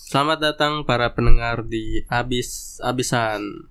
Selamat 0.00 0.40
datang 0.40 0.88
para 0.88 1.12
pendengar 1.12 1.68
di 1.68 2.00
Abis 2.08 2.80
Abisan. 2.80 3.68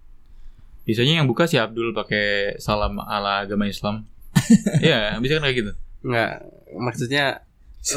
Biasanya 0.86 1.20
yang 1.20 1.28
buka 1.28 1.50
si 1.50 1.58
Abdul 1.58 1.98
pakai 1.98 2.54
salam 2.62 3.02
ala 3.02 3.42
agama 3.42 3.66
Islam. 3.66 4.05
Iya, 4.86 5.18
bisa 5.18 5.42
kan 5.42 5.50
kayak 5.50 5.57
gitu. 5.57 5.71
Enggak, 6.05 6.46
maksudnya 6.78 7.42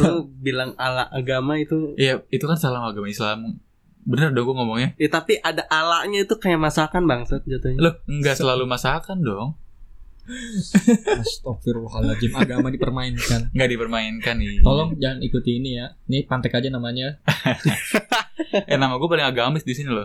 lu 0.00 0.32
bilang 0.40 0.72
ala 0.80 1.12
agama 1.12 1.60
itu 1.60 1.92
Iya, 2.00 2.24
itu 2.32 2.44
kan 2.48 2.56
salam 2.56 2.80
agama 2.80 3.04
Islam. 3.12 3.60
Bener 4.08 4.32
dong 4.32 4.48
gue 4.48 4.56
ngomongnya. 4.56 4.96
Ya 4.96 5.12
tapi 5.12 5.36
ada 5.38 5.68
alanya 5.68 6.24
itu 6.24 6.34
kayak 6.40 6.58
masakan 6.58 7.04
bangsat 7.04 7.44
jatuhnya. 7.44 7.84
Loh, 7.84 7.94
enggak 8.08 8.40
selalu 8.40 8.64
masakan 8.64 9.20
dong. 9.20 9.60
Astagfirullahaladzim 11.02 12.32
Agama 12.32 12.68
dipermainkan 12.68 13.50
Enggak 13.50 13.68
dipermainkan 13.68 14.34
nih. 14.38 14.62
Tolong 14.62 14.94
jangan 14.96 15.18
ikuti 15.20 15.58
ini 15.58 15.76
ya 15.76 15.92
Ini 16.06 16.24
pantek 16.24 16.54
aja 16.54 16.68
namanya 16.68 17.18
Eh 18.70 18.76
nama 18.76 18.96
gue 18.96 19.08
paling 19.08 19.24
agamis 19.24 19.64
di 19.64 19.72
sini 19.72 19.88
loh. 19.88 20.04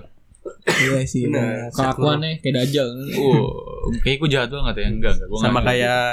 Iya 0.63 1.03
sih. 1.03 1.27
Bener. 1.27 1.67
Kelakuannya 1.69 2.39
kayak 2.39 2.55
dajal 2.63 2.87
Uh, 3.11 3.91
kayak 3.99 4.23
gue 4.23 4.29
jahat 4.31 4.47
banget 4.47 4.75
ya. 4.77 4.87
Enggak, 4.87 5.11
enggak. 5.19 5.27
Gua 5.27 5.39
Sama 5.39 5.59
nggak- 5.59 5.67
kayak 5.67 6.03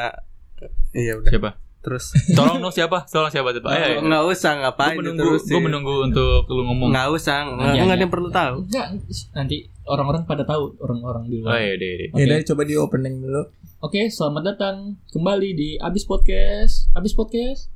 Iya 0.91 1.13
udah. 1.15 1.31
siapa? 1.31 1.51
Terus 1.79 2.05
Tolong 2.33 2.59
dong 2.59 2.73
siapa? 2.73 2.99
Tolong 3.07 3.29
siapa? 3.29 3.53
siapa? 3.53 3.71
Nggak 4.01 4.23
usah 4.27 4.51
Gue 4.51 4.61
ngapain 4.65 4.97
menunggu, 4.97 5.21
terus 5.21 5.43
gue 5.45 5.61
menunggu 5.61 5.95
untuk 6.03 6.43
lu 6.49 6.63
ngomong. 6.65 6.91
Nggak 6.91 7.09
usah, 7.13 7.37
nggak 7.45 7.55
Iya, 7.55 7.71
nggak 7.77 7.85
ada 7.85 7.95
iya. 7.95 8.03
yang 8.03 8.13
perlu 8.13 8.29
tahu. 8.33 8.55
Enggak 8.65 8.87
Nanti 9.31 9.57
orang-orang 9.85 10.23
pada 10.25 10.43
tahu 10.43 10.65
Orang-orang 10.81 11.25
di 11.29 11.37
Oh 11.39 11.47
luar 11.47 11.61
iya, 11.61 11.75
deh, 11.77 11.93
deh. 11.95 12.07
Oke. 12.11 12.19
Ya 12.19 12.25
udah 12.27 12.39
coba 12.49 12.63
di 12.65 12.75
opening 12.75 13.15
dulu. 13.21 13.43
Oke 13.85 14.09
selamat 14.09 14.43
datang 14.47 14.77
Kembali 15.11 15.51
di 15.53 15.69
Abis 15.79 16.05
Podcast. 16.05 16.89
Abis 16.93 17.13
Podcast? 17.13 17.69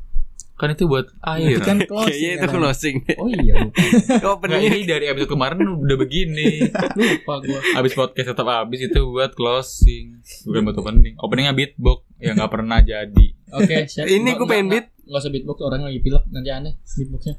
Kan 0.56 0.72
itu 0.72 0.88
buat 0.88 1.06
air. 1.22 1.54
Itu 1.54 1.62
kan 1.62 1.78
Kayaknya 1.84 1.86
closing. 1.86 2.16
itu 2.24 2.40
katanya. 2.40 2.56
closing. 2.56 2.96
Oh 3.14 3.28
iya 3.28 3.54
Nggak, 4.18 4.24
Openingnya 4.26 4.70
ini 4.72 4.84
dari 4.84 5.04
episode 5.06 5.30
kemarin 5.30 5.60
udah 5.62 5.96
begini. 5.96 6.64
lupa 6.98 7.34
gue 7.40 7.60
Abis 7.76 7.92
podcast 7.92 8.26
tetap 8.26 8.46
habis 8.48 8.80
itu 8.82 9.00
buat 9.06 9.32
closing. 9.32 10.18
Bukan 10.44 10.60
buat 10.64 10.76
opening. 10.78 11.14
Openingnya 11.20 11.52
beatbox. 11.52 12.08
Yang 12.18 12.34
gak 12.40 12.50
pernah 12.50 12.78
jadi. 12.80 13.26
Oke 13.54 13.76
siap. 13.86 14.08
Ini 14.08 14.18
Nggak- 14.24 14.36
gue 14.36 14.46
pengen 14.48 14.66
nggak- 14.66 14.84
beat. 14.88 15.06
Nggak 15.06 15.20
usah 15.20 15.30
beatbox 15.30 15.58
Orang 15.62 15.80
lagi 15.84 16.00
pilek 16.00 16.24
Nanti 16.28 16.48
aneh 16.50 16.74
beatboxnya. 16.90 17.34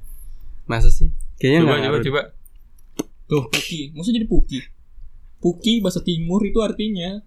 Masa 0.65 0.88
sih? 0.88 1.09
Kayaknya 1.36 1.59
Coba 1.59 1.69
nggak 1.71 1.83
coba 1.83 1.97
coba. 2.05 2.21
Tuh 3.25 3.43
Puki. 3.49 3.80
Maksudnya 3.91 4.17
jadi 4.21 4.30
Puki? 4.30 4.59
Puki 5.39 5.73
bahasa 5.80 5.99
timur 5.99 6.43
itu 6.43 6.59
artinya 6.59 7.19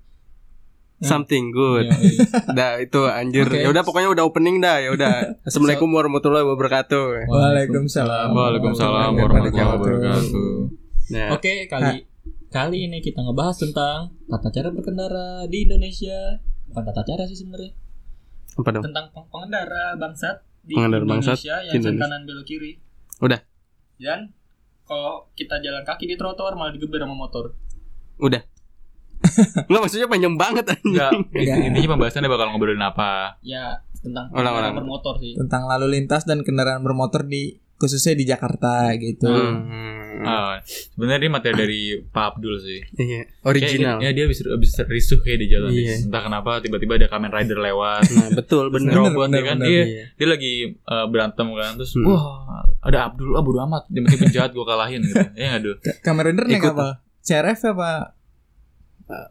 Something 1.02 1.50
good. 1.50 1.86
Ya. 1.86 1.98
Dah 2.56 2.72
itu 2.78 3.00
anjir. 3.04 3.44
Oke. 3.44 3.58
Ya 3.58 3.68
udah 3.68 3.82
pokoknya 3.82 4.08
udah 4.08 4.24
opening 4.24 4.58
dah 4.58 4.78
ya 4.78 4.90
udah. 4.90 5.14
Assalamualaikum 5.46 5.88
warahmatullahi 5.88 6.46
wabarakatuh. 6.46 7.26
Waalaikumsalam. 7.26 8.30
Waalaikumsalam 8.30 9.10
warahmatullahi 9.12 9.70
wabarakatuh 9.72 10.46
Nah, 11.12 11.28
Oke, 11.34 11.66
kali 11.66 12.08
kali 12.48 12.86
ini 12.86 12.98
kita 12.98 13.20
ngebahas 13.20 13.58
tentang 13.58 14.16
tata 14.24 14.48
cara 14.48 14.70
berkendara 14.70 15.44
di 15.44 15.66
Indonesia. 15.66 16.40
Bukan 16.66 16.82
tata 16.84 17.02
cara 17.02 17.26
sih 17.26 17.36
sebenarnya. 17.36 17.74
apa 18.52 18.68
dong? 18.70 18.84
Tentang 18.84 19.06
peng- 19.10 19.28
pengendara 19.28 19.96
bangsat 19.96 20.36
di 20.62 20.72
Pengendara 20.72 21.02
Indonesia 21.02 21.32
bangsat 21.34 21.38
yang 21.66 21.74
Indonesia. 21.74 22.00
kanan 22.00 22.20
belok 22.24 22.46
kiri. 22.46 22.72
Udah. 23.18 23.40
Dan 23.96 24.32
kalau 24.82 25.26
kita 25.32 25.58
jalan 25.58 25.82
kaki 25.82 26.04
di 26.04 26.16
trotoar 26.16 26.52
malah 26.52 26.70
digeber 26.70 27.00
sama 27.00 27.12
motor. 27.14 27.56
Udah. 28.18 28.40
Enggak 29.64 29.80
maksudnya 29.80 30.06
panjang 30.06 30.34
banget 30.34 30.64
anjing. 30.68 30.92
Enggak. 30.92 31.12
Intinya 31.64 31.88
pembahasannya 31.90 32.28
bakal 32.28 32.46
ngobrolin 32.48 32.80
apa 32.80 33.38
Ya, 33.40 33.80
tentang 33.96 34.28
pengendara 34.28 34.72
bermotor 34.72 35.18
sih. 35.18 35.32
Tentang 35.34 35.66
lalu 35.66 35.86
lintas 35.92 36.22
dan 36.22 36.40
kendaraan 36.40 36.80
bermotor 36.80 37.22
di 37.22 37.54
khususnya 37.74 38.14
di 38.14 38.24
Jakarta 38.24 38.94
gitu. 38.94 39.26
Hmm. 39.26 39.90
Ah, 40.22 40.62
Sebenarnya 40.62 41.18
ini 41.20 41.30
materi 41.30 41.54
dari 41.56 41.80
Pak 41.98 42.24
Abdul 42.28 42.54
sih 42.56 42.78
Iya, 42.94 43.26
original. 43.42 43.98
Kayak, 43.98 44.06
ya 44.06 44.10
dia 44.14 44.24
bisa, 44.24 44.42
bisa 44.54 44.86
risuh 44.86 45.18
kayak 45.18 45.34
di 45.36 45.48
jalan 45.48 45.74
Iya. 45.74 45.98
Entah 46.00 46.22
kenapa 46.22 46.50
tiba-tiba 46.58 46.94
ada 46.94 47.10
Kamen 47.10 47.26
Rider 47.28 47.58
lewat 47.58 48.06
Nah, 48.08 48.28
betul 48.32 48.70
bener. 48.70 48.94
Bener, 48.94 49.02
Robot 49.02 49.26
bener, 49.26 49.34
ya 49.34 49.42
kan 49.42 49.56
bener. 49.56 49.66
dia, 49.66 49.82
Iya. 49.82 50.04
dia 50.14 50.28
lagi 50.28 50.52
eh, 50.70 51.06
berantem 51.08 51.46
kan 51.48 51.72
Terus 51.74 51.92
Hmm. 51.92 52.06
wah 52.06 52.22
ada 52.80 52.98
Abdul 53.04 53.34
Ah 53.34 53.42
bodo 53.42 53.58
amat 53.64 53.82
Dia 53.88 54.00
mesti 54.00 54.16
penjahat 54.20 54.50
gue 54.52 54.62
kalahin 54.64 55.00
gitu 55.02 55.18
Ya 55.34 55.46
nggak 55.48 55.60
Dul? 55.60 55.76
Ka- 55.80 55.98
Kamera 56.04 56.26
Rider 56.28 56.44
naik 56.46 56.62
apa? 56.68 56.88
CRF 57.18 57.60
apa? 57.68 57.90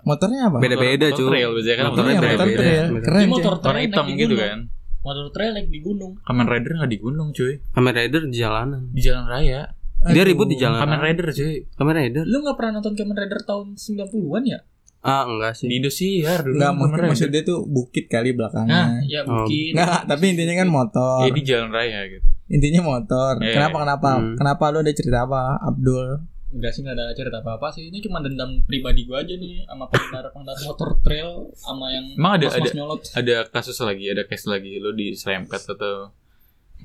Motornya 0.01 0.41
apa? 0.47 0.57
Beda-beda, 0.57 1.05
Motor- 1.05 1.11
cuy. 1.11 1.21
motor 1.21 1.31
trail 1.31 1.49
biasanya 1.51 1.75
kan 1.75 1.85
Motor 1.85 2.03
motor 2.03 2.47
trail. 2.51 2.85
Keren. 2.97 3.27
Motor 3.27 3.53
trail 3.57 3.79
hitam 3.81 4.05
gitu 4.09 4.17
gunung. 4.27 4.39
kan 4.39 4.59
Motor 5.01 5.25
trail 5.31 5.51
naik 5.51 5.67
di 5.67 5.79
gunung. 5.79 6.11
Kamen 6.21 6.45
Rider 6.45 6.71
nggak 6.75 6.91
di 6.91 6.99
gunung 6.99 7.27
cuy 7.31 7.53
Kamen 7.67 7.91
Rider 7.91 8.21
di 8.23 8.37
jalanan. 8.37 8.81
Di 8.89 9.01
jalan 9.01 9.25
raya 9.25 9.61
Dia 10.03 10.17
Aduh. 10.17 10.29
ribut 10.29 10.45
di 10.45 10.57
jalan. 10.57 10.77
Kamen 10.77 10.99
Rider 10.99 11.27
cuy 11.27 11.53
Kamen 11.71 11.95
Rider? 11.95 12.23
Lu 12.23 12.37
nggak 12.39 12.55
pernah 12.55 12.71
nonton 12.77 12.93
Kamen 12.93 13.15
Rider 13.15 13.39
tahun 13.41 13.67
90-an 13.73 14.43
ya? 14.45 14.59
Ah, 15.01 15.25
enggak 15.25 15.57
sih. 15.57 15.65
Di 15.65 15.77
Indosiar 15.77 16.45
dulu 16.45 16.53
Enggak 16.55 16.73
mungkin 16.75 17.01
maksud 17.07 17.29
dia 17.29 17.41
tuh 17.41 17.65
bukit 17.65 18.05
kali 18.05 18.29
Nah, 18.29 18.37
belakangnya. 18.37 18.83
ya 19.03 19.19
Oh. 19.23 19.41
mungkin. 19.41 19.73
Enggak, 19.73 20.01
tapi 20.05 20.23
intinya 20.29 20.55
kan 20.55 20.69
motor. 20.69 21.17
Ya 21.19 21.31
di 21.31 21.41
jalan 21.41 21.69
raya 21.71 21.99
gitu 22.07 22.21
Intinya 22.47 22.81
motor. 22.83 23.33
Iya, 23.39 23.53
Kenapa 23.55 23.73
iya. 23.73 23.81
kenapa? 23.81 24.09
Hmm. 24.13 24.35
Kenapa 24.35 24.63
lu 24.69 24.77
ada 24.77 24.91
cerita 24.91 25.19
apa, 25.23 25.41
Abdul? 25.57 26.07
Enggak 26.51 26.71
sih, 26.71 26.81
enggak 26.81 26.95
ada 26.95 27.05
cerita 27.11 27.39
apa-apa 27.39 27.67
sih. 27.69 27.87
Ini 27.87 27.99
cuma 28.01 28.19
dendam 28.19 28.59
pribadi 28.61 29.03
gua 29.03 29.19
aja 29.19 29.33
nih 29.33 29.63
sama 29.63 29.87
pengendara-pengendara 29.87 30.59
motor 30.61 30.89
trail 30.99 31.29
sama 31.53 31.87
yang 31.89 32.05
Emang 32.13 32.33
ada- 32.35 32.47
mas-mas 32.49 32.59
ada- 32.61 32.75
nyolot. 32.75 33.01
Ada 33.13 33.35
kasus 33.47 33.77
lagi 33.79 34.05
Ada 34.05 34.23
case 34.25 34.45
lagi 34.45 34.77
Lo 34.77 34.91
diserempet 34.91 35.61
atau 35.65 36.11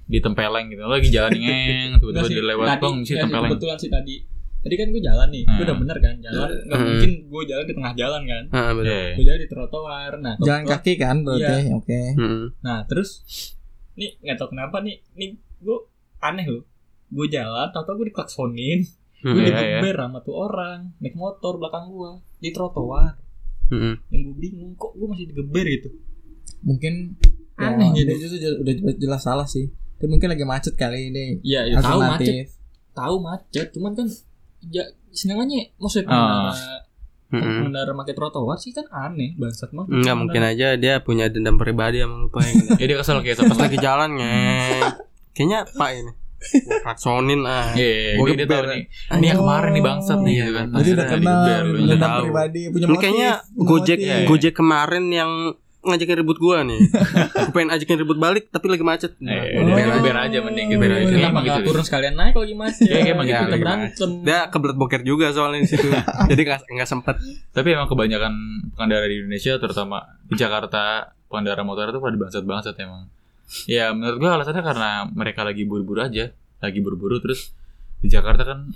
Ditempeleng 0.07 0.67
gitu 0.69 0.81
Lo 0.81 0.93
lagi 0.93 1.09
jalan 1.09 1.33
ngeng 1.37 1.91
Tiba-tiba 1.99 2.29
dia 2.29 2.45
lewat 2.47 2.67
tadi- 2.69 2.81
Bang 2.81 2.95
enggak 2.97 3.09
sih, 3.09 3.17
tempeleng 3.17 3.51
Kebetulan 3.51 3.77
sih 3.77 3.91
tadi. 3.91 4.17
Tadi 4.57 4.75
kan 4.75 4.89
gue 4.89 4.99
jalan 5.01 5.29
nih, 5.29 5.43
gue 5.43 5.53
Hmm. 5.53 5.63
udah 5.63 5.77
bener 5.79 5.99
kan 6.01 6.15
jalan. 6.21 6.49
Gak 6.61 6.75
Hmm. 6.75 6.87
mungkin 6.89 7.11
gue 7.25 7.43
jalan 7.45 7.65
di 7.65 7.75
tengah 7.77 7.95
jalan 7.95 8.23
kan. 8.25 8.45
Ah, 8.51 8.71
betul. 8.73 8.91
Iya. 8.91 9.15
Gue 9.15 9.25
jalan 9.25 9.39
di 9.39 9.49
trotoar. 9.49 10.13
Nah, 10.19 10.35
Jalan 10.41 10.63
kaki 10.65 10.93
kan 10.97 11.17
berarti. 11.23 11.63
Oke. 11.73 12.01
Hmm. 12.13 12.45
Nah, 12.61 12.79
terus 12.83 13.11
nih 13.95 14.19
nggak 14.19 14.37
tahu 14.37 14.49
kenapa 14.51 14.77
nih, 14.81 14.99
nih 15.13 15.29
gue 15.61 15.79
aneh 16.19 16.47
loh. 16.49 16.67
Gue 17.09 17.27
jalan, 17.29 17.71
tau-tau 17.71 17.95
gue 17.95 18.11
diklaksonin, 18.11 18.83
Hmm. 19.27 19.35
gue 19.35 19.43
iya. 19.43 19.51
digeber 19.83 19.97
sama 19.99 20.19
tuh 20.23 20.35
orang 20.39 20.95
naik 21.03 21.19
motor 21.19 21.59
belakang 21.59 21.91
gue 21.91 22.11
di 22.39 22.55
trotoar. 22.55 23.19
Hmm. 23.67 23.99
Yang 24.15 24.23
gue 24.31 24.37
bingung, 24.39 24.73
kok 24.79 24.95
gue 24.95 25.07
masih 25.11 25.27
digeber 25.35 25.67
gitu. 25.67 25.89
Mungkin 26.63 27.19
Aneh 27.59 27.91
ya, 27.97 28.07
gitu. 28.07 28.23
Justru 28.23 28.63
udah 28.63 28.95
jelas, 29.01 29.27
salah 29.27 29.49
sih. 29.51 29.67
Tapi 29.99 30.07
mungkin 30.07 30.31
lagi 30.31 30.45
macet 30.47 30.79
kali 30.79 31.11
ini. 31.11 31.41
Iya, 31.43 31.75
ya, 31.75 31.83
tahu 31.83 31.99
macet, 32.05 32.53
tahu 32.95 33.17
macet, 33.19 33.67
cuman 33.75 33.93
kan 33.97 34.07
ya 34.71 34.85
senengannya 35.11 35.73
maksudnya 35.81 36.13
Ah. 36.13 36.53
pengendara 36.53 36.85
Hmm. 37.27 37.43
pengendara 37.43 37.91
pakai 38.07 38.15
trotoar 38.15 38.55
sih 38.63 38.71
kan 38.71 38.87
aneh 38.93 39.35
bangsat 39.35 39.75
mah. 39.75 39.91
Enggak 39.91 40.15
mungkin 40.15 40.43
aja 40.47 40.79
dia 40.79 41.03
punya 41.03 41.27
dendam 41.27 41.59
pribadi 41.59 41.99
sama 41.99 42.23
lupa 42.23 42.39
yang 42.47 42.55
Ya 42.81 42.87
dia 42.87 42.97
kesel 43.03 43.19
kayak 43.19 43.43
apa 43.43 43.51
pas 43.51 43.59
lagi 43.67 43.79
jalan 43.83 44.11
ngeng. 44.15 44.83
Kayaknya 45.35 45.59
Pak 45.75 45.91
ini. 45.91 46.13
Klaksonin 46.83 47.41
ah. 47.43 47.73
Iya, 47.73 47.89
iya, 47.91 48.11
Gua 48.15 48.27
dia, 48.29 48.37
dia 48.37 48.47
tahu 48.47 48.65
nih. 48.67 48.83
Ini 49.13 49.27
yang 49.27 49.41
kemarin 49.41 49.71
nih 49.73 49.83
bangsat 49.83 50.19
nih 50.19 50.33
Iya, 50.33 50.41
gitu 50.41 50.53
kan. 50.53 50.67
Jadi 50.73 50.89
udah 50.91 51.07
kenal, 51.07 51.43
udah 51.67 51.99
tahu. 51.99 52.23
pribadi, 52.25 52.61
punya 52.71 52.87
motif. 52.87 53.01
kayaknya 53.01 53.31
Gojek 53.55 53.99
motif. 53.99 54.09
Iya. 54.09 54.17
Gojek 54.25 54.55
kemarin 54.55 55.05
yang 55.09 55.31
ngajakin 55.83 56.19
ribut 56.19 56.39
gua 56.39 56.67
nih. 56.67 56.83
Gua 57.39 57.51
pengen 57.53 57.71
ajakin 57.71 57.97
ribut 57.97 58.19
balik 58.19 58.51
tapi 58.51 58.67
lagi 58.67 58.83
macet. 58.83 59.15
Eh, 59.17 59.55
gua 59.55 59.63
geber 59.71 60.03
biarin 60.03 60.19
aja. 60.19 60.27
aja 60.27 60.39
mending 60.43 60.67
geber 60.69 60.91
aja. 60.91 60.99
Iya, 60.99 61.07
Dia 61.07 61.15
Kenapa 61.15 61.31
emang 61.31 61.43
nggak 61.47 61.57
gitu. 61.57 61.69
turun 61.71 61.85
sekalian 61.87 62.15
naik 62.15 62.33
kalau 62.33 62.43
lagi 62.43 62.57
macet? 62.59 62.85
Iya, 62.85 62.99
emang 63.07 63.25
gitu. 63.25 63.39
Kita 63.39 63.47
Lagi 63.49 63.63
berantem. 63.63 64.11
Dia 64.21 64.39
kebelet 64.51 64.77
boker 64.77 65.01
juga 65.03 65.27
soalnya 65.31 65.61
di 65.63 65.71
situ. 65.71 65.87
Jadi 66.31 66.41
nggak 66.43 66.61
nggak 66.69 66.89
sempet. 66.89 67.17
Tapi 67.51 67.69
emang 67.71 67.87
kebanyakan 67.87 68.33
pengendara 68.75 69.07
di 69.07 69.17
Indonesia 69.17 69.53
terutama 69.57 69.97
di 70.27 70.35
Jakarta 70.35 70.83
pengendara 71.27 71.63
motor 71.63 71.87
itu 71.89 71.99
pada 71.99 72.17
bangsat-bangsat 72.19 72.75
emang. 72.79 73.07
Ya 73.65 73.91
menurut 73.91 74.19
gua 74.19 74.31
alasannya 74.35 74.61
karena 74.61 74.91
mereka 75.09 75.41
lagi 75.41 75.63
buru-buru 75.63 76.03
aja, 76.03 76.31
lagi 76.59 76.79
buru-buru 76.81 77.19
terus 77.19 77.55
di 77.99 78.09
Jakarta 78.09 78.43
kan 78.43 78.69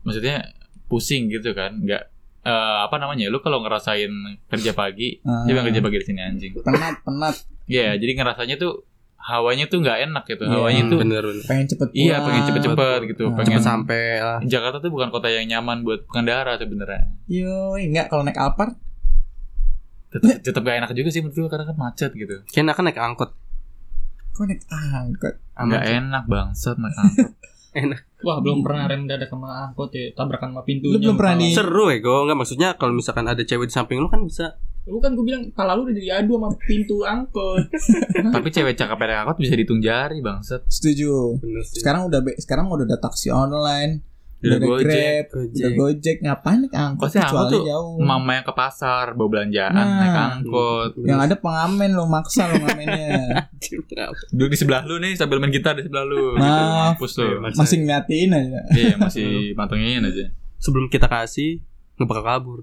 maksudnya 0.00 0.54
pusing 0.86 1.28
gitu 1.28 1.50
kan, 1.52 1.78
nggak 1.78 2.02
eh, 2.42 2.76
apa 2.82 2.96
namanya? 2.96 3.26
Lu 3.26 3.38
kalau 3.38 3.62
ngerasain 3.62 4.10
kerja 4.46 4.70
pagi, 4.72 5.18
Ah. 5.22 5.42
dia 5.42 5.54
bilang 5.54 5.66
kerja 5.66 5.78
pagi 5.80 5.96
di 5.96 6.06
sini 6.06 6.20
anjing. 6.20 6.52
penat, 6.58 7.02
penat. 7.02 7.34
Iya, 7.64 7.94
jadi 7.94 8.12
ngerasanya 8.14 8.56
tuh 8.56 8.82
hawanya 9.16 9.66
tuh 9.66 9.78
nggak 9.78 10.10
enak 10.10 10.24
gitu. 10.26 10.42
Iya. 10.42 10.52
Hawanya 10.52 10.82
tuh 10.84 10.98
bener 10.98 11.22
bener. 11.22 11.44
Pengen 11.46 11.66
cepet 11.68 11.88
pulang. 11.88 12.02
iya 12.02 12.16
pengen 12.18 12.42
cepet-cepet 12.44 13.00
gitu, 13.08 13.24
Ah. 13.24 13.34
pengen 13.34 13.50
Cepet 13.56 13.62
sampai 13.64 14.04
lah. 14.18 14.38
Jakarta 14.42 14.78
tuh 14.78 14.90
bukan 14.90 15.08
kota 15.08 15.26
yang 15.26 15.46
nyaman 15.48 15.82
buat 15.82 16.02
pengendara 16.06 16.54
sebenarnya. 16.56 17.02
Yo, 17.26 17.74
enggak 17.74 18.06
kalau 18.06 18.22
naik 18.22 18.36
Alphard 18.36 18.74
Tetap, 20.12 20.44
tetap 20.44 20.60
gak 20.60 20.76
enak 20.76 20.90
juga 20.92 21.08
sih 21.08 21.24
menurut 21.24 21.38
gue 21.38 21.48
karena 21.48 21.64
kan 21.64 21.76
macet 21.80 22.12
gitu. 22.12 22.44
Kayaknya 22.44 22.74
kan 22.76 22.84
naik 22.84 23.00
angkot. 23.00 23.30
Kok 24.32 24.44
naik 24.44 24.62
angkot. 24.68 25.34
Nggak 25.54 25.84
enak 25.86 26.24
bangsat 26.26 26.76
naik 26.76 26.96
angkot. 26.96 27.30
Wah, 28.22 28.38
belum 28.38 28.60
pernah 28.60 28.84
rem 28.84 29.08
dadak 29.08 29.32
sama 29.32 29.64
angkot 29.64 29.96
ya, 29.96 30.12
tabrakan 30.12 30.52
sama 30.52 30.62
pintunya. 30.62 31.00
Lu 31.00 31.00
belum 31.00 31.16
pernah 31.16 31.36
di- 31.40 31.56
Seru 31.56 31.88
ya 31.88 31.98
gue 31.98 32.18
nggak 32.28 32.38
maksudnya 32.38 32.68
kalau 32.76 32.92
misalkan 32.92 33.24
ada 33.24 33.40
cewek 33.40 33.68
di 33.68 33.74
samping 33.74 33.96
lu 33.96 34.12
kan 34.12 34.22
bisa 34.22 34.60
Lu 34.82 34.98
kan 34.98 35.14
gue 35.14 35.22
bilang 35.22 35.46
pala 35.54 35.78
lu 35.78 35.86
udah 35.86 35.94
diadu 35.94 36.36
sama 36.36 36.50
pintu 36.58 37.06
angkot. 37.06 37.70
Tapi 38.34 38.48
cewek 38.50 38.74
cakep 38.74 38.98
naik 38.98 39.18
angkot 39.24 39.38
bisa 39.38 39.54
dihitung 39.54 39.80
jari 39.80 40.18
bangsat. 40.18 40.66
Setuju. 40.66 41.38
Bener 41.38 41.62
sih. 41.62 41.80
Sekarang 41.80 42.10
udah 42.10 42.20
sekarang 42.36 42.66
udah 42.66 42.84
ada 42.84 42.98
taksi 42.98 43.30
online, 43.30 44.02
udah 44.42 44.58
Gojek, 44.58 44.90
Grab, 44.90 45.24
Gojek. 45.30 45.54
udah 45.54 45.70
Gojek. 45.78 46.16
Ngapain 46.18 46.58
naik 46.58 46.74
angkot? 46.74 47.04
Pasti 47.06 47.18
angkot 47.18 47.46
Kecuali 47.46 47.52
tuh 47.54 47.62
jauh. 47.64 47.94
Mama 47.98 48.30
yang 48.34 48.42
ke 48.42 48.52
pasar 48.52 49.06
bawa 49.14 49.28
belanjaan 49.30 49.70
Nah. 49.70 49.86
naik 50.02 50.18
angkot. 50.18 50.90
Yang 50.98 51.20
ada 51.22 51.34
pengamen 51.38 51.90
lo 51.94 52.04
maksa 52.04 52.42
lo 52.46 52.56
ngamennya. 52.58 53.48
Duduk 54.34 54.50
di 54.50 54.58
sebelah 54.58 54.82
lu 54.82 54.98
nih 54.98 55.14
sambil 55.14 55.38
main 55.38 55.48
gitar 55.48 55.78
di 55.78 55.86
sebelah 55.86 56.02
lu. 56.02 56.34
Maaf. 56.34 56.42
Gitu, 56.42 56.64
mampus 56.98 57.12
lu. 57.14 57.24
Iya, 57.24 57.36
Masih 57.54 57.76
ngeliatin 57.78 58.30
aja. 58.30 58.60
Iya 58.72 58.94
masih 58.98 59.30
mantengin 59.54 60.02
aja. 60.02 60.26
Sebelum 60.58 60.90
kita 60.90 61.06
kasih 61.06 61.62
nggak 61.94 62.08
bakal 62.08 62.24
kabur 62.24 62.58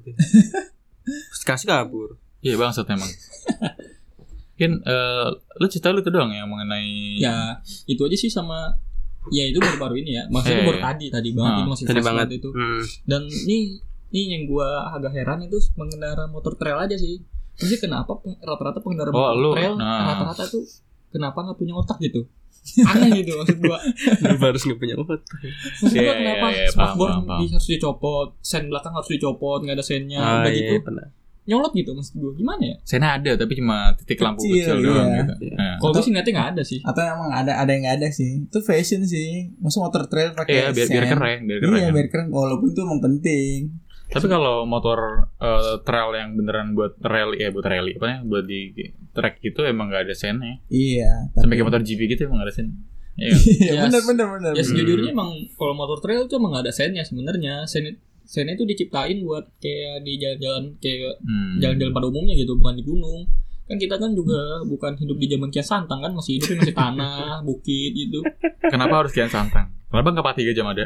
kasih 1.48 1.68
kabur. 1.68 2.20
Iya 2.40 2.56
bangsat 2.56 2.88
emang. 2.88 3.08
Mungkin 4.60 4.84
eh, 4.84 5.28
lu 5.56 5.68
cerita 5.72 5.96
lu 5.96 6.04
tuh 6.04 6.12
doang 6.12 6.36
yang 6.36 6.44
mengenai 6.44 7.16
ya 7.16 7.56
itu 7.88 8.04
aja 8.04 8.18
sih 8.18 8.28
sama 8.28 8.76
ya 9.32 9.44
itu 9.46 9.58
baru-baru 9.58 9.96
ini 9.98 10.12
ya. 10.14 10.24
Maksudnya 10.28 10.62
Eh. 10.62 10.68
baru 10.68 10.80
tadi 10.80 11.06
tadi 11.08 11.30
banget 11.32 11.50
Ah, 11.50 11.58
itu 11.58 11.70
masih 11.70 11.86
Tadi 11.86 12.02
banget 12.02 12.28
itu. 12.34 12.50
Hmm. 12.50 12.82
Dan 13.04 13.22
ini 13.26 13.58
ini 14.10 14.22
yang 14.32 14.44
gua 14.46 14.68
agak 14.92 15.14
heran 15.14 15.40
itu 15.42 15.58
pengendara 15.74 16.26
motor 16.26 16.54
trail 16.54 16.78
aja 16.78 16.94
sih. 16.94 17.22
Maksudnya 17.56 17.80
kenapa 17.80 18.12
rata-rata 18.40 18.80
pengendara 18.80 19.10
Oh, 19.10 19.16
motor 19.16 19.36
lu, 19.36 19.50
trail 19.54 19.74
nah. 19.76 20.16
rata-rata 20.16 20.44
tuh 20.48 20.64
kenapa 21.10 21.38
nggak 21.42 21.58
punya 21.58 21.74
otak 21.74 21.98
gitu? 22.00 22.26
Aneh 22.92 23.24
gitu 23.24 23.34
maksud 23.34 23.58
gua. 23.62 23.80
Lu 24.20 24.36
harus 24.38 24.62
nggak 24.62 24.80
punya 24.80 24.96
otot. 24.96 25.22
Maksud 25.22 25.96
Iya, 25.96 26.02
gua 26.02 26.12
iya, 26.12 26.20
kenapa 26.20 26.48
iya, 26.50 26.64
paham, 26.68 26.74
spakbor 26.76 27.10
harus 27.50 27.68
dicopot, 27.68 28.28
sen 28.42 28.64
belakang 28.68 28.94
harus 28.94 29.10
dicopot, 29.10 29.60
nggak 29.64 29.76
ada 29.76 29.86
sennya, 29.86 30.20
Ah, 30.20 30.44
udah 30.44 30.52
iya, 30.52 30.60
gitu 30.60 30.74
pernah. 30.84 31.08
Nyolot 31.50 31.74
gitu 31.74 31.92
maksud 31.92 32.14
gua. 32.16 32.32
Gimana 32.32 32.62
ya? 32.62 32.76
Sana 32.86 33.18
ada 33.18 33.32
tapi 33.34 33.58
cuma 33.58 33.98
titik 33.98 34.22
lampu 34.22 34.46
Kecil, 34.46 34.54
kecil, 34.70 34.78
doang 34.86 35.10
iya. 35.10 35.18
gitu. 35.20 35.34
Iya. 35.42 35.56
Nah. 35.58 35.76
Kalau 35.76 35.92
gue 35.92 36.02
sih 36.02 36.12
ngeliatnya 36.14 36.34
nggak 36.34 36.50
ada 36.54 36.64
sih. 36.64 36.80
Atau 36.80 37.02
emang 37.02 37.30
ada 37.32 37.52
ada 37.56 37.70
yang 37.70 37.82
nggak 37.84 37.98
ada 37.98 38.10
sih. 38.10 38.32
Itu 38.46 38.60
fashion 38.62 39.02
sih. 39.04 39.50
Masa 39.58 39.82
motor 39.82 40.06
trail 40.06 40.32
pakai 40.32 40.54
Iya 40.54 40.68
biar 40.70 40.88
biar 40.88 41.04
sen. 41.04 41.12
keren, 41.12 41.40
biar 41.44 41.60
keren. 41.60 41.76
Iya 41.76 41.90
biar 41.90 42.08
keren. 42.08 42.28
Walaupun 42.30 42.68
itu 42.70 42.80
emang 42.80 43.02
penting. 43.02 43.60
Tapi 44.10 44.26
kalau 44.26 44.66
motor 44.66 45.00
eh, 45.38 45.76
trail 45.82 46.10
yang 46.14 46.34
beneran 46.34 46.74
buat 46.74 46.98
rally 47.00 47.38
ya 47.40 47.50
buat 47.50 47.62
rally 47.62 47.94
apa 47.94 48.08
ya 48.08 48.18
buat 48.22 48.42
di 48.44 48.74
track 49.12 49.38
gitu 49.40 49.62
emang 49.64 49.90
nggak 49.90 50.06
ada 50.06 50.16
sennya. 50.16 50.62
Iya. 50.68 51.30
Sampai 51.32 51.46
tapi- 51.46 51.54
kayak 51.58 51.68
motor 51.70 51.82
GP 51.82 52.02
gitu 52.08 52.22
emang 52.26 52.42
nggak 52.42 52.50
ada 52.50 52.56
sen. 52.56 52.70
Iya. 53.20 53.36
Iya 53.36 53.72
Ya, 53.76 53.82
benar 53.84 54.02
benar 54.02 54.28
benar. 54.32 54.52
Ya 54.56 54.64
sejujurnya 54.64 55.12
emang 55.12 55.28
kalau 55.54 55.76
motor 55.76 56.00
trail 56.00 56.24
tuh 56.26 56.40
emang 56.40 56.56
nggak 56.56 56.66
ada 56.66 56.74
sennya 56.74 57.04
sebenarnya. 57.04 57.68
Sen 57.68 58.00
sennya 58.30 58.54
itu 58.54 58.62
diciptain 58.64 59.18
buat 59.20 59.42
kayak 59.58 60.06
di 60.06 60.14
jalan-jalan 60.16 60.78
kayak 60.78 61.18
Hmm. 61.20 61.58
jalan-jalan 61.58 61.92
pada 61.92 62.08
umumnya 62.08 62.36
gitu, 62.36 62.54
bukan 62.54 62.78
di 62.78 62.84
gunung. 62.84 63.26
Kan 63.66 63.78
kita 63.78 63.96
kan 63.96 64.14
juga 64.14 64.38
bukan 64.64 64.94
hidup 64.96 65.18
di 65.18 65.28
zaman 65.28 65.50
kias 65.50 65.66
santang 65.68 66.00
kan, 66.00 66.12
masih 66.12 66.38
hidupnya 66.38 66.58
masih 66.60 66.76
tanah, 66.76 67.26
bukit 67.48 67.92
gitu. 67.92 68.22
Kenapa 68.64 69.02
harus 69.02 69.12
kian 69.12 69.28
santang? 69.28 69.74
Kenapa 69.88 70.08
nggak 70.12 70.38
tiga 70.38 70.54
jam 70.54 70.68
ada? 70.68 70.86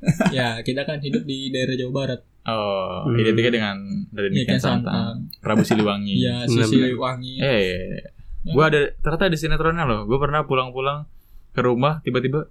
Ya 0.32 0.58
kita 0.60 0.82
kan 0.82 0.98
hidup 0.98 1.22
di 1.22 1.48
daerah 1.48 1.76
Jawa 1.76 1.92
Barat. 1.94 2.20
Oh, 2.42 3.04
Hmm. 3.04 3.14
identiknya 3.14 3.52
dengan 3.52 3.76
dari 4.10 4.32
Ya 4.32 4.42
kian 4.44 4.58
santang. 4.58 4.90
santang. 4.90 5.14
Prabu 5.38 5.62
Siliwangi. 5.62 6.14
Iya, 6.16 6.42
Benar, 6.48 6.66
sisi 6.66 6.76
benar. 6.80 6.96
wangi. 6.96 7.34
Eh, 7.36 8.00
gue 8.42 8.64
ada 8.64 8.80
ternyata 8.96 9.24
ada 9.26 9.36
sinetronnya 9.36 9.84
loh. 9.84 10.00
Gue 10.04 10.16
pernah 10.16 10.42
pulang-pulang 10.42 11.04
ke 11.50 11.60
rumah 11.60 12.00
tiba-tiba 12.00 12.48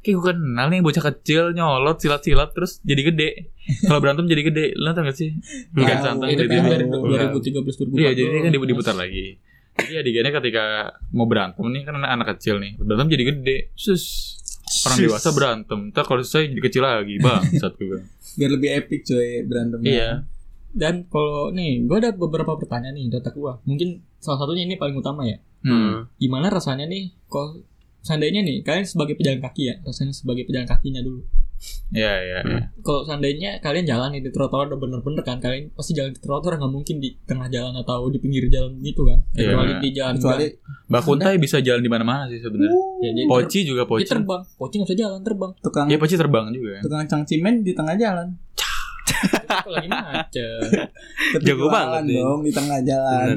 Kayak 0.00 0.16
gue 0.16 0.24
kenal 0.32 0.66
nih 0.68 0.80
bocah 0.80 1.04
kecil 1.06 1.52
nyolot 1.52 2.00
silat-silat 2.00 2.50
terus 2.50 2.80
jadi 2.80 3.02
gede. 3.04 3.30
Kalau 3.84 4.00
berantem 4.00 4.24
jadi 4.24 4.42
gede. 4.42 4.64
Lu 4.72 4.88
nonton 4.88 5.04
gak 5.04 5.16
sih? 5.16 5.36
Enggak 5.72 6.00
Tahu. 6.00 6.06
santang 6.08 6.28
Itu 6.32 6.42
jadi 6.42 6.54
kan 6.56 6.64
dari 6.66 6.84
Enggak. 6.84 7.30
2013 7.36 7.84
2014. 7.84 8.00
Iya, 8.00 8.10
jadi 8.12 8.36
kan 8.40 8.50
dipu- 8.50 8.68
diputar 8.68 8.96
lagi. 8.96 9.26
Jadi 9.76 9.94
adegannya 9.96 10.32
ketika 10.34 10.64
mau 11.12 11.24
berantem 11.24 11.64
nih 11.64 11.82
kan 11.84 11.94
anak, 11.96 12.10
anak 12.10 12.26
kecil 12.36 12.56
nih. 12.58 12.76
Berantem 12.76 13.08
jadi 13.08 13.24
gede. 13.28 13.56
Sus. 13.76 14.04
Orang 14.86 14.98
dewasa 15.02 15.28
berantem. 15.30 15.78
Ntar 15.90 16.04
kalau 16.04 16.22
saya 16.22 16.46
jadi 16.46 16.62
kecil 16.62 16.80
lagi, 16.80 17.18
bang. 17.18 17.42
Saat 17.58 17.74
gue. 17.76 18.00
Biar 18.36 18.50
lebih 18.50 18.70
epic 18.72 19.02
coy 19.04 19.42
berantemnya. 19.44 19.90
Iya. 19.90 20.10
Dan 20.70 21.10
kalau 21.10 21.50
nih, 21.50 21.82
gue 21.82 21.96
ada 21.98 22.14
beberapa 22.14 22.54
pertanyaan 22.54 22.94
nih 22.94 23.10
data 23.10 23.34
gue. 23.34 23.52
Mungkin 23.66 23.88
salah 24.16 24.38
satunya 24.38 24.64
ini 24.64 24.78
paling 24.78 24.94
utama 24.94 25.26
ya. 25.26 25.42
Hmm. 25.60 26.06
Gimana 26.16 26.48
rasanya 26.48 26.86
nih? 26.86 27.10
Kalau 27.26 27.58
seandainya 28.00 28.40
nih, 28.40 28.60
kalian 28.60 28.84
sebagai 28.84 29.14
pejalan 29.14 29.40
kaki 29.40 29.62
ya, 29.66 29.74
rasanya 29.80 30.12
sebagai 30.12 30.44
pejalan 30.44 30.64
kakinya 30.64 31.00
dulu. 31.00 31.20
Iya, 31.92 32.12
iya, 32.24 32.38
iya. 32.40 32.60
Kalau 32.80 33.04
seandainya 33.04 33.60
kalian 33.60 33.84
jalan 33.84 34.16
nih 34.16 34.24
di 34.24 34.30
trotoar 34.32 34.72
udah 34.72 34.80
bener-bener 34.80 35.20
kan, 35.20 35.36
kalian 35.36 35.68
pasti 35.76 35.92
jalan 35.92 36.16
di 36.16 36.20
trotoar 36.20 36.56
nggak 36.56 36.72
mungkin 36.72 36.96
di 36.98 37.12
tengah 37.28 37.52
jalan 37.52 37.76
atau 37.76 38.08
di 38.08 38.16
pinggir 38.16 38.48
jalan 38.48 38.80
gitu 38.80 39.04
kan? 39.04 39.20
Iya. 39.36 39.52
Kecuali 39.52 39.72
di 39.76 39.88
jalan 39.92 40.14
Kecuali 40.16 40.46
Mbak 40.88 41.02
Kuntai 41.04 41.36
bisa 41.36 41.60
jalan 41.60 41.84
di 41.84 41.90
mana-mana 41.92 42.24
sih 42.26 42.40
sebenarnya. 42.40 42.72
ya, 43.04 43.10
jadi 43.12 43.28
Poci 43.28 43.58
juga 43.62 43.84
ter- 43.84 43.88
dia 43.90 43.92
poci. 43.92 44.08
terbang, 44.08 44.42
poci 44.56 44.74
nggak 44.74 44.88
bisa 44.88 44.96
jalan 44.96 45.20
terbang. 45.20 45.52
tukang 45.60 45.86
Iya, 45.92 45.98
poci 46.00 46.14
terbang 46.16 46.44
juga. 46.48 46.76
tukang 46.80 47.04
cangcimen 47.04 47.54
di 47.60 47.72
tengah 47.76 47.94
jalan. 47.94 48.28
Lagi 49.68 49.88
macet. 49.90 50.70
Jago 51.44 51.66
banget 51.68 52.02
nih. 52.08 52.16
dong 52.16 52.40
di 52.40 52.52
tengah 52.54 52.80
jalan. 52.80 53.36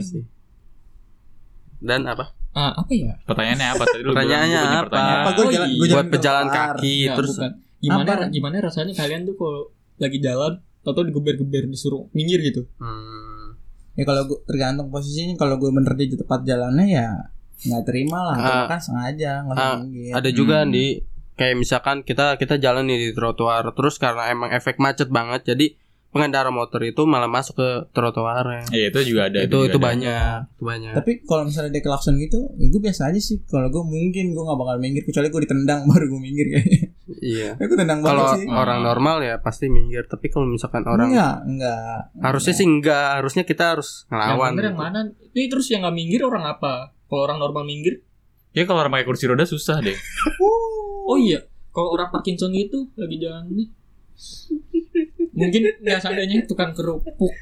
Dan 1.83 2.07
apa? 2.07 2.31
Ah, 2.53 2.71
apa 2.75 2.91
ya? 2.91 3.13
Pertanyaannya 3.23 3.67
apa 3.67 3.83
tadi 3.83 4.01
lu 4.01 4.09
Pertanyaannya 4.11 4.53
gua 4.55 4.69
apa? 4.69 4.81
pertanyaan. 4.83 5.17
Apa 5.17 5.29
Oh, 5.33 5.45
jalan 5.47 5.67
iya. 5.67 5.73
gue 5.73 5.87
jalan 5.87 5.97
Buat 5.99 6.13
pejalan 6.13 6.47
kaki 6.47 6.95
Nggak, 6.99 7.15
terus 7.17 7.31
bukan. 7.33 7.51
Gimana 7.79 8.11
Apa? 8.13 8.23
gimana 8.29 8.55
rasanya 8.61 8.93
kalian 8.93 9.21
tuh 9.23 9.35
kalau 9.35 9.61
lagi 9.97 10.17
jalan 10.17 10.53
atau 10.83 11.01
digeber-geber 11.01 11.63
disuruh 11.65 12.07
minggir 12.11 12.39
gitu? 12.39 12.63
Hmm. 12.77 13.57
Ya 13.93 14.03
kalau 14.03 14.21
gue 14.23 14.39
tergantung 14.43 14.87
posisinya 14.87 15.35
kalau 15.35 15.55
gue 15.55 15.69
bener 15.69 15.93
di 15.93 16.13
tempat 16.13 16.41
jalannya 16.41 16.87
ya 16.87 17.07
nggak 17.63 17.83
terima 17.83 18.19
lah. 18.23 18.35
Ah. 18.35 18.43
Cuma 18.43 18.63
kan 18.67 18.79
sengaja 18.79 19.31
nggak 19.41 19.55
Ah, 19.55 19.75
minggir. 19.79 20.11
Ada 20.11 20.29
juga 20.29 20.57
Hmm. 20.61 20.71
di 20.71 20.85
kayak 21.33 21.55
misalkan 21.57 21.97
kita 21.99 22.35
kita 22.35 22.55
jalan 22.55 22.85
nih 22.85 22.99
di 22.99 23.09
trotoar 23.11 23.65
terus 23.71 23.97
karena 23.97 24.29
emang 24.29 24.49
efek 24.49 24.77
macet 24.77 25.09
banget 25.09 25.41
jadi 25.47 25.73
pengendara 26.13 26.47
motor 26.47 26.77
itu 26.79 27.01
malah 27.03 27.25
masuk 27.25 27.57
ke 27.57 27.69
trotoarnya. 27.89 28.69
Iya, 28.69 28.93
itu 28.93 28.99
juga 29.09 29.21
ada. 29.27 29.41
itu 29.41 29.49
juga 29.49 29.65
itu 29.65 29.77
ada. 29.77 29.87
banyak, 29.89 30.37
itu 30.53 30.63
banyak. 30.63 30.93
Tapi 30.93 31.11
kalau 31.25 31.43
misalnya 31.43 31.73
dia 31.73 31.81
klakson 31.81 32.15
gitu, 32.15 32.53
ya 32.53 32.65
gue 32.69 32.81
biasa 32.81 33.09
aja 33.09 33.17
sih. 33.17 33.41
Kalau 33.43 33.67
gue 33.67 33.81
mungkin 33.81 34.31
gue 34.31 34.43
nggak 34.45 34.59
bakal 34.61 34.75
minggir 34.77 35.03
kecuali 35.03 35.27
gue 35.27 35.41
ditendang 35.43 35.81
baru 35.89 36.05
gue 36.07 36.21
minggir 36.21 36.47
kayaknya. 36.47 36.81
iya. 37.19 37.49
gue 37.59 37.73
tendang 37.73 37.99
Kalau 37.99 38.29
banget 38.29 38.39
sih. 38.39 38.47
orang 38.47 38.79
normal 38.79 39.17
ya 39.19 39.35
pasti 39.41 39.65
minggir, 39.67 40.05
tapi 40.05 40.29
kalau 40.29 40.45
misalkan 40.45 40.85
orang 40.85 41.09
enggak, 41.09 41.35
enggak. 41.43 41.99
harusnya 42.21 42.53
sih 42.53 42.67
enggak, 42.69 43.07
harusnya 43.17 43.43
kita 43.43 43.73
harus 43.73 44.05
Yang 44.05 44.13
ngelawan. 44.13 44.51
yang 44.53 44.61
gitu. 44.61 44.77
mana? 44.77 44.99
Ini 45.33 45.45
terus 45.49 45.65
yang 45.73 45.81
nggak 45.81 45.95
minggir 45.97 46.21
orang 46.21 46.45
apa? 46.45 46.93
Kalau 47.09 47.25
orang 47.25 47.41
normal 47.41 47.65
minggir? 47.65 48.05
Ya 48.53 48.69
kalau 48.69 48.85
orang 48.85 48.93
pakai 48.93 49.09
kursi 49.09 49.25
roda 49.25 49.43
susah 49.43 49.81
deh. 49.81 49.97
Oh 51.03 51.17
iya, 51.17 51.41
kalau 51.69 51.89
orang 51.91 52.13
Parkinson 52.13 52.53
gitu 52.53 52.85
lagi 52.93 53.17
jalan 53.17 53.49
nih. 53.49 53.67
Mungkin 55.33 55.61
ya 55.79 55.97
seandainya 55.97 56.45
tukang 56.45 56.71
kerupuk. 56.71 57.33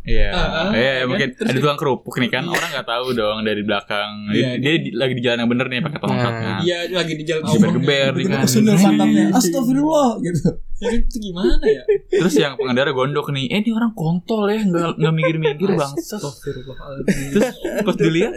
Iya, 0.00 0.32
Ah, 0.32 0.40
ah, 0.40 0.68
iya 0.72 0.92
kan? 0.96 1.12
mungkin 1.12 1.28
Terus- 1.30 1.44
ada 1.44 1.58
tukang 1.60 1.76
kerupuk 1.76 2.14
nih 2.16 2.30
kan 2.30 2.40
Iya. 2.42 2.50
orang 2.50 2.68
nggak 2.72 2.88
tahu 2.88 3.06
dong 3.12 3.38
dari 3.42 3.60
belakang. 3.60 4.10
Iya, 4.28 4.56
dia, 4.56 4.72
dia 4.72 4.74
di- 4.80 4.94
lagi 4.96 5.12
di 5.12 5.20
jalan 5.20 5.38
yang 5.38 5.50
bener 5.50 5.66
nih 5.68 5.80
pakai 5.82 6.00
tongkat 6.00 6.16
Nah. 6.26 6.40
kan. 6.40 6.60
Iya, 6.62 6.78
lagi 6.90 7.12
di 7.12 7.24
jalan 7.28 7.42
Geber-geber 7.44 7.84
nih 8.10 8.24
kan. 8.24 8.40
Tiba-tiba 8.40 8.48
sundel 8.48 8.76
santamnya. 8.76 9.24
Astagfirullah 9.30 10.10
gitu. 10.20 10.48
Ya, 10.80 10.88
itu 10.96 11.16
gimana 11.20 11.60
ya? 11.62 11.82
Terus 12.10 12.34
yang 12.34 12.56
pengendara 12.56 12.90
gondok 12.90 13.28
nih, 13.28 13.44
eh 13.50 13.60
ini 13.60 13.70
orang 13.70 13.92
kontol 13.92 14.48
ya, 14.48 14.60
nggak 14.62 14.96
nggak 14.96 15.14
mikir-mikir. 15.14 15.68
Astagfirullahaladzim. 15.76 17.28
Terus 17.30 17.48
pas 17.84 17.96
dilihat 17.98 18.32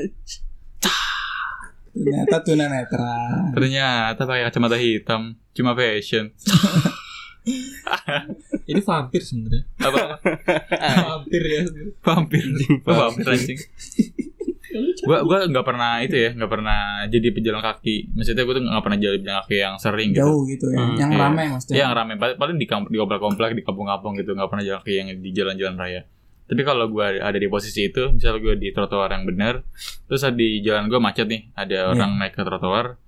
Ternyata 1.94 2.36
tunanetra. 2.42 3.16
ternyata 3.54 4.20
pakai 4.20 4.44
kacamata 4.44 4.76
hitam, 4.76 5.22
cuma 5.54 5.72
fashion. 5.72 6.34
Ini 8.72 8.82
vampir 8.82 9.22
sebenarnya. 9.24 9.64
Apa? 9.84 10.00
vampir 11.12 11.44
ya. 11.44 11.62
Vampir, 12.00 12.44
vampir 12.84 13.26
anjing. 13.28 13.60
gua 15.06 15.22
gua 15.22 15.46
nggak 15.46 15.66
pernah 15.68 16.02
itu 16.02 16.18
ya, 16.18 16.30
nggak 16.34 16.52
pernah 16.52 17.06
jadi 17.12 17.28
pejalan 17.30 17.62
kaki. 17.62 18.16
Maksudnya 18.16 18.44
gua 18.48 18.54
tuh 18.58 18.64
nggak 18.66 18.84
pernah 18.84 18.98
jadi 18.98 19.18
pejalan 19.22 19.40
kaki 19.46 19.58
yang 19.60 19.76
sering 19.78 20.10
gitu. 20.16 20.24
Jauh 20.24 20.42
gitu 20.50 20.66
ya. 20.72 20.80
Hmm, 20.82 20.96
yang 20.98 21.12
iya. 21.12 21.20
ramai 21.20 21.46
maksudnya. 21.52 21.76
Iya, 21.76 21.84
yang 21.84 21.92
rame 21.94 22.14
paling 22.18 22.38
paling 22.40 22.58
di 22.58 22.68
kamp- 22.68 22.90
di 22.90 22.98
komplek-komplek 22.98 23.52
di 23.54 23.64
kampung-kampung 23.64 24.18
gitu 24.18 24.34
nggak 24.34 24.50
pernah 24.50 24.64
jalan 24.64 24.80
kaki 24.82 24.94
yang 24.96 25.08
di 25.14 25.30
jalan-jalan 25.36 25.78
raya 25.78 26.04
tapi 26.44 26.62
kalau 26.68 26.92
gua 26.92 27.16
ada 27.18 27.38
di 27.40 27.48
posisi 27.48 27.88
itu 27.88 28.12
misalnya 28.14 28.40
gua 28.44 28.56
di 28.60 28.70
trotoar 28.76 29.10
yang 29.16 29.24
benar 29.24 29.64
terus 30.06 30.22
di 30.36 30.60
jalan 30.60 30.92
gua 30.92 31.00
macet 31.00 31.26
nih 31.26 31.50
ada 31.56 31.96
orang 31.96 32.20
naik 32.20 32.36
ke 32.36 32.44
trotoar 32.44 33.00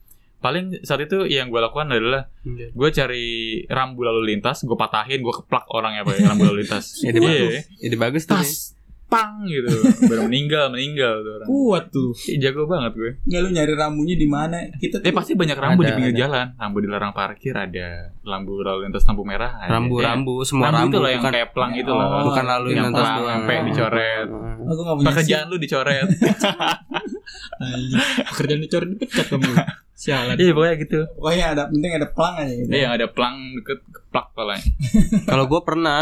paling 0.46 0.66
saat 0.82 1.02
itu 1.02 1.26
yang 1.26 1.50
gua 1.50 1.66
lakukan 1.66 1.90
adalah 1.90 2.30
Iya. 2.42 2.70
gua 2.72 2.90
cari 2.90 3.26
rambu 3.66 4.02
lalu 4.02 4.22
lintas 4.30 4.62
gua 4.62 4.78
patahin 4.78 5.20
gua 5.20 5.34
keplak 5.36 5.66
orangnya 5.68 6.06
pak 6.06 6.22
rambu 6.22 6.46
lalu 6.46 6.62
lintas 6.62 6.86
Ide 7.02 7.18
Iya. 7.18 7.26
bagus. 7.26 7.54
Ide 7.80 7.96
bagus 7.98 8.24
tuh. 8.24 8.38
tas 8.38 8.50
pang 9.06 9.44
gitu 9.44 9.68
baru 10.04 10.26
meninggal 10.26 10.70
meninggal 10.70 11.20
tuh 11.20 11.32
orang 11.36 11.48
Kuat 11.48 11.84
tuh. 11.88 12.12
Ih, 12.26 12.36
jago 12.38 12.66
banget 12.66 12.92
gue 12.92 13.12
Nggak 13.24 13.40
lu 13.40 13.48
nyari 13.52 13.72
rambunya 13.74 14.14
di 14.14 14.26
mana? 14.26 14.56
Kita 14.72 14.98
Eh 14.98 15.04
tuh 15.04 15.14
pasti 15.14 15.32
banyak 15.34 15.54
rambu 15.54 15.80
di 15.80 15.86
Ada, 15.86 15.96
pinggir 15.96 16.12
ada. 16.12 16.20
jalan 16.20 16.46
Rambu 16.56 16.78
dilarang 16.80 17.12
parkir 17.12 17.54
ada 17.54 17.88
Lampu 18.22 18.60
lalu 18.60 18.84
lintas 18.84 19.04
lampu 19.04 19.22
merah 19.22 19.52
ada. 19.56 19.72
Rambu-rambu, 19.72 20.42
semua 20.42 20.68
rambu, 20.68 20.76
rambu, 20.76 20.88
itu 20.88 20.98
loh 20.98 21.08
yang 21.08 21.22
bukan, 21.22 21.32
kayak 21.32 21.48
pelang 21.52 21.72
itu 21.74 21.84
Oh, 21.86 21.96
loh 21.96 22.08
bukan 22.26 22.44
lalu 22.46 22.66
yang 22.72 22.84
lintas 22.84 23.04
pelang, 23.04 23.16
doang. 23.16 23.30
yang 23.30 23.42
pe 23.46 23.54
dicoret 23.64 24.26
Oh, 24.28 24.64
gua 24.66 24.84
nggak 24.84 24.96
punya 24.98 25.08
pekerjaan 25.08 25.46
lu 25.46 25.56
dicoret. 25.56 26.08
Pekerjaan 28.28 28.60
dicoret 28.60 28.88
dipecat 28.90 29.26
kamu. 29.28 29.52
Sialan. 29.96 30.36
iya 30.36 30.52
pokoknya 30.52 30.76
gitu. 30.78 31.00
Pokoknya 31.16 31.46
ada 31.48 31.62
penting 31.70 31.92
ada 31.94 32.08
pelang 32.10 32.36
aja 32.36 32.54
gitu. 32.54 32.68
Iya 32.68 32.82
yang 32.82 32.94
ada 32.94 33.08
pelang 33.08 33.36
deket 33.56 33.80
keplak 33.86 34.26
palanya 34.34 34.64
Kalau 35.30 35.46
gue 35.46 35.62
pernah, 35.62 36.02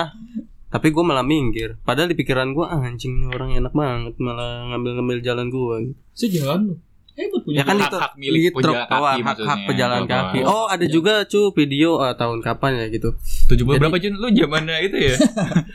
tapi 0.74 0.90
gue 0.90 1.04
malah 1.06 1.22
minggir. 1.22 1.78
Padahal 1.80 2.10
di 2.10 2.18
pikiran 2.18 2.50
gue 2.50 2.66
ah, 2.66 2.82
anjing 2.82 3.14
ini 3.14 3.30
orang 3.30 3.54
enak 3.54 3.72
banget, 3.72 4.18
malah 4.18 4.66
ngambil-ngambil 4.68 5.22
jalan 5.22 5.48
gue. 5.48 5.94
Sejalan 6.12 6.74
lu. 6.74 6.76
Hebat 7.14 7.46
punya. 7.46 7.62
Ya 7.62 7.64
kan 7.64 7.78
hak- 7.78 7.94
itu 7.94 7.98
hak 8.02 8.14
milik 8.18 8.42
di 8.42 8.50
pejalan 8.52 8.90
kaki 8.90 9.22
hak, 9.22 9.38
hak 9.38 9.60
pejalan 9.70 10.02
kaki. 10.10 10.40
Oh 10.42 10.66
ada 10.66 10.82
juga 10.90 11.30
cu 11.30 11.54
video 11.54 12.02
ah, 12.02 12.18
tahun 12.18 12.42
kapan 12.42 12.72
ya 12.74 12.86
gitu. 12.90 13.14
tujuh 13.46 13.70
puluh 13.70 13.78
Jadi- 13.78 13.86
berapa 13.86 13.98
Jun 14.02 14.14
lu 14.18 14.28
zamannya 14.34 14.78
itu 14.82 14.98
ya 14.98 15.16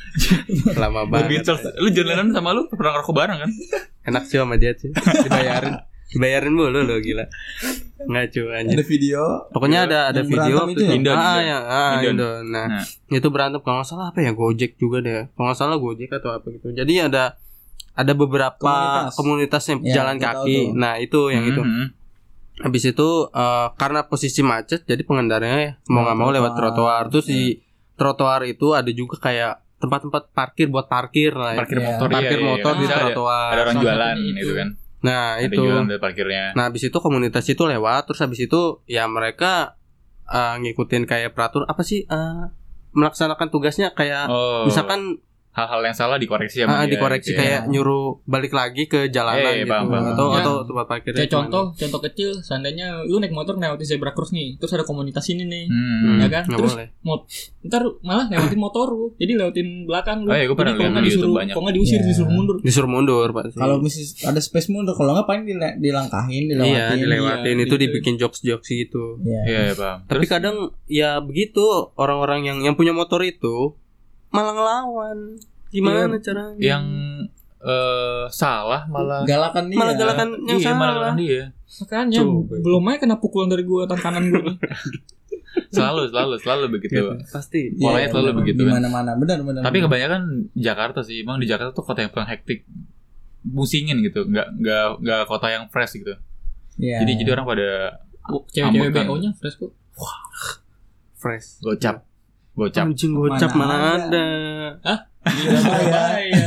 Lama 0.82 1.06
banget. 1.06 1.30
Beatles 1.30 1.62
lu 1.78 1.88
jalanan 1.94 2.34
sama 2.34 2.50
lu 2.50 2.66
pernah 2.66 2.98
ngerokok 2.98 3.14
bareng 3.14 3.38
kan 3.38 3.50
Enak 4.02 4.26
sih 4.26 4.34
sama 4.34 4.58
dia 4.58 4.74
sih. 4.74 4.90
Dibayarin. 4.90 5.78
Dibayarin 6.08 6.50
mulu 6.50 6.72
lo 6.78 6.96
gila. 6.98 7.24
Nggak 8.00 8.24
cu 8.30 8.42
anjir. 8.48 8.74
Ada 8.74 8.84
video 8.86 9.22
Pokoknya 9.50 9.80
ada 9.84 9.98
ada 10.08 10.20
Yang 10.20 10.28
video 10.30 10.56
itu 10.66 10.80
ya? 10.80 10.90
Indon, 10.90 11.14
ah, 11.14 11.36
yang 11.38 11.62
ah, 11.62 11.90
Indon. 11.94 12.12
Indon. 12.14 12.42
Nah, 12.48 12.66
Nah. 12.70 12.84
itu 13.10 13.28
berantem 13.28 13.60
kalau 13.60 13.76
nggak 13.78 13.88
salah 13.88 14.06
apa 14.08 14.18
ya 14.18 14.32
Gojek 14.32 14.76
juga 14.76 14.98
deh. 14.98 15.28
Kalau 15.28 15.46
nggak 15.46 15.58
salah 15.58 15.76
Gojek 15.76 16.08
atau 16.08 16.30
apa 16.30 16.46
gitu. 16.48 16.70
Jadi 16.70 16.92
ada 16.98 17.36
ada 17.92 18.12
beberapa 18.14 18.56
Komunitas. 18.56 19.14
komunitas, 19.14 19.62
yang 19.66 19.78
Ya, 19.82 19.92
jalan 19.96 20.16
kaki. 20.16 20.46
tuh. 20.46 20.66
Nah, 20.72 20.94
itu 20.96 21.20
yang 21.28 21.44
itu. 21.44 21.60
Mhm. 21.60 21.86
Habis 22.60 22.84
itu 22.88 23.08
eh, 23.28 23.66
karena 23.74 24.00
posisi 24.02 24.40
macet 24.40 24.82
jadi 24.82 25.02
pengendaranya 25.02 25.82
mau 25.86 26.02
nggak 26.02 26.16
mau 26.16 26.30
lewat 26.30 26.52
trotoar. 26.54 27.04
Terus 27.08 27.26
di 27.26 27.42
trotoar 27.94 28.46
itu 28.46 28.72
ada 28.72 28.88
juga 28.88 29.18
kayak 29.20 29.60
tempat-tempat 29.76 30.32
parkir 30.32 30.66
buat 30.66 30.86
parkir 30.86 31.30
lah 31.32 31.52
ya. 31.52 31.58
parkir 31.58 31.78
Iya. 31.78 31.86
motor 31.88 32.06
Parkir 32.08 32.30
iya, 32.32 32.38
iya. 32.40 32.48
motor 32.48 32.72
di 32.72 32.80
Bisa 32.80 32.94
ada- 32.94 33.02
trotoar. 33.04 33.48
ada 33.48 33.60
orang 33.60 33.74
Salah 33.74 33.84
jualan 33.84 34.14
satunya 34.16 34.32
itu 34.32 34.40
itu. 34.40 34.54
kan 34.56 34.68
Nah, 34.98 35.38
ada 35.38 35.46
itu. 35.46 35.62
jualan 35.62 35.86
dari 35.86 36.02
parkirnya 36.02 36.58
Nah, 36.58 36.66
habis 36.66 36.82
itu 36.82 36.98
komunitas 36.98 37.46
itu 37.46 37.62
lewat, 37.62 38.10
terus 38.10 38.18
habis 38.18 38.42
itu 38.42 38.82
ya 38.90 39.06
mereka 39.06 39.78
eh, 40.26 40.54
ngikutin 40.58 41.06
kayak 41.06 41.38
peraturan 41.38 41.70
apa 41.70 41.82
sih 41.86 42.02
eh, 42.02 42.44
melaksanakan 42.96 43.48
tugasnya 43.52 43.94
kayak 43.94 44.26
oh 44.26 44.64
misalkan 44.66 45.22
hal-hal 45.58 45.80
yang 45.82 45.92
salah 45.92 46.16
dikoreksi 46.16 46.58
ah, 46.60 46.70
sama 46.70 46.74
dia, 46.80 46.94
dikoreksi 46.94 47.28
gitu 47.28 47.34
ya. 47.34 47.40
kayak 47.40 47.62
nyuruh 47.66 48.04
balik 48.24 48.52
lagi 48.52 48.84
ke 48.84 49.08
jalanan 49.08 49.42
Eh, 49.52 49.56
gitu 49.60 49.68
paham, 49.68 49.86
paham. 49.88 50.04
atau 50.08 50.26
Ya. 50.28 50.38
atau 50.38 50.54
tempat 50.62 50.86
parkirnya 50.86 51.18
Kayak 51.18 51.32
contoh, 51.32 51.64
contoh 51.72 52.00
kecil, 52.00 52.30
seandainya 52.38 52.86
lu 53.02 53.18
naik 53.18 53.30
motor 53.30 53.54
lewatin 53.54 53.82
zebra 53.84 54.10
cross 54.10 54.30
nih, 54.30 54.54
terus 54.56 54.70
ada 54.70 54.82
komunitas 54.82 55.26
ini 55.26 55.42
nih. 55.42 55.64
Hmm. 55.66 56.18
Ya 56.18 56.28
kan? 56.28 56.42
nggak 56.44 56.56
Terus 56.56 56.72
boleh. 56.72 56.88
Ntar 57.60 57.82
malah 58.00 58.26
lewatin 58.26 58.56
motor 58.56 58.86
lu. 58.88 59.06
Jadi 59.16 59.32
lewatin 59.34 59.68
belakang 59.84 60.22
lu. 60.22 60.28
Oh 60.28 60.36
iya, 60.36 60.44
gua 60.44 60.54
pernah 60.54 60.72
Jadi 60.72 60.78
kalau 60.78 60.88
lihat 60.88 60.94
di 60.94 61.08
YouTube 61.08 61.18
disuruh- 61.18 61.36
banyak. 61.36 61.52
Kalau 61.52 61.64
nggak 61.64 61.76
diusir 61.76 61.98
Iya. 61.98 62.06
disuruh 62.06 62.30
mundur. 62.30 62.56
Disuruh 62.60 62.88
mundur 62.88 63.28
pasti. 63.30 63.56
kalau 63.58 63.76
mesti 63.78 64.02
ada 64.22 64.38
space 64.38 64.68
mundur 64.68 64.94
kalau 64.94 65.10
nggak 65.12 65.26
paling 65.26 65.44
dile- 65.44 65.76
dilangkahin 65.78 66.44
dilewatin. 66.46 66.70
iya 66.70 66.84
dilewatin 66.94 67.54
iya, 67.54 67.64
itu 67.64 67.68
gitu. 67.68 67.82
dibikin 67.82 68.14
jokes-jokes 68.16 68.68
gitu. 68.68 69.18
Iya. 69.20 69.40
Iya, 69.44 69.60
iya, 69.64 69.74
paham. 69.74 69.98
Tapi 70.04 70.16
Terus, 70.18 70.30
kadang 70.30 70.56
ya 70.86 71.18
begitu 71.18 71.64
orang-orang 71.94 72.44
yang 72.44 72.58
yang 72.62 72.74
punya 72.74 72.92
motor 72.92 73.20
itu 73.20 73.74
malah 74.28 74.52
ngelawan. 74.54 75.18
Gimana 75.68 76.16
caranya? 76.20 76.56
yang 76.56 76.84
eh, 77.60 78.24
salah 78.32 78.88
malah 78.88 79.24
Galakan 79.28 79.68
dia. 79.68 79.76
malah 79.76 79.94
galakan 79.98 80.28
yang 80.48 80.58
iya, 80.60 80.72
malah 80.72 80.94
salah. 80.94 81.08
kan 81.12 81.16
dia. 81.20 81.42
Makanya 81.68 82.18
Coba. 82.24 82.54
belum 82.64 82.82
aja 82.88 82.98
kena 83.04 83.16
pukulan 83.20 83.48
dari 83.52 83.64
gua 83.68 83.84
tangan 83.84 84.02
kanan 84.18 84.24
gua. 84.32 84.52
Selalu, 85.68 86.08
selalu, 86.08 86.34
selalu 86.38 86.64
begitu. 86.78 86.96
Gitu. 87.02 87.12
Pasti. 87.28 87.72
Iya, 87.74 87.82
polanya 87.82 88.08
selalu 88.08 88.30
benar. 88.30 88.38
begitu 88.40 88.60
Di 88.62 88.68
kan. 88.68 88.74
mana-mana 88.78 89.10
benar 89.18 89.38
benar. 89.42 89.60
Tapi 89.66 89.78
kebanyakan 89.82 90.22
Jakarta 90.54 91.00
sih, 91.02 91.16
emang 91.26 91.42
di 91.42 91.46
Jakarta 91.50 91.74
tuh 91.74 91.82
kota 91.84 92.00
yang 92.04 92.12
paling 92.14 92.30
hektik, 92.30 92.62
musingin 93.42 93.98
gitu, 94.00 94.22
nggak 94.24 94.48
nggak 94.54 94.84
nggak 95.02 95.22
kota 95.26 95.50
yang 95.50 95.66
fresh 95.68 95.98
gitu. 95.98 96.14
Iya. 96.78 97.02
Jadi 97.02 97.12
jadi 97.20 97.30
orang 97.36 97.46
pada 97.48 97.68
Cewek-cewek 98.28 98.92
Ambekan. 98.92 99.04
BO-nya 99.08 99.30
fresh 99.34 99.56
kok. 99.56 99.72
Fresh. 101.18 101.58
gocap, 101.58 102.06
gocap. 102.58 102.82
Anjing 102.90 103.12
gocap 103.14 103.50
Mana 103.54 103.62
mana 103.62 103.76
ada. 103.94 104.26
ada. 104.82 104.94
Di 105.28 105.42
Surabaya. 105.46 106.42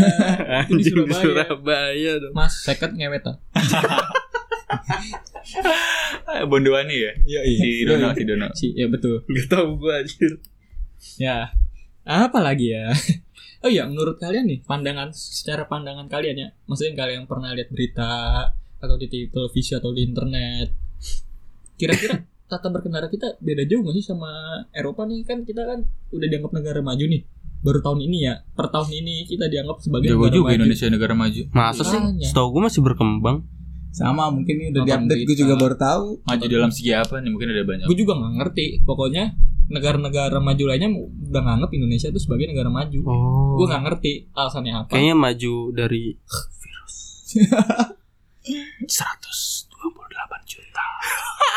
Anjing 0.68 0.78
di 0.78 0.90
Surabaya. 0.92 1.48
Surabaya 1.48 2.12
dong. 2.20 2.34
Mas, 2.36 2.54
second 2.60 2.92
ngewet 3.00 3.24
ah. 3.24 3.38
Eh, 6.32 6.46
Bondoani 6.48 6.96
ya? 6.96 7.12
Iya, 7.28 7.40
Si 7.48 7.70
Dono, 7.84 8.08
si 8.16 8.24
Dono. 8.24 8.48
Si, 8.56 8.68
ya 8.76 8.88
betul. 8.88 9.24
Gak 9.28 9.48
tau 9.52 9.76
gue 9.76 9.92
anjir. 9.92 10.34
Ya. 11.18 11.52
Apa 12.04 12.40
lagi 12.42 12.76
ya? 12.76 12.92
Oh 13.62 13.70
iya, 13.70 13.86
menurut 13.86 14.18
kalian 14.18 14.50
nih, 14.50 14.66
pandangan 14.66 15.14
secara 15.14 15.70
pandangan 15.70 16.10
kalian 16.10 16.34
ya, 16.34 16.50
maksudnya 16.66 16.98
kalian 16.98 17.22
yang 17.22 17.30
pernah 17.30 17.54
lihat 17.54 17.70
berita 17.70 18.10
atau 18.82 18.98
di 18.98 19.06
TV, 19.06 19.30
televisi 19.30 19.78
atau 19.78 19.94
di 19.94 20.02
internet, 20.02 20.74
kira-kira 21.78 22.26
tata 22.52 22.68
berkendara 22.68 23.08
kita 23.08 23.40
beda 23.40 23.64
jauh 23.64 23.80
nggak 23.80 23.96
sih 23.96 24.06
sama 24.12 24.28
Eropa 24.76 25.08
nih? 25.08 25.24
Kan 25.24 25.48
kita 25.48 25.64
kan 25.64 25.88
udah 26.12 26.28
dianggap 26.28 26.52
negara 26.52 26.84
maju 26.84 27.06
nih. 27.08 27.24
Baru 27.62 27.80
tahun 27.80 28.00
ini 28.04 28.18
ya, 28.28 28.42
per 28.58 28.68
tahun 28.74 28.90
ini 28.92 29.24
kita 29.30 29.48
dianggap 29.48 29.80
sebagai 29.80 30.12
Jago 30.12 30.28
negara 30.28 30.36
juga 30.36 30.48
maju. 30.52 30.58
Indonesia 30.60 30.86
negara 30.92 31.14
maju. 31.16 31.42
Masa 31.56 31.84
sih? 31.88 32.00
Setahu 32.28 32.48
gue 32.58 32.62
masih 32.68 32.82
berkembang. 32.84 33.38
Sama 33.92 34.32
mungkin 34.32 34.56
ini 34.56 34.68
udah 34.72 34.84
diupdate 34.84 35.24
gue 35.28 35.38
juga 35.38 35.54
baru 35.56 35.76
tahu. 35.78 36.06
Maju 36.28 36.46
dalam 36.50 36.72
segi 36.74 36.92
apa 36.92 37.22
nih? 37.22 37.30
Mungkin 37.32 37.48
ada 37.54 37.64
banyak. 37.64 37.86
Gue 37.88 37.98
juga 38.00 38.14
nggak 38.18 38.34
ngerti. 38.40 38.66
Pokoknya 38.84 39.24
negara-negara 39.72 40.38
maju 40.44 40.64
lainnya 40.68 40.90
udah 40.92 41.42
nganggap 41.48 41.70
Indonesia 41.72 42.08
itu 42.12 42.20
sebagai 42.20 42.50
negara 42.52 42.68
maju. 42.68 43.00
Oh. 43.08 43.56
Gue 43.62 43.66
nggak 43.72 43.84
ngerti 43.88 44.12
alasannya 44.36 44.74
apa. 44.76 44.90
Kayaknya 44.92 45.16
maju 45.16 45.54
dari 45.72 46.04
virus. 46.66 46.96
128 48.90 49.70
juta. 50.50 50.91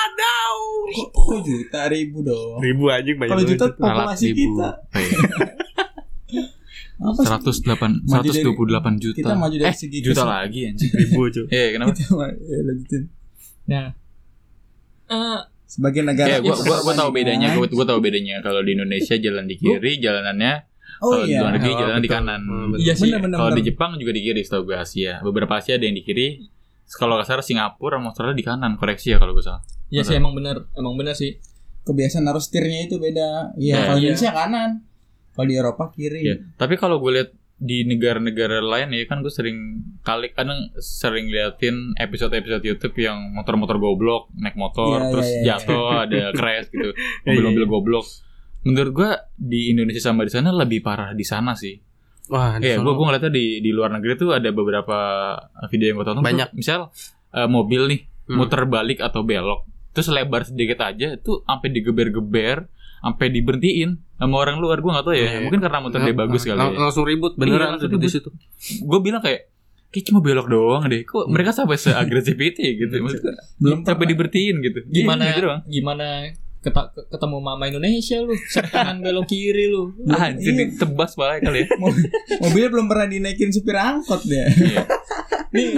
Adau. 0.04 0.56
Kok 1.10 1.38
juta 1.42 1.80
ribu 1.88 2.20
dong. 2.20 2.58
Ribu 2.60 2.88
anjing 2.88 3.16
banyak. 3.16 3.30
Kalau 3.30 3.44
juta 3.44 3.64
populasi 3.72 4.26
ribu. 4.32 4.56
kita. 4.56 4.68
Apa 6.94 7.20
sih? 7.20 7.60
108 7.66 8.06
Maju 8.06 8.30
dari- 8.30 8.44
128 8.46 9.02
juta. 9.02 9.16
Kita 9.18 9.34
maju 9.34 9.56
dari 9.58 9.68
eh, 9.68 9.76
segi 9.76 9.98
juta 10.00 10.22
lagi 10.24 10.60
anjing. 10.64 10.90
ribu 11.02 11.20
cuy. 11.26 11.46
Iya, 11.50 11.66
kenapa? 11.74 11.90
Ya, 12.40 12.58
lanjutin. 12.62 13.02
Nah, 13.66 13.86
eh, 15.10 15.40
Sebagai 15.64 16.06
negara 16.06 16.28
Ya, 16.28 16.38
gua 16.38 16.54
gua, 16.54 16.78
gua 16.86 16.94
tahu 16.94 17.10
bedanya. 17.10 17.50
Gua, 17.58 17.66
gua 17.66 17.82
tahu 17.84 17.98
bedanya. 17.98 18.38
Kalau 18.40 18.62
di 18.62 18.78
Indonesia 18.78 19.18
jalan 19.18 19.44
di 19.44 19.58
kiri, 19.58 19.98
jalanannya 19.98 20.70
Oh 21.02 21.10
kalau 21.10 21.26
di 21.26 21.34
iya. 21.34 21.40
luar 21.42 21.52
negeri 21.58 21.72
Oh, 21.74 21.78
jalan 21.82 21.98
di 21.98 22.08
kanan. 22.08 22.40
Betul. 22.70 22.78
iya 22.78 22.92
sih. 22.94 23.10
Bener-bener. 23.10 23.36
Kalau 23.36 23.52
di 23.52 23.62
Jepang 23.66 23.90
juga 23.98 24.12
di 24.14 24.22
kiri, 24.22 24.40
setahu 24.40 24.62
gue 24.64 24.76
Asia. 24.78 25.18
Beberapa 25.18 25.58
Asia 25.58 25.74
ada 25.74 25.82
yang 25.82 25.98
di 25.98 26.04
kiri. 26.06 26.46
Kalau 26.94 27.18
nggak 27.18 27.26
salah 27.26 27.44
Singapura 27.44 27.98
sama 27.98 28.10
Australia 28.10 28.36
di 28.36 28.44
kanan. 28.44 28.72
Koreksi 28.78 29.12
ya 29.12 29.18
kalau 29.18 29.34
gue 29.34 29.44
salah. 29.44 29.62
Iya 29.90 30.02
sih 30.02 30.16
emang 30.16 30.34
benar, 30.34 30.64
emang 30.74 30.94
benar 30.94 31.14
sih. 31.14 31.36
kebiasaan 31.84 32.24
naruh 32.24 32.40
setirnya 32.40 32.88
itu 32.88 32.96
beda. 32.96 33.52
Iya, 33.60 33.74
Nah, 33.76 33.82
kalau 33.84 33.98
iya. 34.00 34.04
Indonesia 34.08 34.32
kanan. 34.32 34.70
Kalau 35.36 35.46
di 35.46 35.54
Eropa 35.54 35.84
kiri. 35.92 36.20
Iya. 36.24 36.36
Tapi 36.56 36.74
kalau 36.74 36.96
gue 36.96 37.12
lihat 37.12 37.30
di 37.54 37.84
negara-negara 37.84 38.58
lain 38.58 38.90
ya 38.90 39.06
kan 39.06 39.22
gue 39.22 39.30
sering 39.30 39.56
kali 40.02 40.34
kadang 40.34 40.74
sering 40.76 41.30
liatin 41.30 41.94
episode-episode 41.94 42.60
YouTube 42.60 42.98
yang 42.98 43.30
motor-motor 43.30 43.78
goblok 43.78 44.26
naik 44.34 44.58
motor 44.58 44.98
Iya, 44.98 45.10
terus 45.14 45.28
iya, 45.30 45.38
iya. 45.38 45.46
jatuh 45.54 45.86
ada 46.04 46.22
crash 46.34 46.66
gitu 46.74 46.90
mobil-mobil 47.22 47.64
goblok 47.70 48.06
menurut 48.66 48.92
gue 48.92 49.10
di 49.38 49.70
Indonesia 49.70 50.02
sama 50.02 50.26
di 50.26 50.34
sana 50.34 50.50
lebih 50.50 50.82
parah 50.82 51.14
di 51.14 51.22
sana 51.22 51.54
sih 51.54 51.78
Wah, 52.26 52.56
di 52.56 52.64
Iya, 52.66 52.78
gue 52.78 52.88
gue 52.88 53.04
ngeliatnya 53.04 53.28
di 53.28 53.46
di 53.58 53.70
luar 53.70 53.92
negeri 53.92 54.16
tuh 54.16 54.32
ada 54.32 54.48
beberapa 54.48 54.96
video 55.66 55.86
yang 55.86 55.96
gue 55.96 56.06
tonton. 56.06 56.20
tuh, 56.20 56.26
Banyak. 56.26 56.48
misal 56.52 56.88
eh, 57.30 57.44
mobil 57.46 57.82
nih 57.86 58.00
Hmm. 58.24 58.38
muter 58.38 58.64
balik 58.64 58.98
atau 58.98 59.20
belok, 59.20 59.62
terus 59.90 60.08
lebar 60.08 60.42
sedikit 60.42 60.80
aja, 60.80 61.18
tuh 61.18 61.42
sampai 61.42 61.68
digeber-geber, 61.70 62.64
sampai 62.98 63.26
diberhentiin 63.28 63.90
sama 64.14 64.34
orang 64.38 64.56
luar. 64.56 64.78
Gue 64.78 64.88
nggak 64.88 65.04
tahu 65.04 65.12
ya, 65.12 65.28
Iya. 65.28 65.40
mungkin 65.42 65.60
karena 65.60 65.78
motor 65.78 66.00
dia 66.00 66.16
bagus 66.16 66.42
kali. 66.42 66.54
lang- 66.54 66.72
Ya. 66.72 66.80
Langsung 66.80 67.04
ribut 67.04 67.32
Iya, 67.32 67.40
beneran 67.42 67.68
langsung 67.70 67.90
tuh 67.90 67.98
di 67.98 68.08
ribut. 68.08 68.14
situ. 68.14 68.28
Gue 68.80 69.00
bilang 69.00 69.20
kayak 69.20 69.52
kayak 69.90 70.04
cuma 70.06 70.18
belok 70.18 70.48
doang 70.48 70.82
deh. 70.86 71.02
Kok 71.02 71.28
mereka 71.28 71.52
sampai 71.52 71.76
seagresif 71.76 72.34
itu 72.34 72.58
ya 72.58 72.72
gitu? 72.78 72.94
Maksud 73.04 73.20
gue, 73.20 73.34
Belum 73.58 73.78
sampai 73.82 74.06
diberhentiin 74.08 74.56
gitu. 74.58 74.78
Gimana 74.88 75.20
Iya, 75.20 75.30
gitu 75.30 75.40
doang. 75.44 75.60
gimana 75.66 76.06
keta- 76.24 76.32
ke- 76.32 76.43
ketemu 76.64 77.36
mama 77.38 77.64
Indonesia 77.64 78.16
lu, 78.18 78.32
set 78.46 78.66
kanan 78.66 78.98
belok 78.98 79.26
kiri 79.26 79.68
lu. 79.68 79.92
Ah, 80.10 80.30
jadi 80.30 80.64
Iya. 80.64 80.78
tebas 80.78 81.12
banget 81.12 81.44
kali 81.44 81.58
ya. 81.60 81.68
Mobilnya 82.38 82.70
belum 82.70 82.86
pernah 82.86 83.06
dinaikin 83.06 83.50
supir 83.50 83.74
angkot 83.74 84.22
dia. 84.22 84.48
Iya. 84.48 84.82
Nih, 85.50 85.70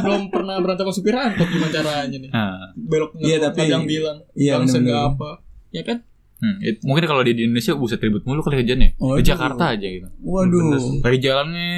belum 0.00 0.22
pernah 0.28 0.56
berantem 0.58 0.84
sama 0.84 0.94
supir 0.94 1.12
angkot 1.12 1.44
gimana 1.46 1.68
caranya 1.70 2.16
nih? 2.16 2.30
Nah, 2.30 2.72
Belok 2.74 3.10
Iya, 3.16 3.36
tapi- 3.42 3.66
yang 3.66 3.84
bilang, 3.84 4.24
Iya, 4.32 4.56
bangsa 4.56 4.78
nggak 4.78 5.02
apa, 5.10 5.30
ya 5.68 5.82
kan? 5.82 6.00
Hmm, 6.38 6.54
it- 6.62 6.80
mungkin 6.80 7.02
kalau 7.04 7.20
di, 7.20 7.34
di 7.34 7.42
Indonesia 7.44 7.74
buset 7.74 7.98
ribut 7.98 8.22
mulu 8.22 8.40
kali 8.40 8.62
kerjanya. 8.62 8.94
Waduh. 8.96 9.18
Di 9.18 9.26
Jakarta 9.26 9.74
aja 9.74 9.82
gitu. 9.84 10.06
Waduh. 10.22 11.02
Dari 11.02 11.18
jalannya 11.18 11.70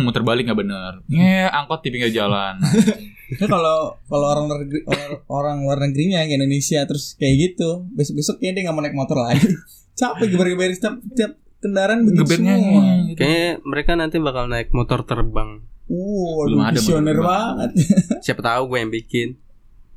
muter 0.00 0.24
balik 0.24 0.48
nggak 0.48 0.56
bener. 0.56 0.92
Nge 1.06 1.44
angkot 1.46 1.80
di 1.80 1.90
pinggir 1.90 2.08
jalan. 2.10 2.56
Nah, 3.32 3.48
kalau 3.48 3.78
kalau 4.10 4.26
orang 4.28 4.44
luar 4.50 4.60
negeri, 4.66 4.80
orang, 4.84 5.10
orang 5.30 5.56
luar 5.64 5.78
negerinya 5.80 6.20
ke 6.28 6.34
Indonesia 6.36 6.80
terus 6.84 7.16
kayak 7.16 7.34
gitu, 7.38 7.86
besok-besok 7.96 8.36
kayaknya 8.36 8.52
dia 8.52 8.62
nggak 8.68 8.76
mau 8.76 8.82
naik 8.84 8.96
motor 8.98 9.16
lagi. 9.16 9.46
Capek 9.98 10.26
geber-geber 10.32 10.72
setiap, 10.72 11.00
setiap 11.00 11.32
kendaraan 11.62 12.04
begitu 12.04 12.24
Gebernya 12.26 12.54
semua. 12.58 12.82
gitu. 13.08 13.18
Kayaknya 13.22 13.50
mereka 13.62 13.90
nanti 13.94 14.16
bakal 14.18 14.44
naik 14.50 14.68
motor 14.74 15.00
terbang. 15.06 15.62
Uh, 15.86 16.48
Belum 16.48 16.60
aduh, 16.64 16.72
ada 16.72 16.80
visioner 16.80 17.18
banget. 17.20 17.70
Siapa 18.24 18.40
tahu 18.42 18.62
gue 18.72 18.78
yang 18.82 18.92
bikin. 18.92 19.28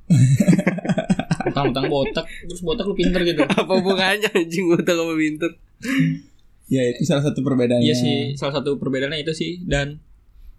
Utang-utang 1.50 1.90
botak 1.90 2.26
terus 2.46 2.62
botak 2.62 2.86
lu 2.86 2.94
pinter 2.94 3.22
gitu. 3.26 3.42
Apa 3.42 3.72
hubungannya 3.82 4.30
anjing 4.32 4.70
gue 4.70 4.82
tahu 4.86 4.96
kamu 5.02 5.16
pinter. 5.18 5.52
ya 6.66 6.82
itu 6.82 7.02
salah 7.06 7.24
satu 7.26 7.42
perbedaannya. 7.46 7.86
Iya 7.86 7.96
sih, 7.98 8.18
salah 8.38 8.62
satu 8.62 8.78
perbedaannya 8.82 9.22
itu 9.22 9.34
sih 9.34 9.62
dan 9.66 10.02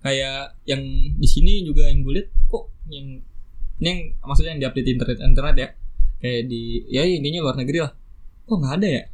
kayak 0.06 0.54
yang 0.64 0.82
di 1.18 1.26
sini 1.26 1.66
juga 1.66 1.90
yang 1.90 2.06
gue 2.06 2.14
liat 2.16 2.28
kok 2.46 2.70
yang 2.88 3.18
ini 3.76 3.86
yang 3.90 4.00
maksudnya 4.22 4.54
yang 4.54 4.62
diupdate 4.62 4.90
internet 4.94 5.18
internet 5.20 5.56
ya 5.58 5.68
kayak 6.16 6.42
di 6.46 6.62
ya 6.86 7.02
intinya 7.02 7.42
luar 7.42 7.56
negeri 7.58 7.78
lah 7.82 7.92
kok 8.46 8.56
nggak 8.56 8.74
ada 8.78 8.88
ya 8.88 9.04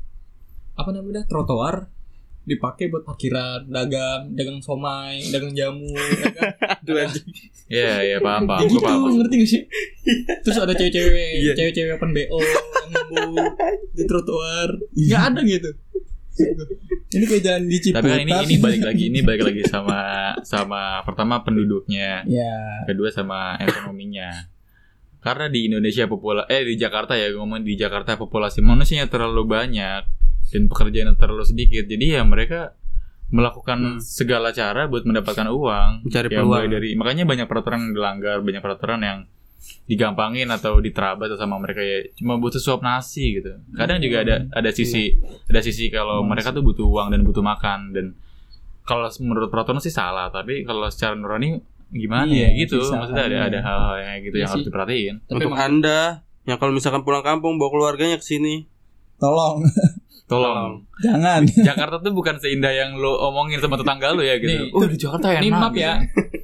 apa 0.72 0.90
namanya 0.92 1.22
trotoar 1.24 1.88
dipakai 2.42 2.90
buat 2.90 3.06
parkiran 3.06 3.70
dagang 3.70 4.34
dagang 4.34 4.58
somai 4.58 5.22
dagang 5.30 5.54
jamu 5.54 5.86
ya? 5.94 6.26
Aduh 6.82 6.98
anjing. 7.06 7.22
Iya, 7.70 7.92
iya 8.02 8.16
paham 8.18 8.50
paham. 8.50 8.66
Gitu 8.66 8.82
paham. 8.82 9.14
ngerti 9.14 9.34
gak 9.38 9.50
sih 9.50 9.62
terus 10.42 10.58
ada 10.58 10.74
cewek-cewek 10.74 11.30
Iya. 11.38 11.52
cewek-cewek 11.54 11.92
open 11.94 12.10
bo 12.10 12.18
yang 12.18 13.06
nunggu 13.14 13.46
di 13.96 14.02
trotoar 14.10 14.68
nggak 14.90 15.22
ada 15.22 15.40
gitu 15.46 15.70
Ini 17.12 17.24
kayak 17.24 17.42
jalan 17.42 17.62
di 17.66 17.76
Ciputat. 17.78 18.00
Tapi 18.00 18.08
kan 18.08 18.20
ini 18.20 18.32
ini 18.32 18.56
balik 18.56 18.82
lagi 18.82 19.04
ini 19.06 19.20
balik 19.20 19.42
lagi 19.44 19.62
sama 19.64 19.98
sama 20.42 21.04
pertama 21.04 21.40
penduduknya, 21.40 22.24
Ya. 22.24 22.56
kedua 22.84 23.08
sama 23.08 23.58
ekonominya. 23.58 24.48
Karena 25.18 25.46
di 25.46 25.68
Indonesia 25.68 26.06
popula 26.06 26.48
eh 26.48 26.64
di 26.64 26.74
Jakarta 26.74 27.12
ya 27.12 27.30
ngomong 27.30 27.62
di 27.62 27.76
Jakarta 27.76 28.16
populasi 28.16 28.58
manusianya 28.58 29.06
terlalu 29.06 29.44
banyak 29.46 30.02
dan 30.48 30.62
pekerjaan 30.66 31.14
terlalu 31.14 31.44
sedikit. 31.44 31.84
Jadi 31.84 32.16
ya 32.16 32.24
mereka 32.24 32.74
melakukan 33.28 33.96
Hmm. 33.96 34.00
segala 34.00 34.50
cara 34.50 34.88
buat 34.88 35.04
mendapatkan 35.04 35.46
uang. 35.46 35.90
Mencari 36.04 36.28
Ya, 36.28 36.40
peluang. 36.40 36.64
dari 36.66 36.88
makanya 36.92 37.24
banyak 37.24 37.44
peraturan 37.44 37.80
yang 37.82 37.92
dilanggar, 37.92 38.36
banyak 38.40 38.60
peraturan 38.60 39.00
yang 39.00 39.18
digampangin 39.84 40.48
atau 40.48 40.78
diterabas 40.78 41.34
sama 41.34 41.56
mereka 41.56 41.80
ya 41.80 42.02
cuma 42.14 42.36
butuh 42.36 42.58
suap 42.58 42.80
nasi 42.80 43.38
gitu. 43.38 43.50
Kadang 43.72 43.98
juga 43.98 44.22
ada 44.22 44.36
ada 44.50 44.70
sisi 44.70 45.14
ada 45.46 45.60
sisi 45.60 45.86
kalau 45.88 46.22
mereka 46.22 46.50
tuh 46.50 46.60
butuh 46.60 46.84
uang 46.84 47.08
dan 47.10 47.22
butuh 47.22 47.40
makan 47.40 47.90
dan 47.90 48.06
kalau 48.82 49.06
menurut 49.20 49.46
peraturan 49.46 49.78
sih 49.78 49.94
salah, 49.94 50.26
tapi 50.28 50.62
kalau 50.62 50.90
secara 50.90 51.14
nurani 51.14 51.62
gimana 51.88 52.26
Iya, 52.26 52.50
ya 52.50 52.66
gitu. 52.66 52.80
bisa 52.80 52.98
Maksudnya 52.98 53.24
ada 53.24 53.36
kan, 53.36 53.46
ada 53.46 53.54
iya. 53.54 53.62
hal-hal 53.62 53.94
yang 53.94 54.18
gitu 54.20 54.34
Iya 54.34 54.40
yang 54.40 54.50
harus 54.50 54.58
sih. 54.58 54.66
diperhatiin. 54.66 55.14
tapi 55.22 55.36
Untuk 55.38 55.52
anda 55.54 56.00
yang 56.42 56.58
kalau 56.58 56.72
misalkan 56.74 57.02
pulang 57.02 57.22
kampung 57.22 57.54
bawa 57.56 57.70
keluarganya 57.70 58.18
ke 58.18 58.26
sini. 58.26 58.66
Tolong, 59.16 59.62
Tolong. 60.30 60.82
jangan. 60.98 61.46
Jakarta 61.68 62.02
tuh 62.02 62.10
bukan 62.10 62.42
seindah 62.42 62.74
yang 62.74 62.98
lo 62.98 63.14
omongin 63.22 63.62
sama 63.62 63.78
tetangga 63.78 64.10
lo 64.10 64.26
ya 64.26 64.34
gitu. 64.42 64.50
Nih, 64.50 64.74
oh 64.74 64.82
di 64.82 64.98
Jakarta 64.98 65.26
enak. 65.30 65.42
ini 65.44 65.50
maaf 65.52 65.70
gitu. 65.70 65.84
ya 65.84 65.92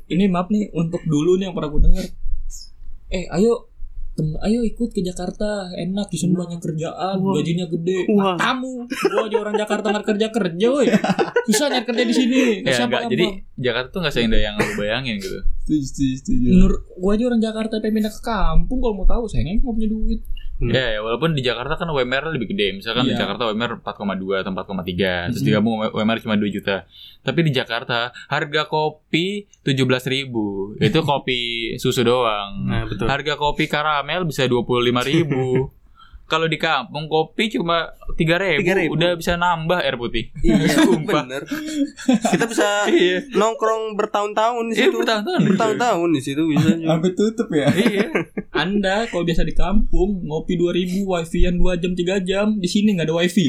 ini 0.09 0.25
maaf 0.31 0.47
nih 0.49 0.65
untuk 0.73 1.03
dulu 1.05 1.37
nih 1.37 1.51
yang 1.51 1.55
pernah 1.59 1.69
gue 1.69 1.83
denger 1.85 2.07
eh 3.09 3.25
ayo 3.33 3.69
tem 4.19 4.35
ayo 4.43 4.67
ikut 4.67 4.91
ke 4.91 5.01
Jakarta 5.07 5.71
enak 5.79 6.11
di 6.11 6.19
sana 6.19 6.43
banyak 6.43 6.59
kerjaan 6.59 7.23
Wah. 7.23 7.35
gajinya 7.39 7.71
gede. 7.71 8.03
Wah. 8.11 8.35
tamu. 8.35 8.83
Gua 8.91 9.31
aja 9.31 9.37
orang 9.39 9.55
Jakarta 9.55 9.87
nggak 9.95 10.07
kerja 10.11 10.27
kerja 10.35 10.67
woi. 10.75 10.87
Susah 11.47 11.71
nyari 11.71 11.87
kerja 11.87 12.03
di 12.03 12.15
sini. 12.15 12.41
Ya 12.67 12.83
Siapa 12.83 13.07
enggak, 13.07 13.15
jadi 13.15 13.27
Jakarta 13.55 13.89
tuh 13.95 14.01
nggak 14.03 14.15
seindah 14.19 14.41
yang 14.43 14.55
lo 14.59 14.67
bayangin 14.75 15.23
gitu. 15.23 15.39
Menurut 16.51 16.83
gua 16.99 17.13
aja 17.15 17.25
orang 17.31 17.41
Jakarta 17.41 17.75
pengen 17.79 17.95
pindah 18.03 18.13
ke 18.13 18.23
kampung 18.27 18.79
kalau 18.83 18.95
mau 18.99 19.07
tahu 19.07 19.25
saya 19.31 19.47
nggak 19.47 19.63
punya 19.63 19.87
duit 19.87 20.21
Hmm. 20.59 20.75
Ya, 20.75 20.91
ya, 20.91 21.01
walaupun 21.01 21.39
di 21.39 21.43
Jakarta 21.43 21.79
kan 21.79 21.87
UMR 21.87 22.35
lebih 22.35 22.51
gede. 22.51 22.75
Misalkan 22.75 23.07
di 23.07 23.15
Iya. 23.15 23.23
Jakarta 23.23 23.47
UMR 23.47 23.79
4,2 23.79 24.43
atau 24.43 24.51
4,3, 24.51 25.31
terus 25.31 25.41
Mhm. 25.41 25.47
digabung 25.47 25.79
UMR 25.87 26.19
cuma 26.19 26.35
2 26.35 26.51
juta. 26.51 26.83
Tapi 27.23 27.47
di 27.47 27.55
Jakarta 27.55 28.11
harga 28.27 28.67
kopi 28.67 29.47
17.000 29.63 30.75
Itu 30.79 31.07
kopi 31.07 31.39
susu 31.77 32.03
doang. 32.03 32.67
Nah, 32.67 32.83
betul. 32.85 33.07
Harga 33.07 33.35
kopi 33.35 33.65
karamel 33.65 34.27
bisa 34.27 34.43
25.000 34.45 35.71
Kalau 36.29 36.45
di 36.45 36.55
kampung 36.55 37.09
kopi 37.09 37.49
cuma 37.49 37.89
3.000 38.13 38.61
3.000. 38.61 38.93
udah 38.93 39.11
bisa 39.17 39.35
nambah 39.35 39.81
air 39.81 39.97
putih. 39.97 40.29
Iya, 40.39 40.61
Sumpah. 40.79 41.25
bener. 41.25 41.43
Kita 42.05 42.45
bisa 42.45 42.85
Iya. 42.87 43.33
nongkrong 43.33 43.97
bertahun-tahun 43.97 44.65
di 44.69 44.75
Iya, 44.75 44.85
situ. 44.87 44.97
bertahun-tahun. 44.99 45.41
Bertahun-tahun 45.49 46.09
di 46.13 46.21
situ 46.21 46.43
bisa. 46.45 46.69
Sampai 46.77 47.11
tutup 47.13 47.49
ya. 47.51 47.67
Iya. 47.71 48.13
Anda 48.51 49.09
kalau 49.09 49.25
biasa 49.25 49.41
di 49.43 49.53
kampung 49.53 50.21
ngopi 50.23 50.55
2000 50.55 51.01
wifi 51.03 51.39
yang 51.43 51.57
2 51.57 51.75
jam 51.77 51.93
3 51.93 52.21
jam 52.21 52.47
di 52.55 52.69
sini 52.69 52.93
nggak 52.93 53.07
ada 53.07 53.17
wifi 53.17 53.49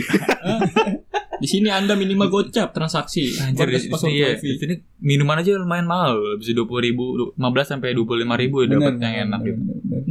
di 1.41 1.47
sini 1.47 1.67
Anda 1.67 1.95
minimal 1.95 2.27
gocap 2.29 2.71
transaksi 2.71 3.31
Anjir, 3.37 3.65
di 3.65 3.79
sini, 3.79 4.15
ya, 4.17 4.27
wifi 4.33 4.47
di 4.49 4.57
sini 4.57 4.75
minuman 4.99 5.39
aja 5.39 5.55
lumayan 5.55 5.83
mahal, 5.83 6.19
bisa 6.35 6.51
20 6.51 6.67
ribu, 6.83 7.03
15 7.33 7.39
sampai 7.65 7.91
25 7.91 8.05
ribu 8.35 8.59
Bener, 8.61 8.75
dapat 8.77 8.93
yang 8.97 9.13
bener, 9.13 9.23
enak 9.25 9.39
gitu. 9.41 9.59
bener, 9.59 10.01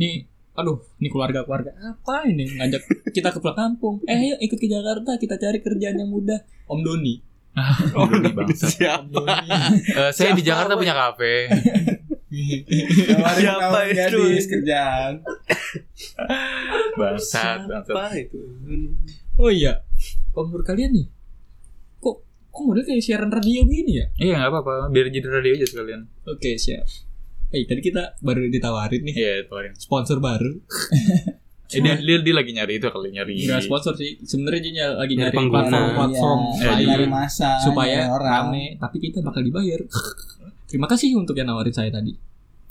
Ini 0.58 0.66
aduh, 0.66 0.82
ini 0.98 1.06
keluarga-keluarga 1.06 1.70
apa 1.78 2.26
ini 2.26 2.42
ngajak 2.58 2.82
kita 3.14 3.30
ke 3.30 3.38
pulang 3.38 3.54
kampung. 3.54 4.02
Eh, 4.10 4.18
ayo 4.18 4.34
ikut 4.42 4.58
ke 4.58 4.66
Jakarta, 4.66 5.14
kita 5.14 5.38
cari 5.38 5.62
kerjaan 5.62 6.02
yang 6.02 6.10
mudah. 6.10 6.42
Om 6.66 6.82
Doni. 6.82 7.14
Oh, 7.94 8.06
ini 8.10 8.30
bangsa. 8.34 8.66
Om 8.70 8.74
Siapa? 8.74 9.06
Doni. 9.06 9.50
Eh, 9.94 10.10
saya 10.10 10.34
di 10.34 10.42
Siapa, 10.42 10.50
Jakarta 10.50 10.72
Boy? 10.74 10.80
punya 10.82 10.94
kafe. 10.98 11.34
Siapa 13.38 13.78
itu? 13.86 14.18
kerjaan. 14.50 15.12
Bangsat, 16.98 17.58
bangsat. 17.70 18.18
Itu? 18.18 18.42
Oh 19.38 19.54
iya. 19.54 19.86
Menurut 20.34 20.66
kalian 20.66 20.90
nih, 20.90 21.06
kok 22.02 22.26
kok 22.50 22.62
model 22.66 22.82
kayak 22.82 23.02
siaran 23.02 23.30
radio 23.30 23.62
begini 23.62 24.02
ya? 24.02 24.06
Iya 24.18 24.34
nggak 24.42 24.50
apa-apa, 24.50 24.90
biar 24.90 25.06
jadi 25.10 25.26
radio 25.30 25.54
aja 25.54 25.66
sekalian. 25.70 26.02
Oke, 26.26 26.58
siap. 26.58 27.07
Eh, 27.48 27.64
tadi 27.64 27.80
kita 27.80 28.16
baru 28.18 28.44
ditawarin 28.46 29.02
nih 29.02 29.14
Iya, 29.14 29.34
tawarin. 29.46 29.72
sponsor 29.74 30.18
baru. 30.18 30.52
Eh, 31.68 31.84
dia, 31.84 32.00
dia, 32.00 32.16
dia 32.18 32.32
lagi 32.32 32.48
nyari 32.50 32.80
itu 32.80 32.88
kali 32.88 33.12
nyari. 33.12 33.44
Enggak 33.44 33.60
sponsor 33.60 33.92
sih. 33.92 34.16
Sebenarnya 34.18 34.60
dia 34.62 34.86
lagi 34.90 35.12
Nyari 35.12 35.20
nyari 35.20 35.36
pengguna. 35.36 35.60
platform-platform 35.60 36.38
Iya, 36.40 36.48
lain 36.48 36.64
jadi- 36.64 36.88
nyari 36.88 37.06
masa, 37.06 37.50
supaya 37.60 37.92
nyari 37.98 38.08
orang. 38.10 38.32
rame, 38.48 38.64
tapi 38.80 38.96
kita 38.98 39.18
bakal 39.20 39.40
dibayar. 39.42 39.80
Terima 40.64 40.88
kasih 40.88 41.12
untuk 41.14 41.36
yang 41.36 41.44
nawarin 41.46 41.68
saya 41.70 41.92
tadi. 41.92 42.16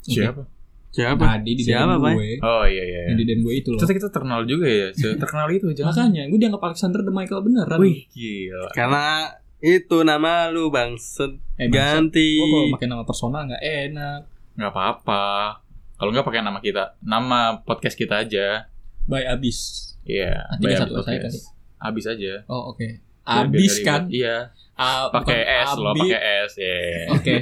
Siapa? 0.02 0.42
Siapa? 0.90 1.22
Tadi 1.22 1.50
di 1.52 1.62
Siapa, 1.62 1.94
DM 1.94 2.00
Pak? 2.00 2.10
gue. 2.10 2.30
Oh 2.40 2.64
iya 2.64 2.82
iya. 2.82 3.00
Yang 3.04 3.14
iya. 3.14 3.14
di 3.14 3.24
DM 3.24 3.40
gue 3.40 3.54
itu 3.56 3.68
loh. 3.70 3.78
Ternyata 3.78 3.94
kita 3.96 4.08
terkenal 4.10 4.40
juga 4.44 4.66
ya, 4.66 4.86
terkenal 5.22 5.46
itu 5.48 5.66
jangan. 5.70 5.90
Makanya 5.94 6.22
gue 6.26 6.38
dianggap 6.40 6.62
Alexander 6.64 7.00
the 7.00 7.14
Michael 7.14 7.40
beneran. 7.44 7.78
Wih 7.78 8.02
gila. 8.10 8.66
Karena 8.72 9.04
itu 9.60 9.96
nama 10.02 10.50
lu 10.50 10.70
bangset 10.70 11.38
eh, 11.54 11.66
bangsat. 11.66 12.02
ganti. 12.10 12.28
Gua 12.34 12.46
kalau 12.48 12.66
pakai 12.74 12.86
nama 12.88 13.04
personal 13.04 13.46
nggak 13.46 13.62
enak. 13.62 14.20
Nggak 14.58 14.70
apa-apa. 14.70 15.24
Kalau 15.94 16.10
nggak 16.10 16.26
pakai 16.26 16.42
nama 16.42 16.58
kita, 16.58 16.98
nama 17.00 17.58
podcast 17.58 17.94
kita 17.94 18.22
aja. 18.22 18.66
By 19.04 19.24
Abis. 19.24 19.58
Iya. 20.02 20.46
Nanti 20.48 20.64
Bayar 20.64 20.78
satu 20.84 21.00
saya 21.00 21.22
podcast. 21.22 21.54
Abis 21.78 22.04
aja. 22.06 22.32
Oh 22.46 22.74
oke. 22.74 22.86
Biar 23.22 23.44
Abis 23.44 23.74
kan? 23.80 24.02
Iya. 24.08 24.50
A- 24.74 25.10
Pakai 25.10 25.42
S 25.42 25.74
loh, 25.74 25.90
pakai 25.92 26.20
S 26.44 26.52
ya. 26.56 26.78
Oke. 27.10 27.34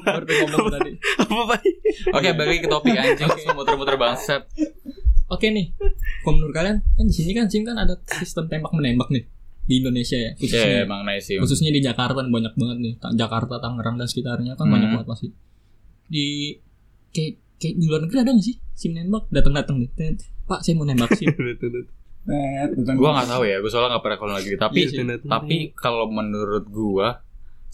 Baru 0.00 0.24
ngomong 0.24 0.68
tadi. 0.70 0.90
Apa? 1.18 1.56
Oke, 2.12 2.28
balik 2.34 2.60
ke 2.60 2.68
topik 2.68 2.92
anjing. 2.92 3.24
Oke. 3.24 3.40
Semua 3.40 3.56
muter-muter 3.56 3.96
bangsat. 3.96 4.42
Oke 5.26 5.48
nih. 5.48 5.72
Kalau 6.20 6.34
menurut 6.34 6.52
kalian 6.52 6.76
kan 6.80 7.04
di 7.04 7.14
sini 7.14 7.32
kan 7.32 7.48
SIM 7.48 7.64
kan 7.64 7.76
ada 7.76 7.96
sistem 8.14 8.44
tembak 8.46 8.70
menembak 8.70 9.08
nih 9.08 9.24
di 9.64 9.80
Indonesia 9.80 10.12
ya 10.14 10.28
Iya, 10.28 10.32
khususnya 10.36 10.76
emang 10.84 11.00
nice 11.02 11.24
sih. 11.24 11.36
khususnya 11.40 11.72
di 11.72 11.80
Jakarta 11.80 12.20
banyak 12.20 12.52
banget 12.52 12.78
nih 12.78 12.94
Ta- 12.94 13.16
Jakarta 13.16 13.56
Tangerang 13.56 13.96
dan 13.96 14.04
sekitarnya 14.04 14.52
kan 14.54 14.68
Hmm. 14.68 14.76
banyak 14.76 14.88
banget 14.92 15.08
pasti 15.08 15.28
di 16.14 16.54
kayak 17.10 17.42
kayak 17.58 17.74
di 17.74 17.84
luar 17.90 18.06
negeri 18.06 18.18
ada 18.22 18.30
nggak 18.30 18.46
sih? 18.46 18.56
Sim 18.78 18.94
nembak? 18.94 19.26
Datang 19.34 19.54
datang 19.58 19.76
nih 19.82 19.90
Tet, 19.98 20.22
Pak 20.46 20.62
saya 20.62 20.78
mau 20.78 20.86
nembak 20.86 21.10
sim. 21.18 21.26
Gua 22.96 23.10
nggak 23.20 23.28
tahu 23.28 23.42
ya, 23.44 23.60
gua 23.60 23.68
soalnya 23.68 23.90
nggak 23.98 24.04
pernah 24.06 24.18
kalau 24.22 24.32
lagi. 24.32 24.48
Tapi 24.56 24.80
Iya 24.86 25.18
tapi 25.28 25.56
kalau 25.76 26.08
menurut 26.08 26.64
gua 26.70 27.20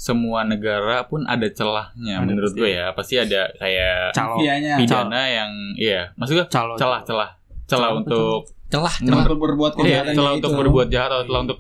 semua 0.00 0.48
negara 0.48 1.05
pun 1.05 1.29
ada 1.29 1.44
celahnya 1.53 2.18
Ada, 2.18 2.24
menurut 2.24 2.57
gue 2.57 2.72
ya. 2.72 2.88
Pasti 2.96 3.20
ada 3.20 3.53
kayak 3.61 4.16
Calo. 4.16 4.40
Pidana 4.81 5.22
yang 5.29 5.53
iya. 5.76 6.09
Maksudnya 6.16 6.48
Calo. 6.48 6.72
celah 6.81 7.05
celah. 7.05 7.31
Celah 7.68 7.92
Calo, 7.92 8.00
untuk 8.00 8.48
celah 8.72 8.94
Nah, 9.05 9.07
celah 9.12 9.24
Untuk 9.29 9.38
berbuat 9.44 9.72
iya 9.85 10.00
celah 10.16 10.33
itu. 10.33 10.38
untuk 10.40 10.53
berbuat 10.57 10.88
jahat 10.88 11.11
atau 11.12 11.24
celah 11.29 11.40
untuk 11.44 11.59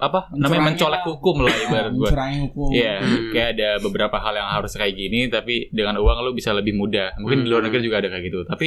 apa 0.00 0.32
namanya 0.32 0.40
Mencurangi 0.40 0.66
mencolek 0.66 0.96
lah. 0.96 1.08
hukum 1.12 1.36
lah 1.38 1.54
ibarat 1.60 1.92
gue 1.92 2.00
Mencurangi 2.02 2.38
hukum. 2.42 2.68
Iya, 2.72 2.94
Hmm. 2.96 3.24
kayak 3.30 3.48
ada 3.52 3.68
beberapa 3.78 4.16
hal 4.16 4.34
yang 4.34 4.48
harus 4.50 4.72
kayak 4.72 4.94
gini, 4.94 5.20
tapi 5.28 5.68
dengan 5.68 5.94
uang 5.96 6.18
lu 6.22 6.32
bisa 6.32 6.50
lebih 6.50 6.72
mudah. 6.72 7.14
Mungkin 7.16 7.44
di 7.44 7.48
luar 7.48 7.60
Hmm. 7.60 7.68
negeri 7.68 7.84
juga 7.84 8.00
ada 8.00 8.08
kayak 8.08 8.24
gitu. 8.24 8.40
Tapi 8.42 8.66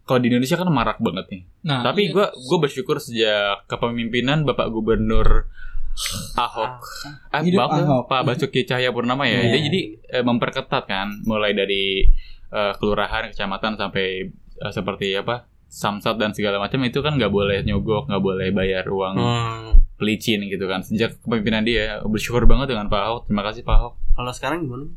kalau 0.00 0.18
di 0.18 0.28
Indonesia 0.28 0.54
kan 0.54 0.66
marak 0.66 0.98
banget 0.98 1.26
nih. 1.28 1.42
Nah, 1.64 1.82
Tapi 1.82 2.02
iya. 2.04 2.12
gua 2.12 2.26
gua 2.32 2.58
bersyukur 2.60 2.96
sejak 2.96 3.66
kepemimpinan 3.66 4.42
Bapak 4.42 4.70
Gubernur 4.70 5.50
Ahok, 6.32 6.80
ah, 7.28 7.42
Hidup 7.42 7.58
Bapak, 7.60 7.82
Ahok. 7.82 8.02
Pak 8.06 8.20
Basuki 8.24 8.62
Cahayapurnama 8.62 9.26
ya. 9.26 9.42
Iya. 9.42 9.50
Dia 9.50 9.60
jadi 9.66 9.80
eh, 10.08 10.24
memperketat 10.24 10.86
kan, 10.86 11.10
mulai 11.24 11.50
dari 11.52 12.06
eh, 12.48 12.72
kelurahan, 12.74 13.28
kecamatan 13.28 13.74
sampai 13.74 14.30
eh, 14.30 14.72
seperti 14.72 15.12
apa 15.12 15.49
samsat 15.70 16.18
dan 16.18 16.34
segala 16.34 16.58
macam 16.58 16.82
itu 16.82 16.98
kan 16.98 17.14
nggak 17.14 17.30
boleh 17.30 17.62
nyogok, 17.62 18.04
nggak 18.04 18.20
boleh 18.20 18.50
bayar 18.50 18.84
uang 18.84 19.14
Hmm. 19.14 19.70
pelicin 19.94 20.42
gitu 20.44 20.66
kan. 20.66 20.82
Sejak 20.82 21.14
kepemimpinan 21.16 21.62
dia 21.62 22.02
bersyukur 22.02 22.42
banget 22.44 22.70
dengan 22.70 22.86
Pak 22.86 23.00
Ahok. 23.00 23.22
Terima 23.24 23.42
kasih 23.42 23.62
Pak 23.62 23.76
Ahok. 23.76 23.94
Kalau 24.12 24.32
sekarang 24.32 24.58
gimana? 24.62 24.90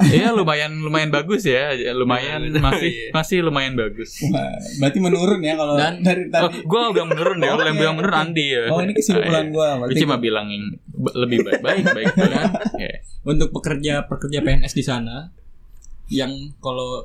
Iya 0.00 0.32
lumayan 0.32 0.80
lumayan 0.80 1.08
bagus 1.08 1.44
ya, 1.44 1.76
lumayan 1.92 2.40
masih 2.64 2.88
iya. 2.88 3.08
masih 3.12 3.44
lumayan 3.44 3.76
bagus. 3.76 4.16
Wah, 4.26 4.48
berarti 4.80 4.96
menurun 4.96 5.40
ya 5.40 5.54
kalau 5.54 5.76
Dan- 5.76 6.00
dari 6.00 6.24
Oh, 6.26 6.48
tadi. 6.48 6.64
gua 6.64 6.88
udah 6.88 7.04
menurun 7.04 7.36
ya, 7.36 7.52
kalau 7.52 7.64
yang 7.66 7.76
bilang 7.76 7.96
menurun. 8.00 8.16
Andi 8.18 8.46
ya. 8.48 8.64
Oh, 8.68 8.80
ini 8.80 8.92
kesimpulan 8.92 9.52
gua. 9.52 9.64
iya. 9.66 9.78
Berarti 9.78 9.92
Gua 9.94 10.02
cuma 10.02 10.16
bilang 10.16 10.46
yang 10.48 10.64
be- 10.86 11.16
lebih 11.18 11.38
baik, 11.42 11.60
baik, 11.60 11.84
baik. 11.86 12.12
baik. 12.16 12.48
Oke. 12.72 12.90
untuk 13.30 13.48
pekerja 13.52 14.08
pekerja 14.08 14.38
PNS 14.40 14.72
di 14.72 14.80
sana 14.82 15.16
yang 16.08 16.32
kalau 16.58 17.04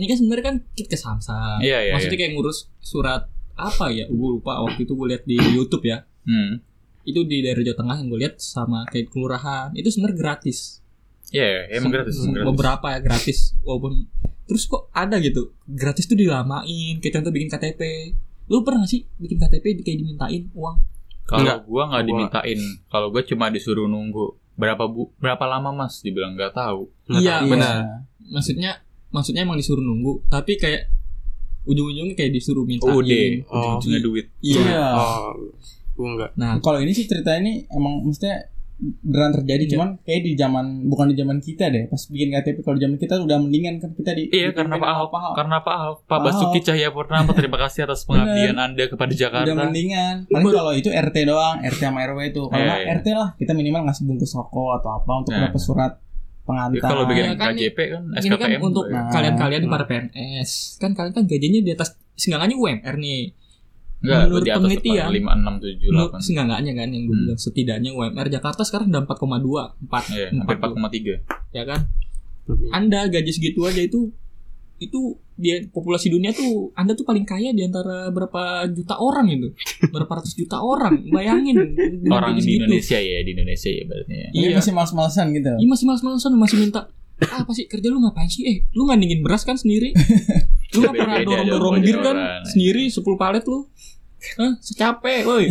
ini 0.00 0.06
kan 0.06 0.16
sebenarnya 0.16 0.44
kan 0.46 0.56
kit 0.72 0.86
ke 0.86 0.96
Samsung. 0.96 1.60
Iya, 1.60 1.78
iya, 1.82 1.92
Maksudnya 1.92 2.16
kayak 2.18 2.32
ngurus 2.32 2.58
surat 2.78 3.28
apa 3.54 3.92
ya? 3.92 4.08
Gue 4.08 4.40
lupa 4.40 4.56
waktu 4.58 4.80
itu 4.80 4.92
gue 4.92 5.06
lihat 5.06 5.22
di 5.22 5.36
YouTube 5.36 5.84
ya. 5.84 6.08
Hmm. 6.24 6.64
Itu 7.02 7.22
di 7.22 7.40
daerah 7.40 7.60
Jawa 7.60 7.76
Tengah 7.78 7.96
yang 7.96 8.08
gue 8.08 8.18
lihat 8.18 8.34
sama 8.36 8.88
kayak 8.88 9.08
kelurahan. 9.08 9.70
Itu 9.72 9.88
sebenarnya 9.88 10.16
gratis. 10.16 10.80
Iya, 11.28 11.44
iya, 11.44 11.62
emang 11.76 11.92
gratis, 11.92 12.16
emang 12.18 12.32
gratis. 12.34 12.48
Beberapa 12.48 12.86
ya 12.88 12.98
gratis 12.98 13.38
walaupun 13.60 13.92
terus 14.42 14.66
kok 14.66 14.90
ada 14.90 15.14
gitu 15.16 15.54
gratis 15.62 16.04
tuh 16.04 16.18
dilamain 16.18 16.66
kayak 16.98 17.14
contoh 17.14 17.30
bikin 17.30 17.46
KTP 17.46 17.80
lu 18.50 18.66
pernah 18.66 18.82
gak 18.82 18.90
sih 18.90 19.06
bikin 19.14 19.38
KTP 19.38 19.78
kayak 19.78 19.98
dimintain 20.00 20.50
uang 20.50 20.82
Kalau 21.22 21.62
gua 21.62 21.86
nggak 21.86 22.02
Gua- 22.02 22.08
dimintain, 22.10 22.58
kalau 22.90 23.14
gua 23.14 23.22
cuma 23.22 23.46
disuruh 23.46 23.86
nunggu 23.86 24.34
berapa 24.58 24.84
bu 24.84 25.14
berapa 25.16 25.46
lama 25.46 25.70
mas 25.72 26.02
dibilang 26.02 26.34
nggak 26.34 26.50
tahu 26.50 26.90
Iya, 27.08 27.14
tahu. 27.38 27.46
Iya. 27.46 27.46
benar. 27.46 27.76
maksudnya 28.26 28.72
maksudnya 29.10 29.42
emang 29.42 29.56
disuruh 29.56 29.80
nunggu 29.80 30.26
tapi 30.26 30.54
kayak 30.54 30.90
ujung-ujungnya 31.62 32.14
kayak 32.14 32.32
disuruh 32.32 32.64
mintain 32.64 32.88
UUD 32.88 33.12
Oh. 33.46 33.76
ujung-ujungnya 33.76 34.00
duit. 34.00 34.26
Iya. 34.40 34.80
Oh, 34.92 35.36
gua 35.92 36.08
enggak. 36.10 36.30
nah 36.34 36.56
Kalau 36.58 36.78
ini 36.78 36.90
sih 36.90 37.04
cerita 37.04 37.34
ini 37.34 37.68
emang 37.68 38.00
maksudnya 38.02 38.48
beneran 38.80 39.36
terjadi 39.36 39.60
Iya. 39.60 39.70
cuman 39.70 39.88
kayak 40.00 40.20
di 40.24 40.32
zaman 40.34 40.64
bukan 40.88 41.06
di 41.06 41.16
zaman 41.18 41.36
kita 41.38 41.68
deh. 41.68 41.84
Pas 41.86 42.00
bikin 42.02 42.32
KTP 42.32 42.64
kalau 42.64 42.80
zaman 42.80 42.96
kita 42.96 43.20
udah 43.20 43.36
mendingan 43.36 43.76
kan 43.76 43.92
kita 43.92 44.16
di 44.16 44.32
iya 44.32 44.56
karena 44.56 44.74
Pak 44.74 44.88
Ahok. 44.88 45.08
Karena 45.36 45.56
Pak 45.60 45.74
Ahok. 45.74 45.96
Pak 46.00 46.08
Pak 46.08 46.18
Basuki 46.24 46.48
Ahok. 46.56 46.64
Cahayapurnama 46.64 47.30
terima 47.36 47.58
kasih 47.60 47.80
atas 47.84 48.00
pengabdian 48.08 48.56
anda 48.56 48.88
kepada 48.88 49.12
udah 49.12 49.20
Jakarta. 49.20 49.52
mendingan. 49.60 50.14
Paling 50.26 50.48
kalau 50.48 50.72
itu 50.72 50.88
RT 50.88 51.16
doang 51.28 51.60
RT 51.60 51.76
sama 51.78 52.00
RW 52.02 52.18
itu. 52.26 52.40
Kalau 52.42 52.56
Iya, 52.56 52.64
nggak 52.66 52.80
iya. 52.80 52.94
RT 52.96 53.06
lah 53.12 53.28
kita 53.36 53.52
minimal 53.52 53.80
ngasih 53.84 54.04
bungkus 54.06 54.32
rokok 54.32 54.80
atau 54.80 54.90
apa 54.96 55.12
untuk 55.14 55.32
Nah. 55.34 55.44
dapat 55.46 55.60
surat 55.60 55.92
Ya, 55.92 56.09
pengantar 56.42 56.88
kalau 56.88 57.04
bikin 57.04 57.24
Iya, 57.24 57.34
kan 57.34 57.46
KJP 57.52 57.78
kan 57.78 58.02
ini 58.02 58.28
kan 58.32 58.48
SKPM 58.48 58.62
untuk 58.62 58.84
ya. 58.84 58.94
Nah. 58.96 59.10
kalian-kalian 59.10 59.62
Hmm. 59.62 59.72
para 59.72 59.84
PNS 59.84 60.50
kan 60.76 60.90
kalian 60.92 61.12
kan 61.12 61.24
gajinya 61.24 61.60
di 61.60 61.70
atas 61.70 61.88
seenggaknya 62.14 62.54
UMR 62.54 62.96
nih 62.96 63.22
Enggak, 64.00 64.20
menurut 64.24 64.40
di 64.40 64.50
atas 64.50 64.60
penelitian, 64.62 65.08
lima 65.12 65.32
enam 65.34 65.54
tujuh 65.56 65.86
menurut 65.86 66.08
delapan 66.08 66.20
seenggaknya 66.22 66.72
kan 66.74 66.88
yang 66.88 67.02
gue 67.02 67.12
Hmm. 67.12 67.22
bilang 67.22 67.38
setidaknya 67.38 67.90
UMR 67.92 68.26
Jakarta 68.30 68.62
sekarang 68.62 68.86
udah 68.88 69.02
4,2 69.02 69.76
4 69.82 70.04
Iya, 70.08 70.26
hampir 70.34 70.56
4,3 70.56 71.14
ya 71.50 71.62
kan 71.62 71.80
anda 72.70 73.06
gaji 73.06 73.30
segitu 73.30 73.62
aja 73.62 73.78
itu 73.78 74.10
itu 74.80 75.00
dia 75.34 75.60
populasi 75.66 76.08
dunia 76.08 76.32
tuh 76.32 76.72
anda 76.74 76.92
tuh 76.92 77.04
paling 77.04 77.22
kaya 77.22 77.52
di 77.52 77.60
antara 77.60 78.08
berapa 78.08 78.42
juta 78.66 78.96
orang 78.96 79.28
itu 79.28 79.52
berapa 79.86 80.08
ratus 80.10 80.32
juta 80.32 80.56
orang 80.58 81.04
bayangin 81.06 81.76
orang 82.10 82.34
di 82.34 82.42
segitu. 82.42 82.64
Indonesia 82.64 82.98
ya 82.98 83.18
di 83.20 83.30
Indonesia 83.30 83.68
ya 83.68 83.82
berarti 83.84 84.14
ya. 84.14 84.28
ini 84.30 84.44
Iya. 84.46 84.56
masih 84.56 84.72
males-malesan 84.72 85.26
gitu 85.30 85.48
Iya 85.54 85.68
masih 85.68 85.84
males-malesan 85.86 86.30
masih 86.34 86.56
minta 86.58 86.80
"Ah, 87.22 87.44
apa 87.44 87.52
sih 87.52 87.64
kerja 87.64 87.86
lu 87.86 88.00
ngapain 88.00 88.26
sih 88.26 88.42
eh 88.42 88.56
lu 88.70 88.82
nggak 88.82 88.98
dingin 88.98 89.20
beras 89.20 89.44
kan 89.44 89.52
sendiri 89.54 89.92
lu 90.72 90.78
nggak 90.78 90.96
pernah 90.96 91.16
dorong-dorong 91.20 91.76
bir 91.78 91.96
kan 91.98 92.16
orang. 92.16 92.44
sendiri 92.46 92.88
10 92.88 92.96
palet 93.14 93.44
lu 93.44 93.68
Hah, 94.34 94.52
secapek 94.58 95.24
woi 95.24 95.48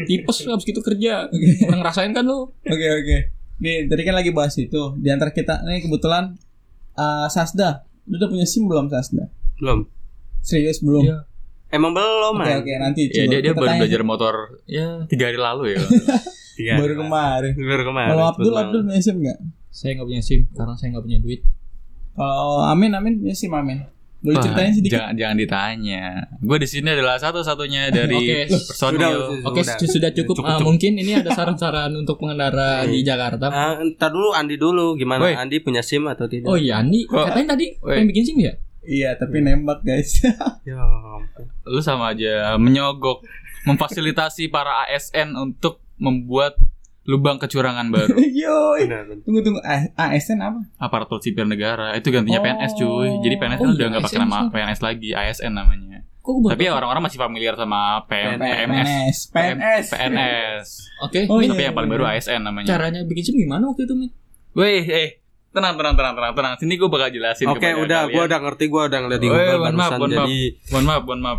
tipes 0.00 0.42
lu 0.42 0.50
habis 0.50 0.62
gitu 0.64 0.78
kerja 0.78 1.26
pernah 1.58 1.78
ngerasain 1.78 2.10
kan 2.10 2.22
lu 2.22 2.50
Oke 2.64 2.86
oke. 2.92 3.16
Nih 3.58 3.86
tadi 3.86 4.02
kan 4.02 4.14
lagi 4.16 4.30
bahas 4.30 4.54
itu. 4.56 4.74
Di 4.96 5.06
antara 5.06 5.30
kita 5.30 5.62
nih 5.62 5.82
kebetulan 5.82 6.34
uh, 6.94 7.26
Sasda, 7.26 7.86
lu 8.04 8.14
udah 8.14 8.28
punya 8.28 8.44
SIM 8.44 8.64
belum 8.64 8.86
Sasda? 8.86 9.30
Belum. 9.56 9.86
Serius 10.40 10.80
belum? 10.80 11.02
Iya. 11.02 11.18
Emang 11.68 11.92
belum, 11.92 12.34
Oke 12.34 12.44
man. 12.44 12.60
oke 12.60 12.72
nanti 12.76 13.00
Ya 13.06 13.24
coba 13.24 13.30
dia 13.30 13.38
dia 13.40 13.52
baru 13.52 13.64
tanya. 13.66 13.80
belajar 13.80 14.00
motor 14.02 14.34
ya 14.66 14.86
tiga 15.06 15.24
hari 15.26 15.38
lalu 15.38 15.64
ya. 15.72 15.80
Tiga. 16.52 16.76
baru 16.76 16.94
kemarin. 16.98 17.52
Baru 17.56 17.82
kemarin. 17.86 18.10
Kalau 18.12 18.24
Abdul 18.28 18.54
Abdul 18.54 18.80
punya 18.84 19.00
SIM 19.00 19.16
nggak? 19.18 19.38
saya 19.72 19.96
nggak 19.96 20.04
punya 20.04 20.20
sim 20.20 20.40
karena 20.52 20.76
saya 20.76 20.92
nggak 20.92 21.00
punya 21.02 21.18
duit 21.18 21.40
Kalau 22.12 22.60
Amin 22.62 22.92
Amin 22.92 23.16
punya 23.16 23.32
SIM 23.32 23.48
Amin. 23.50 23.88
Boleh 24.22 24.38
Wah, 24.38 24.44
ceritain 24.46 24.70
sedikit? 24.70 24.94
Jangan 24.96 25.14
jangan 25.14 25.36
ditanya. 25.36 26.02
Gue 26.38 26.56
di 26.56 26.68
sini 26.68 26.88
adalah 26.88 27.18
satu-satunya 27.18 27.90
dari 27.90 28.14
Oke. 28.14 28.38
personil. 28.46 28.98
Sudah, 29.02 29.10
Oke, 29.44 29.60
Sudah. 29.60 29.76
su- 29.76 29.90
sudah 29.90 30.10
cukup. 30.12 30.34
Cukup, 30.36 30.44
Ah, 30.44 30.56
cukup. 30.56 30.66
mungkin 30.68 30.92
ini 30.94 31.12
ada 31.12 31.30
saran-saran 31.32 31.90
untuk 31.92 32.16
pengendara 32.16 32.82
di 32.84 33.02
Jakarta. 33.02 33.46
Ah, 33.46 33.82
ntar 33.82 34.08
dulu 34.08 34.30
Andi 34.30 34.54
dulu 34.54 34.94
gimana? 34.94 35.22
Woi. 35.22 35.34
Andi 35.34 35.58
punya 35.58 35.82
SIM 35.82 36.06
atau 36.06 36.24
tidak? 36.24 36.46
Oh 36.46 36.54
iya, 36.54 36.78
Andi 36.78 37.02
Kok- 37.04 37.18
katanya 37.28 37.48
tadi 37.52 37.66
Woi. 37.76 37.90
pengen 37.92 38.06
bikin 38.08 38.22
SIM 38.24 38.38
ya? 38.40 38.54
Iya 38.80 39.10
tapi 39.12 39.36
nembak 39.38 39.82
guys. 39.82 40.22
Ya 40.62 40.78
ampun. 40.78 41.46
Lu 41.64 41.78
sama 41.78 42.10
aja 42.10 42.54
menyogok, 42.56 43.26
memfasilitasi 43.64 44.46
para 44.48 44.86
ASN 44.86 45.34
untuk 45.34 45.82
membuat 45.96 46.58
lubang 47.04 47.36
kecurangan 47.36 47.86
baru. 47.88 48.14
Yoi. 48.42 48.86
Tunggu 49.22 49.40
tunggu 49.40 49.58
ASN 49.92 50.38
apa? 50.38 50.60
Aparatur 50.76 51.18
sipil 51.18 51.44
negara 51.44 51.92
itu 51.92 52.08
gantinya 52.08 52.38
Oh. 52.38 52.44
PNS 52.44 52.72
cuy. 52.74 53.08
Jadi 53.20 53.34
PNS 53.36 53.58
kan 53.58 53.64
Oh, 53.64 53.72
udah 53.72 53.80
iya, 53.80 53.90
nggak 53.90 54.02
pakai 54.02 54.20
nama. 54.20 54.38
PNS 54.48 54.80
lagi, 54.80 55.08
ASN 55.10 55.52
namanya. 55.52 55.98
Kok 56.18 56.34
gue 56.38 56.50
Tapi 56.50 56.62
ya 56.62 56.72
orang-orang 56.72 57.02
masih 57.02 57.18
familiar 57.18 57.54
sama 57.54 58.06
PM, 58.06 58.38
PNS. 58.38 58.46
PMS. 58.46 59.18
PNS. 59.26 59.26
PNS. 59.28 59.86
PNS. 59.90 60.66
Oke, 61.02 61.18
Oh, 61.26 61.36
Min, 61.36 61.44
iya. 61.44 61.52
Tapi 61.52 61.62
yang 61.64 61.74
paling 61.74 61.90
baru 61.90 62.04
ASN 62.06 62.40
namanya. 62.40 62.66
caranya 62.68 63.00
bikin 63.02 63.22
SIM 63.24 63.34
gimana 63.36 63.66
waktu 63.66 63.82
itu, 63.82 63.94
Min? 63.94 64.10
Weh, 64.52 64.84
eh, 64.84 65.08
tenang, 65.50 65.74
tenang, 65.74 65.94
tenang, 65.94 66.14
tenang, 66.14 66.32
tenang. 66.32 66.52
Sini 66.56 66.78
gue 66.78 66.86
bakal 66.86 67.10
jelasin. 67.10 67.46
Oke, 67.46 67.66
kepada 67.66 67.74
udah, 67.76 68.00
gua 68.06 68.22
udah 68.24 68.38
ngerti, 68.40 68.64
gua 68.68 68.82
udah 68.86 68.98
ngeliat 69.00 69.18
di 69.18 69.26
Google 69.26 69.58
mohon 69.60 69.74
maaf, 69.74 69.90
mohon 69.92 70.10
maaf. 70.12 70.22
Jadi 70.22 70.38
Mohon 70.70 70.84
maaf, 70.86 71.02
mohon 71.02 71.20
maaf. 71.20 71.38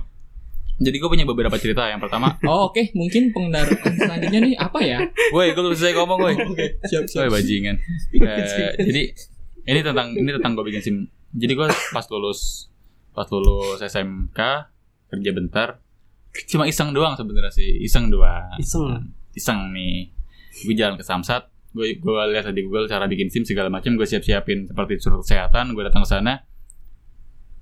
Jadi 0.83 0.95
gue 0.99 1.09
punya 1.09 1.23
beberapa 1.23 1.55
cerita. 1.55 1.87
Yang 1.87 2.05
pertama, 2.07 2.35
Oh, 2.51 2.67
oke, 2.67 2.91
mungkin 2.93 3.31
pengendara 3.31 3.71
selanjutnya 3.71 4.39
nih 4.43 4.55
apa 4.59 4.79
ya? 4.83 4.99
woi, 5.31 5.55
gue 5.55 5.61
belum 5.63 5.73
selesai 5.73 5.95
ngomong, 5.95 6.19
woi. 6.19 6.35
Siap, 6.91 7.07
Woi, 7.07 7.29
bajingan. 7.31 7.75
Eh, 8.23 8.71
jadi 8.77 9.01
ini 9.63 9.79
tentang 9.79 10.11
ini 10.11 10.29
tentang 10.35 10.59
gue 10.59 10.65
bikin 10.67 10.81
sim. 10.83 10.95
Jadi 11.33 11.53
gue 11.55 11.67
pas 11.95 12.05
lulus 12.11 12.69
pas 13.13 13.29
lulus 13.29 13.79
SMK 13.79 14.39
kerja 15.13 15.31
bentar 15.31 15.77
cuma 16.49 16.65
iseng 16.65 16.89
doang 16.97 17.13
sebenarnya 17.13 17.53
sih 17.53 17.85
iseng 17.85 18.09
doang 18.09 18.57
iseng. 18.57 19.13
iseng 19.37 19.69
nih 19.69 20.09
gue 20.65 20.73
jalan 20.73 20.97
ke 20.97 21.05
Samsat 21.05 21.45
gue 21.77 22.01
gue 22.01 22.13
lihat 22.33 22.49
di 22.49 22.65
Google 22.65 22.89
cara 22.89 23.05
bikin 23.05 23.29
SIM 23.29 23.45
segala 23.45 23.69
macam 23.69 23.93
gue 23.93 24.05
siap 24.05 24.25
siapin 24.25 24.65
seperti 24.65 24.97
surat 24.97 25.21
kesehatan 25.21 25.77
gue 25.77 25.83
datang 25.85 26.01
ke 26.01 26.09
sana 26.09 26.41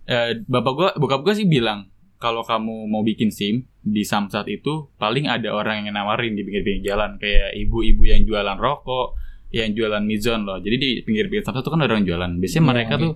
eh, 0.07 0.39
bapak 0.47 0.71
gue 0.71 0.89
bokap 1.03 1.19
gue 1.27 1.35
sih 1.35 1.47
bilang 1.47 1.91
kalau 2.21 2.45
kamu 2.45 2.85
mau 2.85 3.01
bikin 3.01 3.27
SIM 3.27 3.65
di 3.79 4.05
Samsat 4.05 4.45
itu 4.45 4.93
paling 4.95 5.25
ada 5.25 5.49
orang 5.49 5.83
yang 5.83 5.91
nawarin 5.91 6.31
di 6.31 6.45
pinggir-pinggir 6.45 6.85
jalan. 6.87 7.17
Kayak 7.17 7.57
ibu-ibu 7.57 8.05
yang 8.05 8.21
jualan 8.21 8.55
rokok 8.55 9.17
yang 9.49 9.73
jualan 9.73 9.99
mizon 9.99 10.45
loh. 10.45 10.57
Jadi 10.57 10.75
di 10.77 10.89
pinggir-pinggir 11.01 11.41
Samsat 11.41 11.61
tuh 11.61 11.73
kan 11.73 11.81
ada 11.81 11.91
orang 11.91 12.05
jualan. 12.05 12.29
Biasanya 12.37 12.61
Iya, 12.61 12.69
mereka 12.69 12.93
oke. 12.93 13.01
tuh 13.01 13.13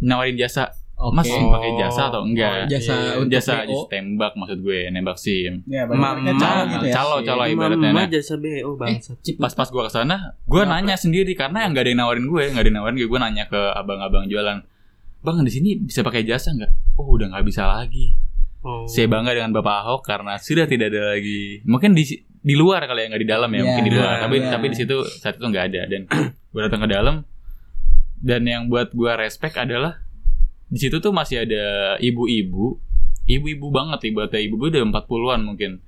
nawarin 0.00 0.36
jasa. 0.36 0.64
Oke. 0.94 1.18
mas 1.18 1.26
SIM 1.26 1.50
pakai 1.50 1.70
jasa 1.76 2.02
atau 2.10 2.22
Oh, 2.22 2.26
enggak 2.26 2.66
jasa 2.68 2.94
Iya, 2.94 3.18
untuk 3.18 3.32
jasa 3.32 3.52
jasa 3.66 3.86
tembak 3.90 4.32
maksud 4.34 4.58
gue 4.60 4.78
nembak 4.88 5.18
SIM. 5.18 5.66
Ya, 5.66 5.82
Mama- 5.82 6.14
calo 6.36 6.62
gitu 6.68 6.86
ya. 6.86 6.94
calo 6.94 7.14
calo 7.20 7.42
ibaratnya. 7.44 7.90
Mama 7.90 8.02
nah 8.02 8.08
jasa 8.08 8.34
BO 8.36 8.70
bangsat. 8.76 9.18
Cip, 9.18 9.34
pas 9.36 9.50
pas 9.50 9.66
gue 9.66 9.82
ke 9.82 9.90
sana 9.90 10.16
gue 10.40 10.58
Kenapa? 10.58 10.78
nanya 10.78 10.94
sendiri 10.94 11.32
karena 11.32 11.62
yang 11.62 11.74
nggak 11.74 11.82
ada 11.82 11.90
yang 11.90 12.00
nawarin 12.00 12.26
gue 12.26 12.42
nggak 12.44 12.58
ada 12.58 12.68
yang 12.68 12.76
nawarin 12.76 12.96
gue. 12.96 13.08
Gue 13.08 13.18
nanya 13.18 13.44
ke 13.46 13.60
abang-abang 13.72 14.26
jualan 14.26 14.62
bang 15.18 15.36
di 15.42 15.50
sini 15.50 15.70
bisa 15.80 16.02
pakai 16.02 16.22
jasa 16.22 16.50
nggak? 16.52 16.70
Oh 16.94 17.06
udah 17.08 17.26
nggak 17.30 17.44
bisa 17.44 17.62
lagi 17.64 18.14
Oh. 18.62 18.86
saya 18.86 19.10
bangga 19.10 19.34
dengan 19.34 19.50
bapak 19.58 19.74
ahok 19.82 20.00
karena 20.06 20.38
sudah 20.38 20.70
tidak 20.70 20.94
ada 20.94 21.18
lagi. 21.18 21.66
Mungkin 21.66 21.98
di 21.98 22.06
di 22.42 22.54
luar 22.54 22.86
kali 22.86 23.06
ya 23.06 23.06
nggak 23.10 23.22
di 23.22 23.30
dalam 23.30 23.50
ya 23.50 23.58
Iya, 23.58 23.64
mungkin 23.66 23.84
di 23.86 23.92
luar. 23.94 24.06
Iya, 24.14 24.22
tapi 24.22 24.36
iya. 24.38 24.50
tapi 24.54 24.66
di 24.70 24.76
situ 24.78 24.96
saat 25.18 25.34
itu 25.34 25.46
nggak 25.50 25.64
ada. 25.74 25.82
Dan 25.90 26.02
gue 26.54 26.60
datang 26.62 26.80
ke 26.86 26.88
dalam 26.90 27.14
dan 28.22 28.42
yang 28.46 28.70
buat 28.70 28.94
gue 28.94 29.12
respect 29.18 29.58
adalah 29.58 29.98
di 30.70 30.78
situ 30.78 31.02
tuh 31.02 31.10
masih 31.10 31.42
ada 31.42 31.98
ibu-ibu. 31.98 32.78
Ibu-ibu 33.26 33.66
banget 33.74 34.10
ibaratnya. 34.10 34.40
Ibu-ibu 34.46 34.70
udah 34.70 34.82
40-an 35.02 35.40
mungkin. 35.42 35.82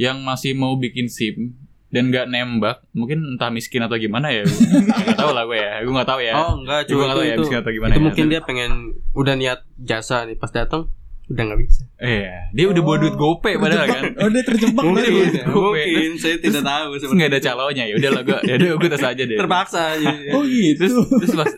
Yang 0.00 0.16
masih 0.24 0.52
mau 0.56 0.74
bikin 0.80 1.12
SIM 1.12 1.60
dan 1.94 2.10
nggak 2.10 2.26
nembak 2.26 2.82
mungkin 2.90 3.38
entah 3.38 3.54
miskin 3.54 3.78
atau 3.86 3.94
gimana 3.94 4.26
ya 4.34 4.42
nggak 5.06 5.14
tahu 5.14 5.30
lah 5.36 5.44
gue 5.44 5.60
ya. 5.60 5.72
Gue 5.84 5.92
nggak 5.92 6.08
tahu 6.08 6.20
ya. 6.24 6.32
Oh 6.40 6.56
enggak, 6.56 6.88
Gue 6.88 6.96
cuma 6.96 7.00
nggak 7.04 7.12
tahu 7.12 7.20
itu, 7.20 7.28
ya 7.28 7.34
itu, 7.36 7.42
miskin 7.44 7.58
atau 7.60 7.72
gimana 7.76 7.92
itu 7.92 8.00
ya. 8.00 8.04
mungkin 8.08 8.24
dia 8.32 8.40
pengen 8.40 8.72
udah 9.12 9.34
niat 9.36 9.60
jasa 9.76 10.24
nih 10.24 10.40
pas 10.40 10.48
datang 10.48 10.88
udah 11.26 11.42
nggak 11.42 11.60
bisa. 11.60 11.82
iya 11.98 12.52
dia 12.52 12.66
udah 12.66 12.80
bawa 12.80 12.96
duit 12.98 13.14
gope 13.14 13.50
padahal 13.54 13.86
kan 13.86 14.04
Oh 14.14 14.28
dia 14.28 14.42
terjebak 14.42 14.82
Mungkin, 14.82 15.00
dari 15.00 15.14
Mungkin. 15.16 15.42
mungkin 15.48 16.10
saya 16.16 16.36
tidak 16.36 16.62
tahu 16.62 16.88
terus 16.96 17.12
nggak 17.12 17.30
ada 17.30 17.40
calonnya 17.40 17.84
ya 17.86 17.94
udah 17.96 18.10
lah 18.12 18.22
gue 18.22 18.38
ya 18.42 18.54
udah 18.54 18.68
gue 18.76 18.90
tes 18.90 19.02
aja 19.02 19.22
deh 19.22 19.38
Terpaksa 19.38 19.80
aja. 19.94 20.12
Oh 20.32 20.42
gitu. 20.42 20.76
terus 20.78 20.94
terus 21.16 21.32
pas 21.34 21.48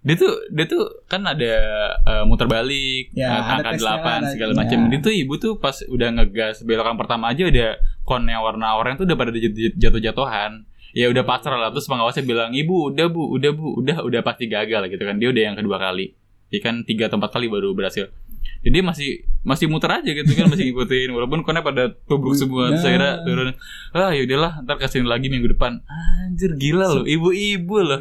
dia 0.00 0.16
tuh 0.16 0.32
dia 0.48 0.64
tuh 0.64 0.84
kan 1.04 1.20
ada 1.22 1.52
eh, 1.96 2.24
muter 2.24 2.44
balik 2.44 3.12
Ya, 3.12 3.28
ada 3.34 3.60
angka 3.60 3.70
delapan 3.76 4.20
segala 4.26 4.52
ya. 4.52 4.58
macam 4.58 4.78
dia 4.88 4.98
tuh 5.00 5.12
ibu 5.12 5.34
tuh 5.36 5.52
pas 5.56 5.76
udah 5.82 6.08
ngegas 6.14 6.60
belokan 6.60 6.96
pertama 6.96 7.28
aja 7.28 7.44
udah 7.44 7.70
konnya 8.02 8.36
warna 8.38 8.72
oranye 8.74 8.96
tuh 8.96 9.04
udah 9.04 9.16
pada 9.16 9.32
jatuh 9.74 10.00
jatuhan 10.00 10.64
ya 10.92 11.08
udah 11.08 11.24
pasrah 11.24 11.56
lah 11.56 11.68
terus 11.68 11.84
pengawasnya 11.84 12.22
bilang 12.22 12.52
ibu 12.52 12.88
udah 12.88 13.04
bu 13.06 13.32
udah 13.32 13.50
bu 13.50 13.80
udah 13.80 14.00
udah 14.00 14.20
pasti 14.20 14.44
gagal 14.44 14.86
gitu 14.86 15.02
kan 15.02 15.16
dia 15.16 15.28
udah 15.28 15.42
yang 15.42 15.56
kedua 15.56 15.76
kali 15.76 16.12
ya 16.48 16.60
kan 16.60 16.84
tiga 16.84 17.08
atau 17.08 17.16
empat 17.16 17.32
kali 17.32 17.48
baru 17.48 17.72
berhasil 17.72 18.12
jadi 18.60 18.72
dia 18.72 18.82
masih 18.82 19.10
masih 19.40 19.66
muter 19.66 19.92
aja 19.92 20.08
gitu 20.08 20.32
kan 20.32 20.46
masih 20.46 20.64
ngikutin 20.66 21.08
walaupun 21.10 21.40
konnya 21.40 21.60
pada 21.60 21.92
tubruk 22.02 22.32
semua 22.32 22.68
Nah. 22.68 22.80
akhirnya 22.80 23.20
turun 23.22 23.52
ah 23.92 24.10
yaudahlah 24.10 24.60
ntar 24.60 24.76
kasih 24.78 25.02
lagi 25.02 25.26
minggu 25.26 25.50
depan 25.50 25.84
anjir 25.84 26.56
gila 26.56 26.88
loh 26.90 27.04
ibu-ibu 27.04 27.76
loh 27.78 28.00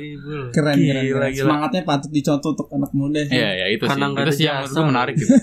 Keren, 0.50 0.50
keren, 0.52 0.76
Gila, 0.78 1.02
keren. 1.20 1.32
gila. 1.32 1.46
Semangatnya 1.46 1.82
patut 1.84 2.10
dicontoh 2.10 2.50
untuk 2.52 2.68
anak 2.70 2.92
muda 2.92 3.20
sih. 3.22 3.34
Iya 3.34 3.50
ya 3.54 3.66
itu 3.70 3.84
Karena 3.84 4.00
sih. 4.00 4.12
nggak 4.14 4.24
Itu 4.24 4.34
sih 4.34 4.44
yang 4.44 4.56
menurut 4.56 4.64
jasa. 4.66 4.76
gue 4.76 4.86
menarik 4.86 5.16
gitu. 5.16 5.34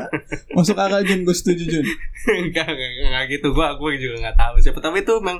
Masuk 0.56 0.76
akal 0.76 1.00
Jun, 1.02 1.20
gue 1.22 1.34
setuju 1.34 1.64
Jun. 1.68 1.86
Enggak, 2.42 2.66
enggak, 2.66 2.90
enggak 3.02 3.24
gitu. 3.30 3.46
Gua 3.50 3.74
gua 3.74 3.90
juga 3.92 4.14
enggak 4.18 4.36
tahu 4.36 4.54
siapa. 4.58 4.78
Tapi 4.78 5.02
itu 5.02 5.12
memang 5.18 5.38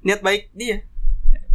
niat 0.00 0.20
baik 0.20 0.48
dia. 0.52 0.86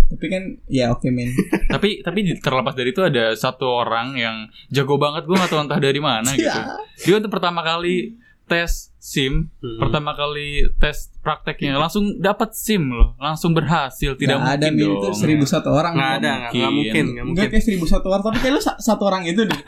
Tapi 0.08 0.26
kan 0.26 0.44
ya 0.66 0.90
oke 0.90 1.08
men. 1.08 1.32
tapi 1.74 2.00
tapi 2.00 2.20
terlepas 2.36 2.72
dari 2.72 2.90
itu 2.90 3.02
ada 3.02 3.32
satu 3.34 3.68
orang 3.78 4.16
yang 4.16 4.36
jago 4.68 4.96
banget 4.96 5.24
gue 5.24 5.36
gak 5.36 5.48
tahu 5.48 5.62
entah 5.62 5.78
dari 5.78 5.98
mana 5.98 6.32
gitu. 6.36 6.48
Ya. 6.50 6.80
Dia 6.98 7.16
untuk 7.18 7.30
pertama 7.30 7.60
kali 7.60 8.16
tes 8.44 8.96
SIM, 8.98 9.52
Hmm. 9.58 9.76
pertama 9.78 10.12
kali 10.14 10.72
tes 10.78 11.12
prakteknya 11.18 11.76
langsung 11.76 12.16
dapat 12.18 12.52
SIM 12.54 12.88
loh, 12.88 13.12
langsung 13.18 13.52
berhasil. 13.52 14.16
Tidak 14.16 14.24
Nggak 14.34 14.54
ada 14.54 14.66
mungkin 14.66 14.72
men 14.74 14.88
dong. 14.90 14.96
itu 14.98 15.08
seribu 15.14 15.44
satu 15.44 15.70
orang. 15.70 15.94
Enggak 15.94 16.14
ada, 16.14 16.30
enggak 16.34 16.52
enggak 16.54 16.72
mungkin. 16.74 17.04
Enggak 17.06 17.26
mungkin. 17.26 17.48
kayak 17.50 17.64
seribu 17.64 17.86
satu 17.86 18.08
orang, 18.08 18.24
tapi 18.26 18.38
kayak 18.40 18.54
lu 18.54 18.62
sa- 18.62 18.80
satu 18.80 19.04
orang 19.04 19.24
itu 19.24 19.44
deh. 19.44 19.62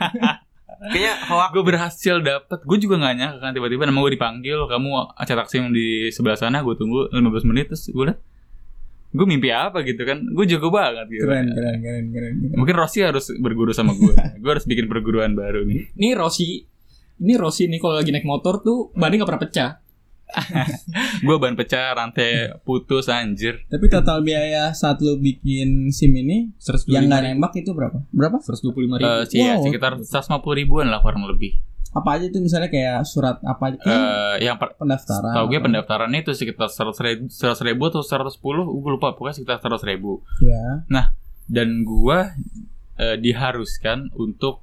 Kayaknya 0.80 1.12
hoax. 1.28 1.50
Gue 1.52 1.64
berhasil 1.66 2.14
dapat, 2.20 2.58
gue 2.58 2.78
juga 2.78 2.96
gak 2.96 3.12
nyangka 3.14 3.38
kan 3.38 3.52
tiba-tiba 3.52 3.84
nama 3.84 4.00
gue 4.00 4.12
dipanggil, 4.12 4.64
kamu 4.64 4.88
cetak 5.20 5.44
SIM 5.46 5.68
di 5.70 6.08
sebelah 6.08 6.40
sana, 6.40 6.64
gue 6.64 6.72
tunggu 6.72 7.04
15 7.10 7.20
menit 7.44 7.68
terus 7.68 7.84
gue 7.86 8.00
liat, 8.02 8.16
gue 9.10 9.26
mimpi 9.26 9.50
apa 9.50 9.82
gitu 9.82 10.06
kan, 10.06 10.22
gue 10.22 10.44
jago 10.46 10.70
banget 10.70 11.06
gitu. 11.10 11.26
Keren, 11.26 11.50
keren, 11.50 11.78
keren, 11.82 12.04
keren. 12.14 12.34
keren. 12.46 12.56
Mungkin 12.56 12.74
Rossi 12.78 13.02
harus 13.02 13.34
berguru 13.42 13.74
sama 13.74 13.92
gue. 13.98 14.14
gue 14.42 14.50
harus 14.50 14.66
bikin 14.66 14.86
perguruan 14.86 15.34
baru 15.34 15.66
nih. 15.66 15.90
Ini 15.98 16.14
Rossi 16.14 16.62
ini 17.20 17.34
Rossi 17.36 17.68
nih 17.68 17.76
kalau 17.76 18.00
lagi 18.00 18.10
naik 18.14 18.24
motor 18.24 18.64
tuh 18.64 18.94
ban 18.96 19.12
nggak 19.12 19.28
pernah 19.28 19.42
pecah. 19.42 19.70
Gue 21.26 21.36
ban 21.42 21.58
pecah, 21.58 21.90
rantai 21.90 22.54
putus 22.62 23.10
anjir. 23.10 23.66
Tapi 23.66 23.90
total 23.90 24.22
biaya 24.22 24.70
saat 24.70 25.02
lu 25.02 25.18
bikin 25.18 25.90
SIM 25.90 26.14
ini 26.14 26.54
yang 26.86 27.10
nggak 27.10 27.34
nembak 27.34 27.52
itu 27.58 27.74
berapa? 27.74 27.98
Berapa? 28.14 28.38
Seratus 28.38 28.62
dua 28.62 28.72
puluh 28.72 28.86
lima 28.86 28.96
ribu. 29.02 29.10
Eh 29.10 29.22
sih 29.26 29.42
ya, 29.42 29.58
Wow. 29.58 29.66
sekitar 29.66 29.92
150 29.98 30.60
ribuan 30.62 30.86
lah 30.86 31.02
kurang 31.02 31.26
lebih. 31.26 31.58
Apa 31.90 32.08
aja 32.14 32.26
tuh 32.26 32.38
misalnya 32.38 32.68
kayak 32.68 33.02
surat 33.02 33.42
apa 33.42 33.62
aja? 33.66 33.78
Eh 33.82 34.46
yang 34.46 34.56
per- 34.56 34.74
pendaftaran. 34.74 35.34
Tahu 35.34 35.44
gue 35.46 35.58
apa? 35.58 35.66
pendaftarannya 35.66 36.20
itu 36.20 36.32
sekitar 36.32 36.66
100 36.66 36.94
ribu, 37.00 37.22
100 37.26 37.66
ribu 37.66 37.82
atau 37.84 38.00
110 38.00 38.30
Gue 38.72 38.90
lupa 38.90 39.10
pokoknya 39.12 39.34
sekitar 39.36 39.58
100 39.58 39.82
ribu 39.84 40.22
Ya. 40.38 40.86
Dan 41.44 41.82
gue 41.82 42.18
eh, 42.94 43.16
diharuskan 43.16 44.14
untuk 44.14 44.62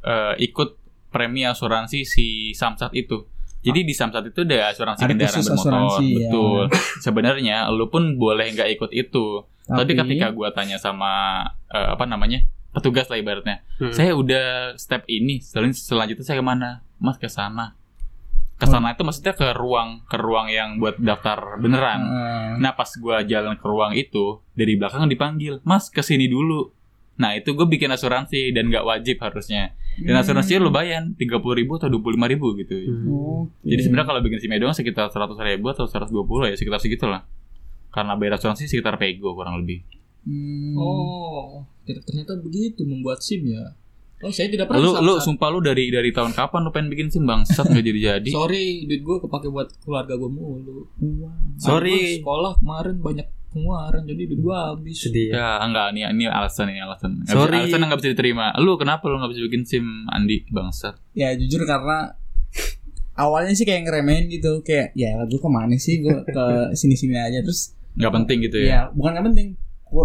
eh, 0.00 0.38
ikut 0.40 0.78
premi 1.08 1.42
asuransi 1.42 2.04
si 2.04 2.26
Samsat 2.52 2.94
itu 2.94 3.26
jadi 3.58 3.82
di 3.82 3.90
Samsat 3.90 4.22
itu 4.24 4.46
ada 4.46 4.70
asuransi 4.70 5.02
Ada 5.02 5.10
kendaraan 5.10 5.34
bermotor, 5.40 5.58
asuransi, 5.58 6.06
ya. 6.06 6.14
betul. 6.30 6.62
Sebenarnya 7.00 7.56
lu 7.68 7.90
pun 7.90 8.14
boleh 8.14 8.54
nggak 8.54 8.70
ikut 8.70 8.90
itu, 8.92 9.26
tapi, 9.66 9.92
Tapi- 9.92 10.14
ketika 10.14 10.30
gua 10.30 10.54
tanya 10.54 10.78
sama 10.78 11.42
eh, 11.66 11.88
apa 11.90 12.06
namanya 12.06 12.46
petugas 12.70 13.08
lah 13.08 13.16
ibaratnya, 13.16 13.64
Hmm. 13.76 13.90
saya 13.90 14.12
udah 14.12 14.46
step 14.74 15.02
ini, 15.06 15.40
selan- 15.40 15.72
selanjutnya 15.72 16.22
saya 16.22 16.38
ke 16.38 16.44
mana? 16.44 16.84
Mas 16.96 17.16
ke 17.16 17.26
sana. 17.26 17.74
Ke 18.54 18.66
sana 18.66 18.90
itu 18.90 19.02
maksudnya 19.02 19.32
ke 19.32 19.54
ruang 19.54 20.02
ke 20.04 20.18
ruang 20.18 20.50
yang 20.50 20.76
buat 20.76 20.98
daftar 20.98 21.56
beneran. 21.56 22.00
Heeh. 22.00 22.48
Nah 22.58 22.74
pas 22.74 22.90
gua 22.92 23.22
jalan 23.22 23.54
ke 23.54 23.62
ruang 23.62 23.94
itu 23.94 24.42
dari 24.52 24.74
belakang 24.74 25.06
dipanggil, 25.06 25.62
Mas 25.62 25.86
ke 25.86 26.02
sini 26.02 26.26
dulu. 26.26 26.74
Nah 27.18 27.34
itu 27.34 27.50
gue 27.50 27.66
bikin 27.66 27.86
asuransi 27.88 28.50
dan 28.50 28.66
nggak 28.66 28.82
wajib 28.82 29.18
harusnya. 29.18 29.74
Dan 29.96 30.14
Hmm. 30.14 30.22
asuransinya 30.22 30.62
lumayan, 30.64 31.14
tiga 31.14 31.38
puluh 31.38 31.54
ribu 31.56 31.74
atau 31.74 31.86
dua 31.86 31.98
puluh 31.98 32.14
lima 32.14 32.26
ribu 32.26 32.54
gitu. 32.54 32.74
Hmm. 32.74 33.06
Oke. 33.46 33.66
Jadi 33.68 33.80
sebenarnya 33.80 34.06
kalau 34.06 34.20
bikin 34.22 34.38
SIM 34.38 34.54
doang 34.56 34.70
sekitar 34.70 35.06
100 35.08 35.38
ribu 35.40 35.66
atau 35.68 35.86
120 35.86 36.46
ya 36.46 36.54
sekitar 36.54 36.78
segitulah. 36.78 37.26
Karena 37.90 38.14
bayar 38.14 38.38
asuransi 38.38 38.66
sekitar 38.66 38.98
pego 38.98 39.34
kurang 39.34 39.58
lebih. 39.58 39.82
Hmm. 40.28 40.76
Oh, 40.76 41.64
ter- 41.82 42.04
ternyata 42.04 42.36
begitu 42.36 42.84
membuat 42.84 43.24
SIM 43.24 43.48
ya. 43.48 43.72
Oh, 44.18 44.28
saya 44.28 44.50
tidak 44.50 44.66
pernah 44.66 44.82
Lu 44.82 44.90
lu 44.98 45.14
Samsat. 45.14 45.24
sumpah 45.24 45.48
lu 45.48 45.62
dari 45.62 45.88
dari 45.88 46.10
tahun 46.10 46.34
kapan 46.34 46.60
lu 46.60 46.70
pengen 46.70 46.90
bikin 46.90 47.08
SIM 47.08 47.24
bangsat 47.24 47.64
nggak 47.64 47.80
jadi 47.80 48.00
jadi. 48.18 48.30
Sorry, 48.36 48.84
duit 48.84 49.00
gue 49.00 49.16
kepake 49.22 49.48
buat 49.48 49.72
keluarga 49.80 50.12
gue 50.12 50.26
mulu. 50.26 50.84
Wah. 51.22 51.32
Sorry. 51.56 52.18
Sekolah 52.18 52.58
kemarin 52.58 52.98
banyak 52.98 53.26
pengeluaran 53.48 54.02
jadi 54.04 54.22
duit 54.26 54.40
gue 54.42 54.52
habis. 54.52 54.96
Sedih. 55.00 55.32
Ya 55.32 55.38
ya. 55.38 55.50
enggak 55.64 55.86
nih 55.94 56.02
ini 56.10 56.26
alasan 56.26 56.66
ini 56.68 56.82
alasan. 56.82 57.22
Nggak 57.22 57.30
Sorry. 57.32 57.56
Bisa, 57.56 57.62
alasan 57.64 57.78
yang 57.78 57.88
nggak 57.88 58.00
bisa 58.02 58.10
diterima. 58.12 58.46
Lu 58.58 58.72
kenapa 58.74 59.06
lu 59.06 59.16
nggak 59.16 59.32
bisa 59.32 59.42
bikin 59.46 59.62
SIM 59.64 59.86
Andi 60.10 60.44
bangsat? 60.50 60.98
Ya 61.14 61.32
jujur 61.32 61.62
karena 61.62 62.10
awalnya 63.14 63.54
sih 63.54 63.62
kayak 63.62 63.86
ngeremehin 63.86 64.30
gitu 64.30 64.62
kayak 64.62 64.94
ya 64.94 65.14
gue 65.26 65.38
ke 65.38 65.50
mana 65.50 65.74
sih 65.74 65.98
gue 65.98 66.22
ke 66.22 66.44
sini 66.74 66.94
sini 66.94 67.18
aja 67.18 67.42
terus 67.42 67.74
Nggak 67.98 68.12
penting 68.14 68.38
gitu 68.46 68.58
ya. 68.62 68.66
ya 68.66 68.80
bukan 68.94 69.10
nggak 69.14 69.26
penting 69.34 69.48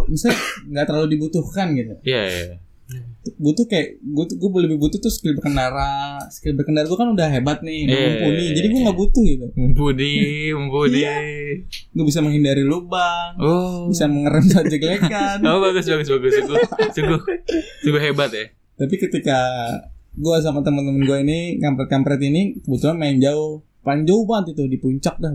misalnya 0.06 0.38
nggak 0.66 0.86
terlalu 0.86 1.08
dibutuhkan 1.12 1.68
gitu 1.72 1.94
Iya 2.04 2.22
iya. 2.26 2.56
butuh 3.36 3.66
kayak 3.66 3.98
gue 3.98 4.26
gue 4.30 4.62
lebih 4.62 4.78
butuh 4.78 5.00
tuh 5.00 5.08
skill 5.08 5.34
berkendara 5.34 6.20
skill 6.30 6.54
berkendara 6.54 6.86
gue 6.86 6.94
kan 6.94 7.10
udah 7.10 7.28
hebat 7.28 7.60
nih 7.60 7.88
udah 7.88 7.96
Iya. 7.96 8.06
mumpuni 8.12 8.44
jadi 8.52 8.68
gue 8.68 8.82
nggak 8.84 8.98
butuh 9.00 9.24
gitu 9.24 9.46
Mumpuni, 9.56 10.14
mumpuni. 10.52 11.00
Iya. 11.00 11.16
gue 11.90 12.06
bisa 12.06 12.20
menghindari 12.20 12.62
lubang 12.62 13.32
Oh. 13.38 13.88
bisa 13.88 14.06
mengerem 14.06 14.44
saat 14.46 14.68
jeglekan 14.68 15.40
Oh 15.42 15.60
bagus 15.60 15.86
bagus 15.86 16.08
bagus 16.08 16.34
sungguh 16.36 16.60
sungguh 16.92 17.20
sungguh 17.82 18.02
hebat 18.04 18.30
ya. 18.30 18.46
tapi 18.76 18.96
ketika 18.98 19.38
gue 20.14 20.36
sama 20.38 20.62
teman-teman 20.62 21.02
gue 21.02 21.18
ini 21.24 21.40
kampret-kampret 21.58 22.22
ini 22.22 22.60
kebetulan 22.60 22.96
main 22.96 23.18
jauh 23.18 23.64
paling 23.82 24.04
jauh 24.04 24.24
banget 24.24 24.54
itu 24.54 24.64
di 24.68 24.78
puncak 24.78 25.18
dah 25.18 25.32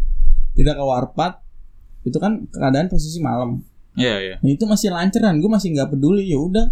kita 0.56 0.74
ke 0.74 0.82
warpat 0.82 1.40
itu 2.02 2.16
kan 2.16 2.44
keadaan 2.48 2.86
posisi 2.86 3.16
malam 3.18 3.62
Iya 3.98 4.16
iya. 4.22 4.36
nah 4.38 4.50
itu 4.50 4.64
masih 4.68 4.94
lancaran 4.94 5.42
gue 5.42 5.50
masih 5.50 5.74
nggak 5.74 5.90
peduli 5.94 6.30
ya 6.30 6.38
udah 6.38 6.66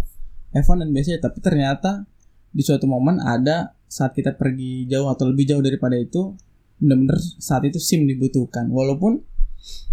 Evan 0.55 0.81
dan 0.81 0.89
biasanya 0.95 1.19
tapi 1.29 1.39
ternyata 1.43 2.07
di 2.49 2.63
suatu 2.65 2.89
momen 2.89 3.21
ada 3.21 3.77
saat 3.85 4.15
kita 4.17 4.33
pergi 4.37 4.89
jauh 4.89 5.09
atau 5.09 5.29
lebih 5.29 5.45
jauh 5.49 5.61
daripada 5.61 5.97
itu 5.97 6.33
bener-bener 6.79 7.19
saat 7.19 7.67
itu 7.67 7.77
SIM 7.77 8.07
dibutuhkan 8.07 8.71
walaupun 8.71 9.21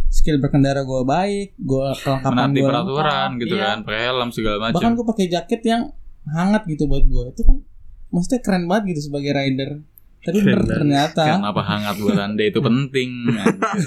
skill 0.08 0.38
berkendara 0.40 0.86
gue 0.86 1.02
baik 1.02 1.58
gue 1.58 1.86
kelengkapan 2.00 2.48
gue 2.54 2.64
peraturan 2.64 3.28
gitu 3.42 3.54
iya. 3.58 3.64
kan, 3.74 3.78
pakai 3.84 4.02
helm 4.08 4.28
segala 4.32 4.56
macam. 4.58 4.74
bahkan 4.78 4.92
gue 4.96 5.06
pakai 5.06 5.26
jaket 5.28 5.62
yang 5.66 5.82
hangat 6.30 6.62
gitu 6.70 6.88
buat 6.88 7.04
gue 7.04 7.24
itu 7.34 7.42
kan 7.44 7.56
maksudnya 8.14 8.40
keren 8.40 8.64
banget 8.70 8.96
gitu 8.96 9.12
sebagai 9.12 9.34
rider 9.34 9.70
tapi 10.26 10.42
bener 10.42 10.66
ternyata. 10.66 11.22
Kenapa 11.22 11.62
hangat 11.62 11.96
buat 12.02 12.18
anda? 12.18 12.42
Itu 12.42 12.58
penting 12.58 13.30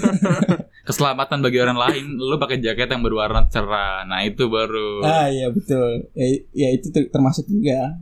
Keselamatan 0.88 1.44
bagi 1.44 1.60
orang 1.60 1.76
lain 1.76 2.04
Lu 2.16 2.40
pakai 2.40 2.58
jaket 2.58 2.88
yang 2.88 3.04
berwarna 3.04 3.44
cerah. 3.52 4.08
Nah 4.08 4.24
itu 4.24 4.48
baru. 4.48 5.04
Ah 5.04 5.28
iya 5.28 5.52
betul. 5.52 6.08
Ya, 6.16 6.26
ya 6.56 6.68
itu 6.72 6.88
ter- 6.88 7.12
termasuk 7.12 7.44
juga. 7.46 8.00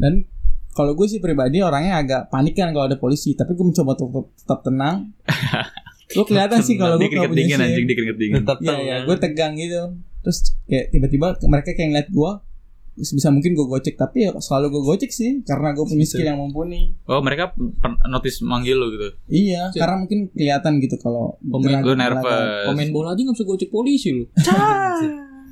Dan 0.00 0.24
kalau 0.72 0.96
gue 0.96 1.06
sih 1.06 1.20
pribadi 1.20 1.60
orangnya 1.60 2.00
agak 2.00 2.22
panik 2.32 2.56
kan 2.56 2.72
kalau 2.72 2.88
ada 2.88 2.96
polisi. 2.96 3.36
Tapi 3.36 3.52
gue 3.52 3.66
mencoba 3.68 3.92
untuk 3.94 4.08
tetap, 4.08 4.26
tetap 4.40 4.60
tenang. 4.64 4.96
Lu 6.18 6.26
kelihatan 6.26 6.58
sih 6.64 6.74
kalau 6.74 6.98
gue 6.98 7.06
keringet 7.06 7.30
punya 7.30 7.44
dingin 7.46 7.60
anjing 7.62 7.86
dingin. 8.18 8.34
Tetap 8.42 8.58
Iya 8.64 8.76
ya 8.80 8.96
gue 9.04 9.16
tegang 9.20 9.54
gitu. 9.60 9.94
Terus 10.24 10.38
kayak 10.66 10.86
tiba-tiba 10.90 11.26
mereka 11.46 11.76
kayak 11.76 11.88
ngeliat 11.94 12.08
gue 12.10 12.32
bisa 13.02 13.28
mungkin 13.28 13.52
gue 13.52 13.64
gocek 13.64 13.94
tapi 13.94 14.22
ya 14.22 14.34
selalu 14.34 14.66
gue 14.70 14.82
gocek 14.86 15.08
sih 15.08 15.40
karena 15.40 15.70
gue 15.70 15.82
punya 15.82 16.02
skill 16.02 16.26
yang 16.26 16.36
mumpuni 16.36 16.92
Oh 17.04 17.18
mereka 17.18 17.56
notice 18.06 18.40
manggil 18.42 18.76
lu 18.76 18.90
gitu 18.90 19.08
iya 19.26 19.68
Cik. 19.68 19.78
karena 19.78 19.96
mungkin 19.98 20.18
kelihatan 20.28 20.72
gitu 20.78 20.96
kalau 20.96 21.40
Pemain- 21.40 21.80
gerak- 21.80 21.96
nervous 21.96 22.66
Pemain 22.66 22.90
bola 22.90 23.08
aja 23.10 23.20
nggak 23.22 23.34
bisa 23.34 23.46
gocek 23.46 23.68
polisi 23.68 24.08
lu. 24.12 24.24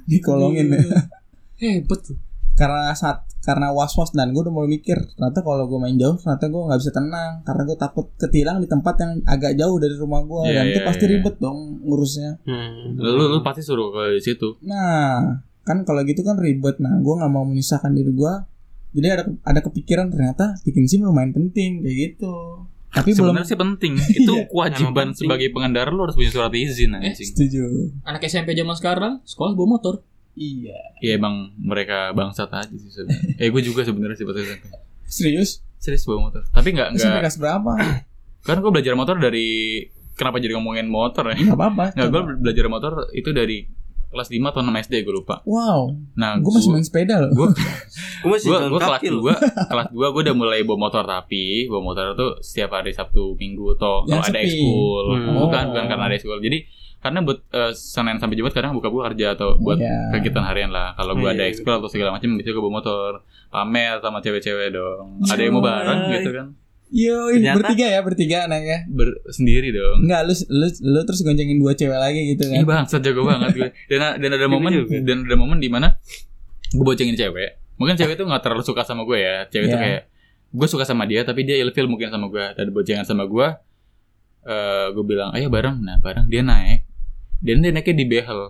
dikolongin 0.06 0.66
ya. 0.70 0.78
Hebat 1.60 2.00
lu. 2.06 2.14
karena 2.54 2.90
saat 2.92 3.22
karena 3.38 3.70
was 3.70 3.94
was 3.94 4.10
dan 4.10 4.28
gue 4.28 4.40
udah 4.40 4.50
mulai 4.50 4.68
mikir 4.68 4.98
ternyata 5.08 5.40
kalau 5.40 5.64
gue 5.64 5.78
main 5.78 5.94
jauh 5.94 6.16
ternyata 6.16 6.44
gue 6.44 6.58
nggak 6.60 6.80
bisa 6.80 6.90
tenang 6.92 7.32
karena 7.40 7.62
gue 7.62 7.76
takut 7.76 8.06
ketilang 8.14 8.58
di 8.58 8.66
tempat 8.66 8.94
yang 8.98 9.12
agak 9.24 9.54
jauh 9.54 9.76
dari 9.76 9.94
rumah 9.94 10.20
gue 10.20 10.42
Iya, 10.44 10.54
dan 10.54 10.64
itu 10.66 10.74
iya, 10.74 10.84
pasti 10.84 11.04
iya. 11.04 11.10
ribet 11.12 11.34
dong 11.38 11.58
ngurusnya 11.80 12.30
Hmm. 12.42 12.98
Lu, 12.98 13.30
lu 13.30 13.40
pasti 13.40 13.62
suruh 13.62 13.88
ke 13.90 14.18
situ. 14.18 14.58
nah 14.60 15.38
kan 15.68 15.84
kalau 15.84 16.00
gitu 16.02 16.20
kan 16.22 16.34
ribet 16.36 16.76
nah 16.78 16.96
gue 16.96 17.14
nggak 17.14 17.28
mau 17.28 17.44
menyusahkan 17.44 17.92
diri 17.92 18.08
gue 18.10 18.32
jadi 18.90 19.06
ada 19.12 19.24
ada 19.44 19.60
kepikiran 19.60 20.08
ternyata 20.08 20.56
bikin 20.62 20.88
sim 20.88 21.00
lumayan 21.00 21.30
penting 21.30 21.84
kayak 21.84 21.96
gitu 22.10 22.64
tapi 22.88 23.12
belum 23.12 23.36
Sebenarnya 23.36 23.44
sih 23.46 23.58
penting. 23.58 23.92
Itu 24.18 24.32
Iya, 24.34 24.48
kewajiban 24.48 25.12
penting. 25.12 25.20
sebagai 25.20 25.48
pengendara 25.50 25.92
lu 25.92 26.00
harus 26.00 26.16
punya 26.16 26.32
surat 26.32 26.48
izin 26.50 26.96
Eh, 26.96 27.12
anjing. 27.12 27.28
setuju 27.28 27.68
Anak 28.00 28.24
SMP 28.24 28.56
zaman 28.56 28.72
sekarang 28.72 29.20
sekolah 29.22 29.52
bawa 29.52 29.68
motor. 29.70 30.00
iya 30.34 30.72
Iya 30.98 31.12
emang 31.14 31.52
mereka 31.54 32.10
bangsat 32.10 32.48
aja 32.48 32.72
sih 32.72 32.88
sebenarnya. 32.88 33.36
eh 33.36 33.46
gue 33.46 33.60
juga 33.60 33.84
sebenarnya 33.84 34.16
sih 34.16 34.24
pas 34.24 34.32
SMP. 34.34 34.64
serius 35.04 35.60
Serius 35.76 36.02
bawa 36.02 36.18
motor. 36.24 36.42
Tapi 36.48 36.68
nggak 36.70 36.88
SMP 36.92 37.06
nggak 37.06 37.22
kelas 37.22 37.36
berapa 37.38 37.72
kan 38.40 38.56
gue 38.56 38.70
belajar 38.70 38.94
motor 38.94 39.16
dari 39.18 39.46
kenapa 40.14 40.36
jadi 40.38 40.56
ngomongin 40.56 40.88
motor 40.88 41.28
ya? 41.28 41.36
nggak 41.36 41.54
apa-apa 41.54 41.84
Nggak 41.92 42.08
gue 42.08 42.22
belajar 42.40 42.64
motor 42.66 42.92
itu 43.12 43.30
dari 43.30 43.68
kelas 44.08 44.28
5 44.28 44.40
atau 44.42 44.60
6 44.60 44.72
SD 44.82 44.94
gue 45.00 45.14
lupa. 45.14 45.44
wow 45.44 45.92
Nah, 46.14 46.36
gue 46.36 46.48
masih 46.50 46.70
main 46.70 46.80
sepeda 46.80 47.18
loh 47.18 47.30
gue 47.30 47.48
Gue 48.22 48.30
masih 48.30 48.46
gue 48.46 48.56
jalan 48.56 48.68
gue 48.68 48.80
kelas 48.80 48.92
kaki 48.94 49.08
loh. 49.08 49.20
dua 49.22 49.34
kelas 49.70 49.86
dua 49.90 50.06
gue 50.08 50.22
udah 50.22 50.34
mulai 50.34 50.60
bawa 50.62 50.78
motor 50.82 51.02
tapi 51.02 51.44
bawa 51.66 51.82
motor 51.84 52.04
tuh 52.14 52.30
setiap 52.38 52.72
hari 52.74 52.90
Sabtu 52.90 53.34
Minggu 53.34 53.74
atau 53.74 54.02
Yang 54.02 54.16
kalau 54.18 54.24
ada 54.26 54.38
ekskul 54.40 55.04
Hmm. 55.08 55.34
bukan 55.36 55.62
Oh. 55.62 55.70
bukan 55.70 55.84
karena 55.86 56.04
ada 56.04 56.14
ekskul 56.14 56.38
jadi 56.38 56.58
karena 56.98 57.18
buat 57.20 57.38
eh, 57.48 57.72
Senin 57.72 58.16
sampai 58.16 58.34
Jumat 58.34 58.50
kadang 58.50 58.72
buka 58.72 58.88
buka 58.88 59.08
kerja 59.08 59.32
atau 59.32 59.54
buat 59.56 59.76
Iya. 59.76 60.10
kegiatan 60.10 60.42
harian 60.42 60.68
lah 60.68 60.92
kalau 60.92 61.14
gue 61.14 61.22
Iya, 61.24 61.32
ada 61.32 61.44
iya. 61.44 61.50
ekskul 61.52 61.72
atau 61.72 61.86
segala 61.86 62.10
macam 62.10 62.32
bisa 62.34 62.48
gue 62.48 62.58
bawa 62.58 62.74
motor 62.74 63.10
pamer 63.48 63.96
sama 63.98 64.18
cewek-cewek 64.18 64.72
dong 64.72 65.22
ada 65.22 65.38
yang 65.38 65.52
mau 65.52 65.60
bareng 65.60 66.00
gitu 66.12 66.30
kan 66.32 66.46
Yo, 66.88 67.28
Ternyata- 67.30 67.56
bertiga 67.60 67.86
ya, 67.86 68.00
bertiga 68.00 68.36
anaknya. 68.44 68.88
Ber 68.88 69.08
sendiri 69.28 69.68
dong. 69.70 70.02
Enggak, 70.02 70.24
lu, 70.24 70.32
lu 70.48 70.66
lu 70.88 71.00
terus 71.02 71.20
goncengin 71.20 71.56
dua 71.56 71.72
cewek 71.72 71.94
lagi 71.94 72.20
gitu 72.32 72.48
Ih 72.48 72.64
kan. 72.64 72.82
bangsat 72.82 73.00
jago 73.00 73.22
banget 73.22 73.48
gue. 73.54 73.70
Dan 73.86 74.16
dan 74.16 74.30
ada 74.32 74.46
momen 74.46 74.70
juga. 74.74 74.96
dan 74.98 75.16
ada 75.22 75.34
momen 75.34 75.56
di 75.56 75.68
mana 75.68 76.00
gue 76.66 76.80
boncengin 76.80 77.12
cewek. 77.12 77.50
Mungkin 77.76 77.94
cewek 77.94 78.16
itu 78.16 78.24
nggak 78.24 78.40
terlalu 78.40 78.62
suka 78.62 78.82
sama 78.82 79.04
gue 79.04 79.18
ya. 79.18 79.44
Cewek 79.46 79.64
itu 79.64 79.70
Iya. 79.70 79.84
kayak 79.84 80.02
gue 80.48 80.64
suka 80.66 80.82
sama 80.82 81.04
dia 81.04 81.20
tapi 81.22 81.44
dia 81.44 81.56
ilfil 81.56 81.84
mungkin 81.86 82.08
sama 82.08 82.26
gue. 82.26 82.44
Dan 82.54 82.72
boncengan 82.72 83.04
sama 83.04 83.24
gue 83.24 83.48
eh 84.44 84.86
gue 84.90 85.04
bilang 85.04 85.30
ayo 85.32 85.48
bareng. 85.48 85.76
Nah 85.78 85.98
bareng. 85.98 86.24
Dia 86.26 86.40
naik. 86.40 86.88
Dan 87.38 87.60
dia 87.60 87.70
naiknya 87.70 87.94
di 87.94 88.06
behel 88.06 88.40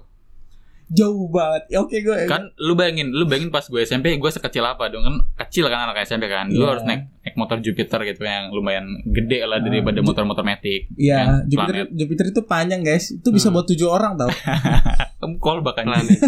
Jauh 0.90 1.28
banget. 1.28 1.62
Ya, 1.68 1.78
Oke, 1.78 2.00
gue 2.00 2.16
kan 2.24 2.48
lu 2.56 2.72
bayangin 2.72 3.08
lu 3.08 3.24
bayangin 3.24 3.48
pas 3.48 3.60
gue 3.60 3.76
SMP 3.78 4.12
gue 4.12 4.30
sekecil 4.30 4.62
apa 4.62 4.88
dong 4.88 5.02
kan 5.02 5.14
kecil 5.38 5.66
kan 5.66 5.86
anak 5.86 6.00
SMP 6.02 6.26
kan 6.26 6.48
lu 6.48 6.58
Iya. 6.58 6.68
harus 6.70 6.82
naik 6.82 7.02
naik 7.20 7.34
motor 7.34 7.56
Jupiter 7.58 8.00
gitu 8.04 8.22
yang 8.22 8.48
lumayan 8.48 8.84
gede 9.04 9.42
lah 9.42 9.56
Ah, 9.56 9.60
daripada 9.60 10.00
motor-motor 10.00 10.40
metik 10.42 10.88
Iya, 10.94 11.18
kan, 11.18 11.44
Jupiter 11.44 11.74
planet. 11.76 11.88
Jupiter 11.92 12.24
itu 12.26 12.40
panjang, 12.42 12.80
guys. 12.80 13.04
Itu 13.10 13.28
bisa 13.28 13.46
Hmm. 13.46 13.54
buat 13.54 13.66
tujuh 13.66 13.84
orang 13.86 14.16
tau. 14.16 14.32
kamu 15.18 15.34
call 15.36 15.60
bahkan 15.60 15.84
Planet. 15.84 16.14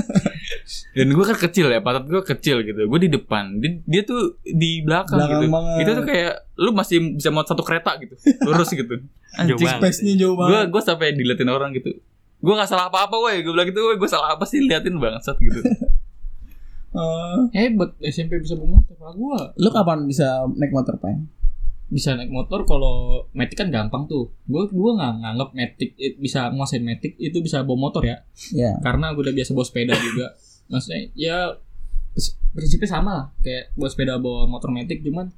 dan 0.93 1.07
gue 1.09 1.25
kan 1.25 1.39
kecil 1.41 1.67
ya 1.67 1.79
pantat 1.79 2.05
gue 2.05 2.23
kecil 2.27 2.61
gitu 2.61 2.81
gue 2.83 3.01
di 3.01 3.09
depan 3.09 3.57
dia, 3.57 3.79
dia 3.81 4.03
tuh 4.03 4.21
di 4.43 4.83
belakang, 4.83 5.15
Belakang 5.17 5.31
gitu 5.37 5.47
banget. 5.49 5.77
itu 5.79 5.91
tuh 5.93 6.05
kayak 6.05 6.33
lu 6.57 6.71
masih 6.71 6.97
bisa 7.15 7.29
mau 7.29 7.41
satu 7.41 7.63
kereta 7.63 7.95
gitu 7.97 8.19
lurus 8.43 8.69
gitu 8.69 8.99
anjing 9.39 9.57
banget. 9.57 9.79
Space-nya 9.79 10.15
jauh 10.17 10.35
gue 10.35 10.43
banget. 10.45 10.69
gue 10.69 10.83
sampai 10.83 11.07
diliatin 11.13 11.49
orang 11.49 11.71
gitu 11.73 11.95
gue 12.41 12.55
nggak 12.57 12.69
salah 12.69 12.89
apa 12.89 13.09
apa 13.09 13.17
woi 13.21 13.45
gue 13.45 13.53
bilang 13.53 13.69
gitu 13.69 13.85
woi 13.85 13.97
gue 14.01 14.11
salah 14.11 14.35
apa 14.35 14.45
sih 14.49 14.65
liatin 14.65 14.97
bangsat 14.97 15.37
gitu 15.37 15.61
Eh, 16.91 17.39
Hebat 17.55 17.95
SMP 18.03 18.43
bisa 18.43 18.59
bawa 18.59 18.83
motor. 18.83 18.95
Kalau 18.99 19.15
gua 19.15 19.39
lu 19.55 19.71
kapan 19.71 20.11
bisa 20.11 20.43
naik 20.59 20.75
motor, 20.75 20.99
Pak? 20.99 21.39
bisa 21.91 22.15
naik 22.15 22.31
motor 22.31 22.63
kalau 22.71 23.27
metik 23.35 23.59
kan 23.59 23.71
gampang 23.71 24.07
tuh. 24.07 24.31
Gua 24.47 24.67
gua 24.71 24.95
nggak 24.95 25.13
nganggap 25.27 25.51
metik 25.59 25.91
bisa 26.23 26.51
nguasain 26.55 26.87
metik 26.87 27.19
itu 27.19 27.43
bisa 27.43 27.67
bawa 27.67 27.91
motor 27.91 28.03
ya. 28.07 28.23
Ya. 28.55 28.79
Karena 28.83 29.11
gua 29.15 29.27
udah 29.27 29.35
biasa 29.35 29.55
bawa 29.55 29.67
sepeda 29.67 29.95
juga. 29.99 30.35
Maksudnya 30.71 31.01
ya 31.19 31.39
prinsipnya 32.55 32.91
sama 32.91 33.11
lah 33.15 33.27
kayak 33.43 33.75
bawa 33.75 33.89
sepeda 33.91 34.19
bawa 34.19 34.51
motor 34.51 34.75
metik 34.75 35.03
cuman 35.07 35.31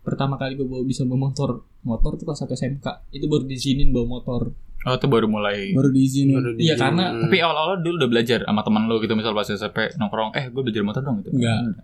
pertama 0.00 0.40
kali 0.40 0.56
gue 0.56 0.64
bawa 0.64 0.80
bisa 0.80 1.04
bawa 1.04 1.28
motor 1.28 1.68
motor 1.84 2.16
tuh 2.16 2.24
pas 2.24 2.40
satu 2.40 2.56
SMK 2.56 3.12
itu 3.12 3.28
baru 3.28 3.44
diizinin 3.44 3.92
bawa 3.92 4.16
motor 4.16 4.56
oh 4.86 4.94
itu 4.94 5.06
baru 5.06 5.26
mulai 5.26 5.70
Baru 5.70 5.90
diizinin. 5.90 6.34
Baru 6.36 6.50
Iya, 6.54 6.74
di- 6.74 6.78
karena- 6.78 7.10
Hmm. 7.10 7.22
tapi 7.22 7.36
awal-awal 7.38 7.76
dulu 7.78 7.94
udah 7.96 8.08
belajar 8.08 8.38
sama 8.40 8.62
teman 8.62 8.82
lo 8.84 8.96
gitu 8.96 9.12
misal 9.12 9.32
pas 9.32 9.44
SMP 9.44 9.90
nongkrong 9.92 10.30
eh 10.32 10.46
gue 10.46 10.62
belajar 10.62 10.82
motor 10.82 11.02
dong 11.02 11.20
gitu 11.20 11.30
Enggak. 11.32 11.82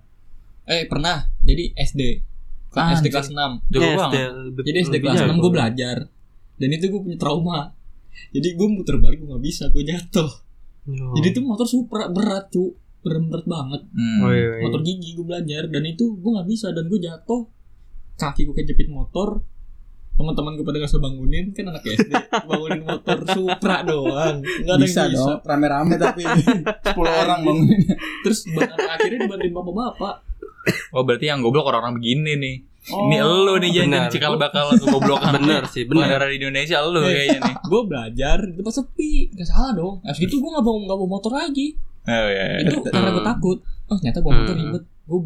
eh 0.65 0.87
pernah 0.87 1.17
jadi 1.41 1.75
SD 1.75 2.03
Ah, 2.73 2.95
SD 2.95 3.07
kelas 3.07 3.29
6 3.29 3.61
jago 3.69 3.85
Yes, 3.85 3.99
banget 3.99 4.19
Jadi 4.63 4.77
SD 4.81 4.95
kelas 4.99 5.17
jago. 5.19 5.29
6 5.29 5.39
gue 5.39 5.53
belajar 5.53 5.97
Dan 6.55 6.69
itu 6.71 6.85
gue 6.87 7.01
punya 7.03 7.19
trauma 7.19 7.61
Jadi 8.31 8.49
gue 8.51 8.69
muter 8.71 8.97
balik 8.97 9.19
gue 9.19 9.29
gak 9.29 9.43
bisa 9.43 9.69
Gue 9.69 9.83
jatuh 9.83 10.31
Oh. 10.83 11.13
Jadi 11.13 11.31
itu 11.31 11.41
motor 11.41 11.63
super 11.65 12.09
berat 12.09 12.49
cu 12.49 12.73
Berat, 12.99 13.23
berat 13.25 13.47
banget 13.47 13.83
Hmm. 13.89 14.19
Oh, 14.19 14.31
iya, 14.31 14.57
iya. 14.57 14.63
Motor 14.63 14.81
gigi 14.81 15.13
gue 15.13 15.23
belajar 15.23 15.63
Dan 15.67 15.85
itu 15.85 16.11
gue 16.13 16.31
gak 16.33 16.49
bisa 16.49 16.67
Dan 16.71 16.87
gue 16.87 16.97
jatuh 16.99 17.43
Kaki 18.15 18.43
gue 18.43 18.55
kejepit 18.57 18.89
motor 18.89 19.45
Teman-teman 20.13 20.55
gue 20.55 20.63
pada 20.63 20.77
gak 20.77 20.87
bisa 20.87 21.01
bangunin 21.01 21.45
Kan 21.51 21.65
anak 21.69 21.83
SD 21.83 22.13
Bangunin 22.45 22.83
motor 22.83 23.19
Supra 23.27 23.81
doang. 23.83 24.37
Gak 24.41 24.71
ada 24.71 24.81
Bisa 24.81 25.01
yang 25.03 25.13
bisa 25.13 25.33
dong, 25.33 25.41
rame-rame 25.43 25.95
tapi 25.97 26.23
10 26.93 26.95
orang 27.01 27.41
bangunin. 27.43 27.81
Terus 28.23 28.39
akhirnya 28.87 29.19
dibantuin 29.21 29.53
bapak-bapak. 29.53 30.15
Oh 30.91 31.03
berarti 31.03 31.27
yang 31.27 31.41
goblok 31.41 31.67
orang-orang 31.67 31.99
begini 31.99 32.33
nih. 32.37 32.57
Oh, 32.85 33.07
ini 33.07 33.15
elo 33.17 33.55
nih 33.57 33.71
jangan 33.73 34.11
cikal 34.11 34.35
bakal 34.35 34.75
kegoblokan 34.75 35.39
Bener 35.39 35.63
sih, 35.71 35.87
bener. 35.87 36.19
di 36.25 36.37
Indonesia 36.37 36.83
elo 36.83 36.99
kayaknya 37.01 37.39
nih. 37.41 37.55
Gue 37.63 37.81
belajar 37.85 38.39
Di 38.43 38.59
tempat 38.59 38.75
sepi 38.75 39.31
Gak 39.33 39.47
salah 39.47 39.71
dong. 39.73 39.95
Nah 40.03 40.11
segitu 40.11 40.39
gue 40.39 40.51
gak 40.51 40.61
bawa, 40.61 40.79
gak 40.85 40.99
bawa 40.99 41.09
motor 41.09 41.33
lagi. 41.33 41.79
Oh 42.03 42.27
iya 42.27 42.59
iya. 42.59 42.67
itu 42.67 42.83
karena 42.85 43.11
gue 43.11 43.23
Hmm. 43.23 43.31
takut. 43.31 43.59
Oh 43.87 43.97
ternyata 43.97 44.19
bawa 44.19 44.35
motor 44.37 44.55
Hmm. 44.55 44.63
ribet 44.67 44.83
gue 44.85 45.19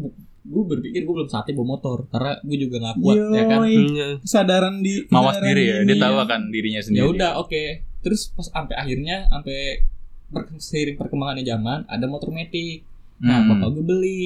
gue 0.47 0.63
berpikir 0.65 1.01
gue 1.01 1.13
belum 1.13 1.27
saatnya 1.27 1.53
bawa 1.53 1.67
motor 1.73 2.07
karena 2.07 2.39
gue 2.39 2.57
juga 2.57 2.75
nggak 2.79 2.95
kuat 2.97 3.15
ya 3.29 3.43
kan? 3.45 3.59
Yoi, 3.59 3.75
Hmm, 3.77 3.93
ya. 3.93 4.07
kesadaran 4.17 4.75
di 4.79 4.93
mawas 5.07 5.37
diri 5.37 5.63
ya 5.65 5.77
dia 5.83 5.97
tahu 5.97 6.15
akan 6.17 6.39
dirinya 6.47 6.79
sendiri. 6.79 6.99
Ya 6.99 7.05
udah 7.05 7.31
oke. 7.37 7.63
Terus 7.99 8.31
pas 8.31 8.47
sampai 8.47 8.75
akhirnya 8.75 9.27
sampai 9.27 9.83
per- 10.25 10.55
seiring 10.57 10.95
perkembangannya 10.95 11.43
zaman 11.43 11.83
ada 11.85 12.05
motor 12.05 12.31
metik 12.31 12.87
nah 13.17 13.39
Hmm. 13.39 13.49
bapak 13.53 13.67
gue 13.71 13.85
beli. 13.85 14.25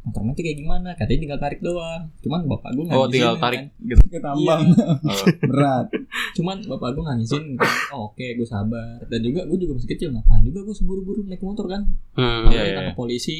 Motor 0.00 0.22
metik 0.24 0.40
kayak 0.42 0.58
gimana? 0.58 0.88
Katanya 0.94 1.20
tinggal 1.20 1.38
tarik 1.38 1.60
doang. 1.60 2.08
Cuman 2.18 2.40
bapak 2.46 2.70
gue 2.70 2.84
nggak 2.86 2.96
oh 2.96 3.06
tinggal 3.06 3.34
ngizinin, 3.34 3.44
tarik 3.44 3.58
kan. 3.60 3.68
gitu. 3.84 4.02
Ke 4.08 4.18
tambang. 4.18 4.60
Oh. 5.10 5.26
berat. 5.44 5.86
cuman 6.32 6.56
bapak 6.64 6.88
gue 6.90 7.02
nggak 7.02 7.16
ngizin 7.18 7.44
oh, 7.90 8.08
oke 8.08 8.26
gue 8.30 8.46
sabar. 8.46 9.04
Dan 9.04 9.20
juga 9.20 9.44
gue 9.44 9.58
juga 9.58 9.72
masih 9.74 9.90
kecil 9.90 10.08
ngapain 10.10 10.40
juga 10.42 10.60
gue 10.62 10.72
seburu-buru 10.72 11.20
naik 11.22 11.40
motor 11.40 11.66
kan? 11.66 11.82
Hmm. 12.14 12.46
Iya, 12.46 12.56
Apalagi 12.56 12.64
iya, 12.64 12.76
tangkap 12.78 12.96
polisi 12.96 13.36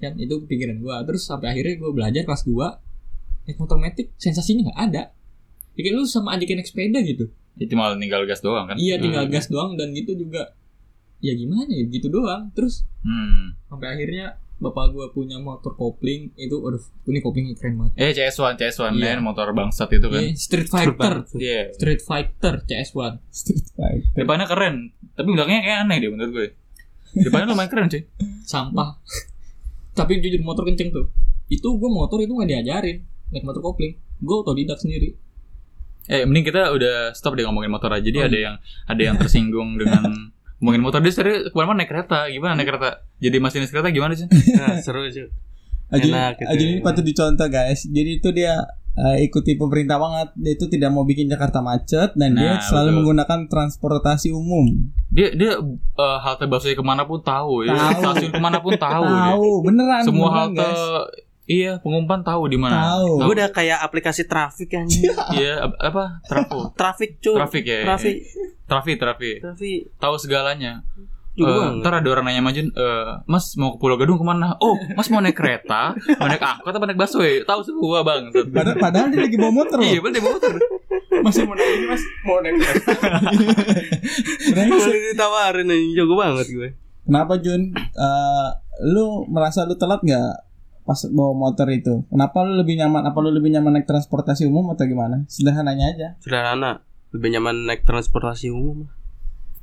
kan 0.00 0.16
itu 0.16 0.40
pikiran 0.42 0.80
gue 0.80 0.94
terus 1.04 1.22
sampai 1.22 1.52
akhirnya 1.52 1.76
gue 1.76 1.90
belajar 1.92 2.22
kelas 2.24 2.42
2 2.42 3.46
naik 3.46 3.56
motor 3.56 3.76
metik 3.76 4.12
sensasinya 4.16 4.68
nggak 4.68 4.80
ada. 4.90 5.02
Kayak 5.72 5.96
lu 5.96 6.04
sama 6.04 6.36
kayak 6.36 6.60
naik 6.60 6.68
sepeda 6.68 7.00
gitu. 7.00 7.28
Itu 7.56 7.72
malah 7.72 7.96
tinggal 7.96 8.24
gas 8.24 8.40
doang 8.40 8.68
kan? 8.68 8.76
Iya 8.76 8.96
tinggal 8.96 9.24
Hmm. 9.24 9.32
gas 9.32 9.46
doang 9.48 9.76
dan 9.76 9.92
gitu 9.92 10.12
juga. 10.12 10.52
Ya 11.20 11.32
gimana 11.32 11.68
ya 11.68 11.84
gitu 11.84 12.08
doang. 12.08 12.52
Terus 12.52 12.84
hmm. 13.00 13.68
sampai 13.68 13.96
akhirnya 13.96 14.36
bapak 14.60 14.92
gue 14.92 15.06
punya 15.16 15.40
motor 15.40 15.72
kopling 15.72 16.36
itu 16.36 16.52
aduh 16.52 16.84
ini 17.08 17.20
koplingnya 17.20 17.56
keren 17.56 17.80
banget. 17.80 17.92
Eh 17.96 18.12
CS1 18.12 18.60
CS1 18.60 18.92
Iya. 18.92 19.16
kan 19.16 19.20
motor 19.24 19.46
bangsat 19.56 19.88
itu 19.88 20.04
kan? 20.04 20.20
Iya, 20.20 20.36
Street 20.36 20.68
Fighter. 20.68 21.14
Iya. 21.32 21.62
Street 21.72 22.02
Fighter 22.04 22.54
CS1 22.68 23.12
Street 23.32 23.66
Fighter. 23.72 24.16
depannya 24.20 24.44
keren 24.44 24.92
tapi 25.16 25.28
belakangnya 25.32 25.62
kayak 25.64 25.78
aneh 25.84 25.96
deh 25.96 26.10
menurut 26.12 26.30
gue. 26.30 26.46
Depannya 27.16 27.50
lumayan 27.50 27.70
keren 27.72 27.88
cuy. 27.88 28.04
Sampah 28.44 29.00
tapi 30.00 30.24
jujur 30.24 30.40
motor 30.40 30.64
kenceng 30.64 30.88
tuh. 30.88 31.12
Itu 31.52 31.76
gue 31.76 31.90
motor 31.92 32.16
itu 32.24 32.32
nggak 32.32 32.48
diajarin 32.48 33.04
naik 33.30 33.44
motor 33.44 33.60
kopling. 33.60 34.00
Gue 34.20 34.36
otodidak 34.40 34.80
sendiri. 34.80 35.12
Eh 36.08 36.24
mending 36.24 36.48
kita 36.48 36.72
udah 36.72 37.12
stop 37.12 37.36
deh 37.36 37.44
ngomongin 37.44 37.68
motor 37.70 37.92
aja. 37.92 38.02
Jadi 38.02 38.18
Oh, 38.18 38.26
ada 38.26 38.38
yang 38.38 38.54
ada 38.88 39.02
yang 39.02 39.16
tersinggung 39.20 39.76
dengan 39.76 40.08
ngomongin 40.58 40.82
motor. 40.82 40.98
Dia 41.04 41.12
sering 41.12 41.52
ke 41.52 41.54
mana-mana 41.54 41.84
naik 41.84 41.90
kereta. 41.92 42.26
Gimana 42.32 42.52
naik 42.56 42.68
kereta? 42.72 42.90
Jadi 43.20 43.36
masinis 43.38 43.70
kereta 43.70 43.92
gimana 43.92 44.16
sih? 44.16 44.26
Nah, 44.56 44.80
seru 44.84 45.04
sih. 45.12 45.28
Aji, 45.90 46.06
Enak 46.06 46.38
gitu. 46.38 46.54
Ini 46.54 46.74
patut 46.86 47.02
dicontoh 47.02 47.48
guys. 47.50 47.82
Jadi 47.82 48.22
itu 48.22 48.28
dia 48.30 48.62
eh, 48.92 49.22
ikuti 49.22 49.54
pemerintah 49.54 49.96
banget. 49.96 50.28
Dia 50.34 50.52
itu 50.52 50.66
tidak 50.66 50.90
mau 50.90 51.02
bikin 51.02 51.26
Jakarta 51.26 51.58
macet 51.58 52.12
dan 52.12 52.30
dia 52.32 52.54
Nah, 52.54 52.60
selalu 52.60 52.86
betul. 52.86 52.96
menggunakan 52.96 53.38
transportasi 53.46 54.28
umum. 54.30 54.90
dia 55.08 55.30
dia 55.30 55.58
eh, 55.58 56.18
halte 56.18 56.44
busway 56.44 56.72
ke 56.72 56.80
mana 56.80 57.02
pun 57.02 57.18
tahu 57.18 57.62
ya 57.62 57.72
Tahu. 57.72 57.98
stasiun 58.00 58.30
ke 58.30 58.38
mana 58.38 58.58
pun 58.58 58.74
tahu, 58.80 59.02
dia. 59.02 59.26
Tahu, 59.28 59.50
beneran. 59.60 60.02
semua 60.02 60.26
beneran, 60.28 60.38
halte 60.48 60.62
guys. 60.64 60.82
iya 61.44 61.72
pengumpan 61.76 62.20
tahu 62.20 62.46
di 62.46 62.54
mana 62.54 62.76
Tahu. 62.94 63.10
Gue 63.20 63.34
udah 63.34 63.48
kayak 63.48 63.78
aplikasi 63.80 64.22
trafik 64.24 64.70
yang 64.70 64.86
iya 65.32 65.64
ap- 65.64 65.78
apa 65.78 66.22
trafo 66.22 66.70
trafik 66.72 67.18
cuy. 67.18 67.34
trafik 67.34 67.64
ya 67.64 67.78
Trafik. 67.84 68.16
trafik 68.64 68.96
trafik 68.96 69.36
Trafik. 69.40 69.80
tahu 69.96 70.14
segalanya 70.16 70.86
Banget. 71.38 71.86
ntar 71.86 71.92
ada 72.02 72.08
orang 72.10 72.24
nanya 72.26 72.42
Majun, 72.42 72.68
eh, 72.74 73.10
Mas 73.30 73.54
mau 73.54 73.74
ke 73.74 73.78
Pulau 73.78 73.94
Gadung 73.94 74.18
ke 74.18 74.26
mana? 74.26 74.58
Oh, 74.58 74.74
Mas 74.98 75.06
mau 75.08 75.22
naik 75.22 75.38
kereta, 75.38 75.94
mau 76.18 76.26
naik 76.26 76.42
angkot 76.42 76.74
apa 76.74 76.84
naik 76.90 76.98
busway? 76.98 77.46
Tahu 77.46 77.60
semua 77.62 78.02
bang. 78.02 78.34
Padahal, 78.56 78.76
padahal 78.76 79.06
dia 79.14 79.20
lagi 79.22 79.36
bawa 79.38 79.52
motor. 79.54 79.78
Iya, 79.78 80.02
bener 80.02 80.20
motor. 80.26 80.52
Masih 81.22 81.46
mau 81.46 81.54
naik 81.54 81.70
ini 81.70 81.86
mas, 81.86 82.02
mau 82.26 82.38
naik 82.42 82.54
Brengsek. 84.50 84.80
Boleh 84.90 85.00
ditawarin 85.14 85.70
aja 85.70 85.86
jago 86.02 86.14
banget 86.18 86.46
gue. 86.50 86.68
Kenapa 87.06 87.32
Jun? 87.38 87.62
Eh, 87.78 88.48
lu 88.90 89.24
merasa 89.30 89.64
lu 89.64 89.78
telat 89.78 90.02
nggak 90.02 90.50
pas 90.82 91.00
bawa 91.14 91.32
motor 91.36 91.68
itu? 91.70 92.02
Kenapa 92.10 92.42
lu 92.42 92.58
lebih 92.58 92.74
nyaman? 92.82 93.06
Apa 93.06 93.18
lu 93.22 93.30
lebih 93.30 93.54
nyaman 93.54 93.78
naik 93.78 93.86
transportasi 93.86 94.50
umum 94.50 94.74
atau 94.74 94.84
gimana? 94.84 95.22
Sederhananya 95.30 95.94
aja. 95.94 96.08
Sederhana, 96.18 96.82
lebih 97.14 97.38
nyaman 97.38 97.70
naik 97.70 97.86
transportasi 97.86 98.50
umum. 98.50 98.90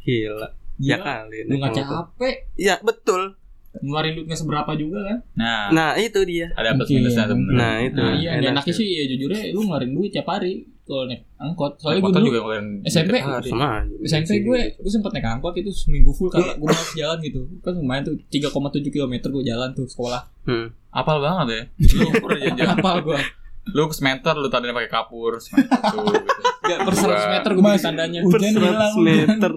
Gila. 0.02 0.67
Ya 0.78 0.96
Gila, 0.96 1.04
kali. 1.04 1.38
Lu 1.44 1.54
nggak 1.56 1.74
capek, 1.76 2.36
Ya 2.56 2.76
betul. 2.80 3.34
ngeluarin 3.78 4.14
duitnya 4.16 4.34
seberapa 4.34 4.72
juga 4.74 5.00
kan? 5.04 5.18
Nah, 5.34 5.70
Nah 5.70 5.90
itu 5.96 6.18
dia. 6.24 6.50
ada 6.52 6.74
plus 6.74 6.82
Mungkin, 6.84 6.98
minusnya 7.00 7.24
mungkin. 7.24 7.38
sebenarnya. 7.46 7.62
Nah 7.62 7.76
itu. 7.80 8.00
Nah 8.00 8.14
iya, 8.16 8.30
enak 8.36 8.50
enaknya 8.52 8.74
sih. 8.74 8.82
sih 8.82 8.90
ya 8.92 9.04
jujurnya 9.08 9.42
lu 9.48 9.60
ngeluarin 9.62 9.92
duit 9.92 10.10
tiap 10.10 10.28
hari 10.28 10.54
kalau 10.82 11.04
naik 11.04 11.22
angkot. 11.36 11.72
Soalnya 11.78 12.00
gue 12.00 12.12
dulu 12.12 12.26
juga 12.28 12.42
SMP. 12.84 13.14
Sama 13.44 13.68
aja. 13.78 13.94
SMP 14.04 14.30
gue 14.40 14.60
gue 14.74 14.90
sempet 14.90 15.12
naik 15.12 15.28
angkot 15.32 15.54
itu 15.56 15.70
seminggu 15.70 16.10
full 16.10 16.26
karena 16.28 16.54
gue 16.54 16.66
malas 16.66 16.90
jalan 16.92 17.18
gitu 17.20 17.42
kan 17.60 17.74
lumayan 17.76 18.02
tuh 18.04 18.16
3,7 18.26 18.50
km 18.88 19.14
gue 19.28 19.44
jalan 19.44 19.70
tuh 19.72 19.86
sekolah 19.86 20.22
Hmm. 20.44 20.74
Apal 20.90 21.20
banget 21.20 21.48
ya. 21.48 21.62
Lu 21.94 22.08
udah 22.20 22.40
jalan-jalan. 22.40 22.78
apa 22.78 22.92
gue 23.04 23.20
Lu 23.68 23.84
ke 23.84 23.94
semester 23.94 24.34
lu 24.34 24.48
tandanya 24.48 24.72
pakai 24.74 24.88
kapur, 24.88 25.38
semester 25.38 25.76
tuh, 25.84 26.08
gitu. 26.08 26.42
gak 26.64 26.80
per 26.82 26.94
100 26.96 27.36
meter 27.36 27.50
gue 27.52 27.62
bikin 27.62 27.84
tandanya 27.84 28.20
Hujan 28.24 28.42
hilang. 28.56 28.94
Meter. 28.98 29.52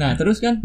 Nah 0.00 0.16
terus 0.16 0.40
kan 0.40 0.56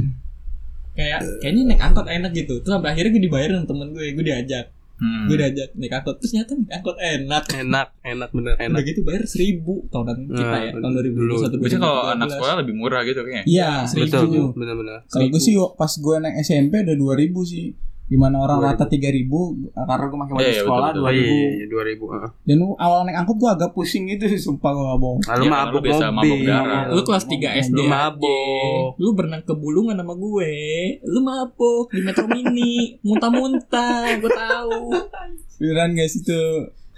kayak 0.95 1.19
kayaknya 1.43 1.61
naik 1.67 1.81
angkot 1.83 2.07
enak 2.07 2.31
gitu 2.31 2.63
terus 2.63 2.71
sampai 2.71 2.95
akhirnya 2.95 3.11
gue 3.11 3.23
dibayarin 3.27 3.55
sama 3.59 3.67
temen 3.67 3.87
gue 3.91 4.15
gue 4.15 4.25
diajak 4.25 4.67
Hmm. 4.95 5.27
gue 5.27 5.35
diajak 5.35 5.75
naik 5.75 5.91
angkot 5.91 6.23
terus 6.23 6.31
ternyata 6.31 6.55
naik 6.55 6.71
angkot 6.71 6.95
enak 6.95 7.43
Enak, 7.51 7.87
enak 7.99 8.29
bener 8.31 8.55
udah 8.55 8.63
enak. 8.63 8.81
gitu 8.87 8.99
bayar 9.03 9.27
seribu 9.27 9.83
tahunan 9.91 10.23
kita 10.31 10.39
ya 10.55 10.71
Nah, 10.71 10.79
tahun 10.79 10.91
2021 10.95 11.19
dulu. 11.19 11.35
Biasanya 11.59 11.81
kalau 11.83 12.01
anak 12.07 12.27
sekolah 12.31 12.55
lebih 12.63 12.73
murah 12.73 13.01
gitu 13.03 13.19
kayaknya. 13.19 13.43
Iya, 13.43 13.71
Seribu. 13.83 14.55
Bener-bener. 14.55 15.03
Kalau 15.03 15.27
gue 15.27 15.41
sih 15.43 15.51
pas 15.75 15.91
gue 15.91 16.15
naik 16.15 16.35
SMP 16.39 16.73
udah 16.79 16.95
2000 16.95 17.27
sih. 17.43 17.75
Di 18.05 18.15
mana 18.15 18.37
orang 18.37 18.61
2000. 18.61 18.67
rata 18.67 18.85
3000 18.85 19.25
karena 19.83 20.05
gue 20.05 20.17
pakai 20.19 20.29
baju 20.29 20.39
Iya, 20.39 20.51
iya, 20.51 20.61
sekolah 20.61 20.87
Oh 20.87 20.97
2000. 21.01 21.09
iya, 21.09 21.65
2000. 21.65 22.05
heeh. 22.05 22.29
Dan 22.43 22.57
awal 22.77 22.99
naik 23.01 23.17
angkot 23.17 23.35
gue 23.35 23.49
agak 23.49 23.69
pusing 23.71 24.03
gitu 24.05 24.23
sih 24.25 24.37
sumpah 24.37 24.69
gue 24.69 24.83
gak 24.83 24.99
bohong. 24.99 25.19
Lalu 25.19 25.33
karena 25.41 25.55
mabuk 25.55 25.73
lu 25.73 25.79
biasa 25.81 26.05
mabuk 26.07 26.39
darah. 26.43 26.83
Lu 26.87 27.01
kelas 27.01 27.25
3 27.25 27.33
SD 27.63 27.73
Lu 27.73 27.81
aja. 27.81 27.89
mabok. 27.89 28.85
Lu 28.95 29.09
berenang 29.11 29.41
ke 29.41 29.53
bulungan 29.53 29.95
sama 29.95 30.13
gue 30.13 30.51
Lu 31.03 31.19
mabuk 31.19 31.85
di 31.89 31.99
metro 31.99 32.25
mini 32.25 32.75
Muntah-muntah 33.01 34.05
Gue 34.15 34.29
tahu 34.29 34.93
Beneran 35.57 35.91
guys 35.91 36.13
itu 36.13 36.41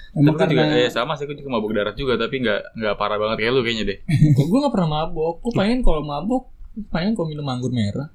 Tapi 0.10 0.20
Emang 0.20 0.36
gue 0.36 0.49
juga 0.49 0.66
eh, 0.76 0.89
sama 0.89 1.14
sih 1.14 1.24
gue 1.24 1.36
juga 1.36 1.51
mabuk 1.51 1.72
darat 1.72 1.93
juga 1.93 2.18
tapi 2.18 2.41
nggak 2.41 2.74
nggak 2.76 2.95
parah 2.95 3.16
banget 3.16 3.38
kayak 3.38 3.53
lu 3.53 3.62
kayaknya 3.62 3.86
deh. 3.86 3.97
Kok 4.34 4.45
gue 4.45 4.60
gak 4.60 4.74
pernah 4.74 4.89
mabuk 4.99 5.36
Gue 5.39 5.53
pengen 5.53 5.80
kalau 5.80 6.01
mabuk 6.01 6.49
Pengen 6.88 7.12
kalau 7.12 7.28
minum 7.28 7.46
anggur 7.46 7.70
merah 7.70 8.14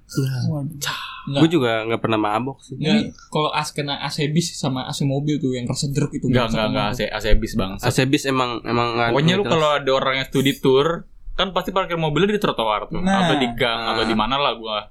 Waduh. 0.48 0.78
Gue 1.24 1.48
juga 1.48 1.82
nggak 1.84 1.98
pernah 1.98 2.16
mabok 2.16 2.58
sih. 2.60 2.74
Nggak, 2.74 3.14
kalau 3.28 3.50
as 3.50 3.70
kena 3.70 3.98
AC 4.00 4.26
bis 4.28 4.52
sama 4.52 4.84
AC 4.84 5.02
mobil 5.02 5.38
tuh 5.38 5.52
yang 5.52 5.64
rasa 5.64 5.86
jeruk 5.86 6.10
itu 6.12 6.26
enggak 6.26 6.50
enggak 6.50 6.66
mabuk. 6.68 6.90
AC 6.92 7.00
AC 7.04 7.26
bis 7.36 7.52
bang. 7.54 7.70
Asebis 7.76 8.22
emang 8.24 8.58
emang 8.62 8.88
nggak- 8.92 9.10
Pokoknya 9.10 9.34
lu 9.34 9.42
nggak 9.42 9.52
kalau 9.52 9.68
ada 9.72 9.90
orang 9.92 10.14
yang 10.16 10.26
studi 10.26 10.52
tour 10.56 11.06
kan 11.32 11.50
pasti 11.50 11.70
parkir 11.70 11.96
mobilnya 11.96 12.28
di 12.28 12.38
trotoar 12.38 12.86
tuh 12.86 12.98
Nah. 12.98 13.24
atau 13.24 13.34
di 13.36 13.48
gang 13.52 13.80
atau 13.88 14.04
di 14.04 14.12
mana 14.12 14.34
lah 14.36 14.52
gua. 14.52 14.90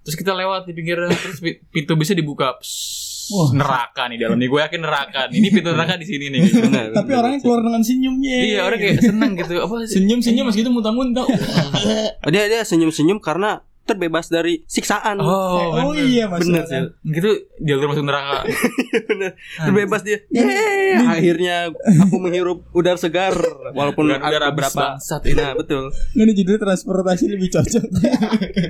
Terus 0.00 0.14
kita 0.14 0.32
lewat 0.32 0.64
di 0.64 0.72
pinggir 0.72 1.02
terus 1.04 1.38
pi- 1.38 1.58
pintu 1.64 1.94
bisa 1.94 2.10
dibuka. 2.10 2.54
Psst, 2.56 3.05
Wah. 3.28 3.50
neraka 3.50 4.02
nih 4.06 4.18
dalam 4.18 4.36
nih 4.36 4.46
gue 4.46 4.60
yakin 4.60 4.80
neraka. 4.80 5.20
Ini 5.28 5.48
pintu 5.48 5.70
neraka 5.70 5.94
di 5.96 6.06
sini 6.06 6.26
nih. 6.28 6.40
gitu. 6.42 6.62
Benar, 6.62 6.84
Tapi 6.92 7.06
benar. 7.06 7.20
orangnya 7.20 7.40
keluar 7.40 7.60
dengan 7.60 7.82
senyumnya. 7.82 8.36
iya, 8.38 8.60
orang 8.62 8.78
kayak 8.78 8.98
seneng 9.00 9.32
gitu. 9.34 9.54
Apa 9.58 9.74
sih? 9.82 9.94
Senyum-senyum 9.96 10.44
mas 10.44 10.54
gitu 10.54 10.68
muntah-muntah 10.68 11.26
Oh, 12.22 12.30
dia 12.32 12.46
dia 12.46 12.62
senyum-senyum 12.62 13.18
karena 13.18 13.62
terbebas 13.86 14.26
dari 14.26 14.60
siksaan. 14.64 15.16
Oh, 15.16 15.30
Oh, 15.72 15.94
bener. 15.94 16.04
iya 16.04 16.24
mas. 16.26 16.42
bener 16.42 16.62
sih. 16.62 16.82
Gitu 17.06 17.30
jalur 17.60 17.86
masuk 17.88 18.02
neraka. 18.02 18.42
Bener. 19.08 19.32
Terbebas 19.56 20.02
dia. 20.02 20.18
Yeay, 20.28 20.98
akhirnya 20.98 21.70
aku 21.70 22.16
menghirup 22.16 22.66
udara 22.70 22.96
segar 22.96 23.32
walaupun 23.78 24.06
Udara- 24.06 24.20
udara 24.20 24.36
ada 24.36 24.46
habis 24.48 24.66
beberapa 24.66 24.82
bangsat 24.92 25.20
Nah, 25.32 25.52
betul. 25.54 25.84
Ini 26.12 26.32
judulnya 26.34 26.60
transportasi 26.62 27.24
lebih 27.28 27.48
cocok. 27.48 27.84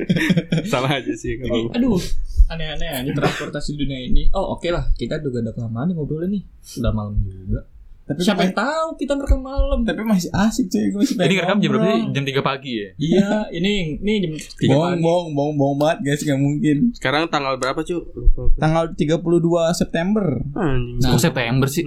Sama 0.67 0.89
aja 0.93 1.13
sih 1.13 1.35
Ini, 1.35 1.43
kalau 1.43 1.73
aduh 1.73 2.01
aneh-aneh 2.47 3.03
ini 3.03 3.11
transportasi 3.11 3.75
dunia 3.75 3.99
ini 4.01 4.31
oh 4.31 4.55
oke 4.55 4.69
lah 4.69 4.95
kita 4.95 5.19
juga 5.19 5.43
udah 5.43 5.53
kelamaan 5.53 5.91
nih 5.91 5.95
ngobrolnya 5.95 6.29
nih 6.31 6.43
udah 6.79 6.93
malam 6.93 7.15
juga 7.19 7.61
Tapi 8.07 8.23
siapa 8.23 8.39
yang 8.41 8.55
tahu 8.55 8.95
kita 8.95 9.13
ngerekam 9.13 9.43
malam 9.43 9.83
tapi 9.83 9.99
masih 10.01 10.31
asik 10.31 10.71
cuy 10.71 10.87
gue 10.87 10.99
masih 11.03 11.13
Jadi 11.13 11.19
pengen 11.19 11.35
ngerekam 11.37 11.59
jam 11.59 11.71
berapa 11.75 11.87
sih? 11.89 12.03
Jam 12.09 12.23
3 12.25 12.39
pagi 12.41 12.73
ya? 12.73 12.89
iya 12.97 13.31
ini 13.59 13.73
ini 13.99 14.13
jam 14.23 14.33
tiga 14.55 14.71
Bohong, 14.73 14.87
pagi 14.89 15.03
bohong, 15.03 15.29
bohong, 15.33 15.55
bohong 15.57 15.77
banget 15.77 15.99
guys, 16.05 16.23
gak 16.23 16.39
mungkin. 16.39 16.77
sekarang 16.93 17.23
tanggal 17.27 17.55
berapa, 17.57 17.81
Cu? 17.81 17.97
Lupa. 18.07 18.43
Tanggal 18.57 18.85
32 18.93 19.27
September. 19.73 20.27
Anjing. 20.53 21.03
Nah. 21.03 21.19
September 21.19 21.67
sih? 21.67 21.83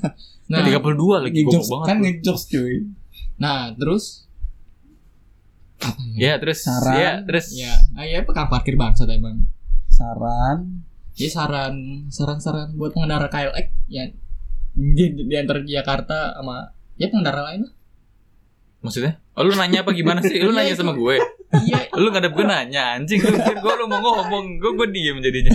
nah, 0.46 0.60
Nah, 0.60 0.66
32 0.70 0.94
lagi 1.20 1.40
Ngejokes 1.42 1.66
banget. 1.68 1.86
kan 1.86 1.96
ngejokes 2.00 2.44
cuy. 2.48 2.74
nah 3.34 3.74
terus 3.74 4.22
Ya, 6.14 6.38
terus 6.38 6.62
Saran. 6.62 6.94
ya, 6.94 7.10
terus 7.20 7.52
ya 7.52 7.74
ah, 7.92 8.06
ya 8.06 8.22
pekan 8.22 8.46
parkir 8.46 8.72
bangsa 8.72 9.04
emang 9.04 9.44
Saran 9.84 10.80
Jadi 11.12 11.28
saran 11.28 11.74
saran-saran 12.08 12.72
buat 12.72 12.90
pengendara 12.90 13.26
KLX 13.26 13.68
ya 13.86 14.08
di, 14.74 15.04
di 15.24 15.34
antara 15.34 15.62
Jakarta 15.62 16.34
sama 16.34 16.68
ya 16.94 17.06
pengendara 17.06 17.42
lain 17.46 17.64
lah. 17.64 17.72
maksudnya? 18.80 19.16
Oh, 19.32 19.42
lu 19.42 19.54
nanya 19.54 19.80
apa 19.80 19.90
gimana 19.90 20.20
sih? 20.20 20.36
Lu 20.38 20.50
nanya 20.50 20.74
sama 20.74 20.92
gue. 20.92 21.16
Iya, 21.54 21.88
Lu 21.94 22.10
gak 22.10 22.20
ada 22.20 22.30
gue 22.30 22.44
nanya 22.44 22.82
anjing 22.94 23.16
lu 23.16 23.30
pikir 23.32 23.56
gue 23.56 23.72
lu 23.76 23.86
mau 23.86 24.02
ngomong 24.02 24.58
gue 24.58 24.70
gue 24.74 24.88
diem 24.90 25.18
jadinya 25.18 25.54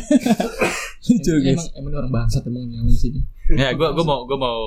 lucu 1.01 1.33
guys. 1.37 1.59
emang 1.75 1.91
emang 1.91 1.93
orang 1.97 2.11
bangsat 2.13 2.43
emang 2.43 2.65
yang 2.65 2.83
di 2.83 2.95
sini. 2.95 3.19
ya 3.51 3.71
gue 3.71 3.87
gue 3.89 4.01
mau 4.03 4.23
gue 4.23 4.35
mau 4.35 4.59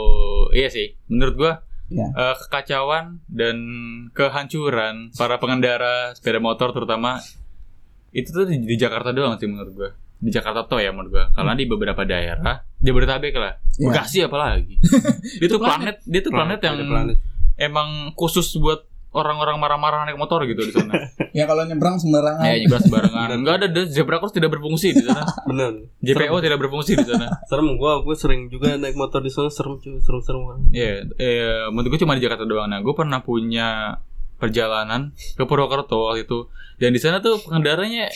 iya 0.51 0.69
sih 0.69 0.93
menurut 1.07 1.35
gue 1.35 1.53
Ya. 1.89 2.09
eh, 2.09 2.35
kekacauan 2.39 3.21
dan 3.29 3.57
kehancuran 4.13 5.13
para 5.13 5.37
pengendara 5.37 6.13
sepeda 6.13 6.37
motor 6.37 6.73
terutama 6.73 7.21
itu 8.11 8.29
tuh 8.29 8.45
di, 8.45 8.61
di 8.61 8.77
Jakarta 8.77 9.09
doang 9.11 9.37
sih 9.37 9.45
menurut 9.45 9.73
gue 9.73 9.91
di 10.23 10.31
Jakarta 10.31 10.65
tuh 10.65 10.79
ya 10.79 10.95
menurut 10.95 11.11
gue 11.11 11.25
karena 11.35 11.53
di 11.53 11.67
beberapa 11.67 12.07
daerah 12.07 12.63
Jabodetabek 12.79 13.35
lah 13.35 13.55
Ya. 13.73 13.89
Bekasi 13.89 14.21
apalagi 14.21 14.77
itu 15.49 15.57
planet 15.57 16.05
dia 16.05 16.21
tuh 16.21 16.29
planet, 16.29 16.61
yang 16.61 16.77
Ada 16.77 16.85
planet. 16.85 17.17
emang 17.57 18.13
khusus 18.13 18.53
buat 18.61 18.85
orang-orang 19.13 19.57
marah-marah 19.57 20.05
naik 20.05 20.21
motor 20.21 20.45
gitu 20.45 20.61
di 20.61 20.73
sana 20.73 20.93
Ya 21.37 21.45
kalau 21.45 21.65
nyebrang 21.65 21.97
sembarangan. 21.97 22.45
ya 22.45 22.61
nyebrang 22.61 22.85
sembarangan 22.85 23.27
nggak 23.41 23.55
ada 23.57 23.67
ada 23.69 23.83
zebra 23.89 24.21
cross 24.21 24.37
tidak 24.37 24.53
berfungsi 24.53 24.93
di 24.93 25.03
sana 25.03 25.25
Bener. 25.49 25.89
JPO 26.05 26.37
tidak 26.39 26.61
berfungsi 26.61 27.01
di 27.01 27.07
sana 27.09 27.33
Serem 27.49 27.81
gua, 27.81 28.05
gua 28.05 28.13
sering 28.13 28.53
juga 28.53 28.77
naik 28.77 28.93
motor 28.93 29.25
di 29.25 29.33
sana 29.33 29.49
serem 29.49 29.81
cuy, 29.81 29.97
serem-serem 29.97 30.41
banget. 30.45 30.61
Iya, 30.71 30.93
eh, 31.17 31.65
menurut 31.73 31.97
gue 31.97 32.01
cuma 32.01 32.13
di 32.13 32.23
Jakarta 32.25 32.45
doang. 32.45 32.69
Nah, 32.69 32.81
gue 32.81 32.93
pernah 32.93 33.21
punya 33.21 33.97
perjalanan 34.37 35.13
ke 35.33 35.45
Purwokerto 35.45 36.09
waktu 36.09 36.25
itu, 36.25 36.49
dan 36.77 36.91
di 36.91 37.01
sana 37.01 37.21
tuh 37.21 37.39
pengendaranya 37.41 38.11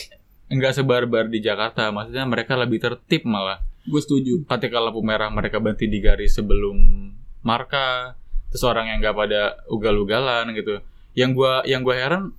nggak 0.47 0.73
sebarbar 0.73 1.27
di 1.27 1.39
Jakarta. 1.39 1.89
Maksudnya 1.89 2.23
mereka 2.23 2.55
lebih 2.55 2.77
tertib 2.77 3.23
malah. 3.23 3.59
Gue 3.83 3.99
setuju. 3.99 4.43
Ketika 4.45 4.79
lampu 4.79 4.99
merah 4.99 5.27
mereka 5.27 5.57
berhenti 5.57 5.85
di 5.85 5.99
garis 5.99 6.33
sebelum 6.33 7.09
marka. 7.41 8.15
Terus 8.47 8.63
orang 8.63 8.87
yang 8.87 8.97
nggak 8.99 9.15
pada 9.15 9.41
ugal-ugalan 9.67 10.51
gitu. 10.53 10.79
Yang 11.13 11.31
gua 11.33 11.53
yang 11.63 11.81
gua 11.81 11.95
heran, 11.95 12.31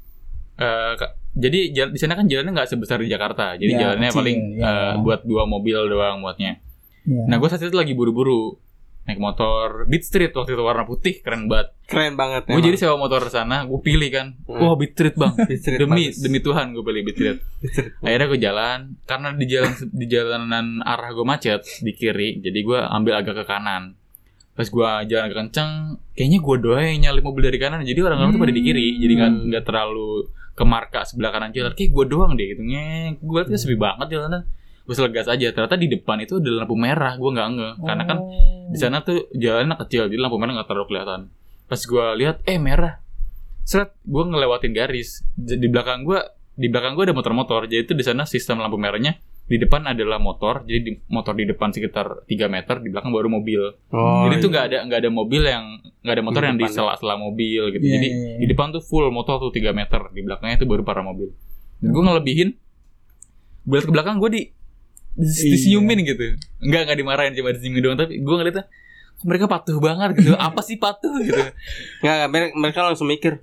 eh, 0.57 0.93
ka- 0.95 1.15
jadi 1.35 1.59
jal- 1.71 1.93
di 1.93 1.99
sana 1.99 2.15
kan 2.15 2.25
jalannya 2.25 2.53
nggak 2.53 2.69
sebesar 2.69 2.97
di 2.99 3.09
Jakarta. 3.09 3.55
Jadi 3.55 3.73
Ya, 3.73 3.81
jalannya 3.85 4.09
kecil, 4.09 4.19
paling 4.19 4.39
ya. 4.57 4.65
eh, 4.65 4.93
buat 4.99 5.21
dua 5.23 5.45
mobil 5.45 5.77
doang 5.85 6.19
muatnya. 6.19 6.57
Ya. 7.05 7.25
Nah, 7.25 7.37
gue 7.37 7.49
saat 7.49 7.61
itu 7.61 7.73
lagi 7.73 7.93
buru-buru 7.93 8.57
naik 9.09 9.17
motor 9.17 9.89
Beat 9.89 10.05
Street 10.05 10.31
waktu 10.31 10.53
itu 10.53 10.61
warna 10.61 10.85
putih 10.85 11.25
keren 11.25 11.49
banget. 11.49 11.73
Keren 11.89 12.15
banget 12.15 12.45
Gue 12.45 12.61
jadi 12.61 12.77
sewa 12.77 13.01
motor 13.01 13.25
sana, 13.27 13.65
gue 13.65 13.81
pilih 13.81 14.13
kan. 14.13 14.37
Hmm. 14.45 14.61
Wah 14.61 14.77
Beat 14.77 14.93
Street 14.93 15.17
bang. 15.17 15.33
Street 15.57 15.81
demi 15.81 16.13
bagus. 16.13 16.21
demi 16.21 16.39
Tuhan 16.39 16.77
gue 16.77 16.85
pilih 16.85 17.03
Beat 17.03 17.17
Street. 17.17 17.39
Akhirnya 18.05 18.27
gue 18.29 18.39
jalan 18.39 18.79
karena 19.03 19.29
di 19.33 19.47
jalan 19.49 19.73
di 19.89 20.07
jalanan 20.07 20.67
arah 20.85 21.11
gue 21.11 21.25
macet 21.25 21.65
di 21.81 21.91
kiri, 21.91 22.39
jadi 22.39 22.59
gue 22.61 22.79
ambil 22.79 23.17
agak 23.17 23.35
ke 23.35 23.45
kanan. 23.45 23.97
Pas 24.53 24.67
gue 24.67 24.89
jalan 25.07 25.23
agak 25.25 25.39
kenceng, 25.41 25.71
kayaknya 26.13 26.39
gue 26.39 26.57
doang 26.61 26.85
yang 26.85 27.01
nyalip 27.09 27.25
mobil 27.25 27.49
dari 27.49 27.57
kanan. 27.57 27.81
Jadi 27.81 27.99
orang-orang 27.99 28.31
tuh 28.31 28.41
pada 28.43 28.53
di 28.53 28.61
kiri, 28.61 28.89
jadi 29.01 29.13
nggak 29.17 29.31
Hmm. 29.33 29.45
nggak 29.49 29.65
terlalu 29.65 30.11
ke 30.53 30.65
marka 30.67 31.01
sebelah 31.07 31.31
kanan 31.31 31.51
jalan. 31.51 31.73
Kayak 31.73 31.91
gue 31.95 32.05
doang 32.05 32.33
deh 32.35 32.45
gitu. 32.45 32.61
Ngek, 32.61 33.25
gue 33.25 33.39
liat 33.41 33.57
sepi 33.57 33.79
banget 33.79 34.13
jalanan. 34.13 34.45
Gue 34.89 34.95
selegas 34.97 35.29
aja. 35.29 35.53
Ternyata 35.53 35.77
di 35.77 35.93
depan 35.93 36.17
itu 36.19 36.41
ada 36.41 36.65
lampu 36.65 36.73
merah. 36.73 37.13
Gue 37.21 37.31
nggak 37.31 37.49
nge. 37.53 37.69
Karena 37.85 38.05
kan 38.09 38.19
Oh. 38.19 38.73
di 38.73 38.79
sana 38.81 39.05
tuh 39.05 39.29
jalannya 39.37 39.77
kecil 39.77 40.09
jadi 40.09 40.17
lampu 40.21 40.37
merah 40.37 40.61
nggak 40.61 40.69
terlalu 40.69 40.87
kelihatan 40.93 41.21
pas 41.65 41.81
gue 41.81 42.07
lihat 42.21 42.41
eh 42.45 42.57
merah 42.57 43.01
seret 43.65 43.93
gue 44.01 44.25
ngelewatin 44.25 44.73
garis 44.73 45.21
di 45.37 45.69
belakang 45.69 46.05
gue 46.05 46.17
di 46.53 46.67
belakang 46.67 46.97
gue 46.97 47.05
ada 47.07 47.15
motor-motor. 47.15 47.69
Jadi 47.69 47.87
itu 47.87 47.93
di 47.95 48.03
sana 48.03 48.27
sistem 48.27 48.59
lampu 48.59 48.75
merahnya 48.75 49.17
di 49.47 49.57
depan 49.57 49.87
adalah 49.87 50.19
motor. 50.19 50.67
Jadi 50.67 50.81
di, 50.83 50.93
motor 51.09 51.33
di 51.33 51.47
depan 51.47 51.71
sekitar 51.71 52.27
3 52.27 52.51
meter, 52.51 52.83
di 52.83 52.89
belakang 52.91 53.09
baru 53.09 53.31
mobil. 53.31 53.63
Oh, 53.89 54.27
jadi 54.29 54.43
tuh 54.43 54.51
iya. 54.51 54.53
nggak 54.53 54.65
ada 54.67 54.79
nggak 54.91 54.99
ada 55.07 55.11
mobil 55.15 55.43
yang 55.47 55.65
nggak 56.03 56.15
ada 56.19 56.25
motor 56.27 56.41
Di 56.43 56.47
yang 56.51 56.57
di 56.59 56.67
depan. 56.67 56.77
sela-sela 56.77 57.15
mobil 57.17 57.63
gitu. 57.73 57.85
Iya, 57.87 57.93
Jadi 57.97 58.09
iya, 58.11 58.19
iya. 58.19 58.37
di 58.43 58.47
depan 58.51 58.67
tuh 58.75 58.83
full 58.83 59.07
motor 59.09 59.39
tuh 59.39 59.53
3 59.55 59.71
meter, 59.73 60.01
di 60.11 60.21
belakangnya 60.21 60.57
itu 60.59 60.67
baru 60.67 60.83
para 60.85 61.01
mobil. 61.01 61.31
Dan 61.79 61.89
gue 61.95 62.03
ngelebihin 62.05 62.49
gue 63.65 63.79
ke 63.79 63.93
belakang 63.93 64.17
gue 64.19 64.31
di 64.33 64.43
Iya. 65.19 65.51
disenyumin 65.51 65.99
gitu. 66.05 66.25
Enggak 66.61 66.81
enggak 66.85 66.97
dimarahin 66.97 67.33
cuma 67.33 67.51
disenyumin 67.51 67.83
doang 67.83 67.99
tapi 67.99 68.17
gue 68.17 68.35
ngeliatnya 68.37 68.65
kok 69.13 69.25
mereka 69.25 69.45
patuh 69.47 69.79
banget 69.79 70.09
gitu. 70.17 70.33
Apa 70.41 70.61
sih 70.61 70.77
patuh 70.77 71.11
gitu. 71.19 71.43
Nggak, 71.99 72.15
nggak, 72.17 72.29
mereka, 72.29 72.53
mereka 72.55 72.81
langsung 72.85 73.07
mikir 73.07 73.43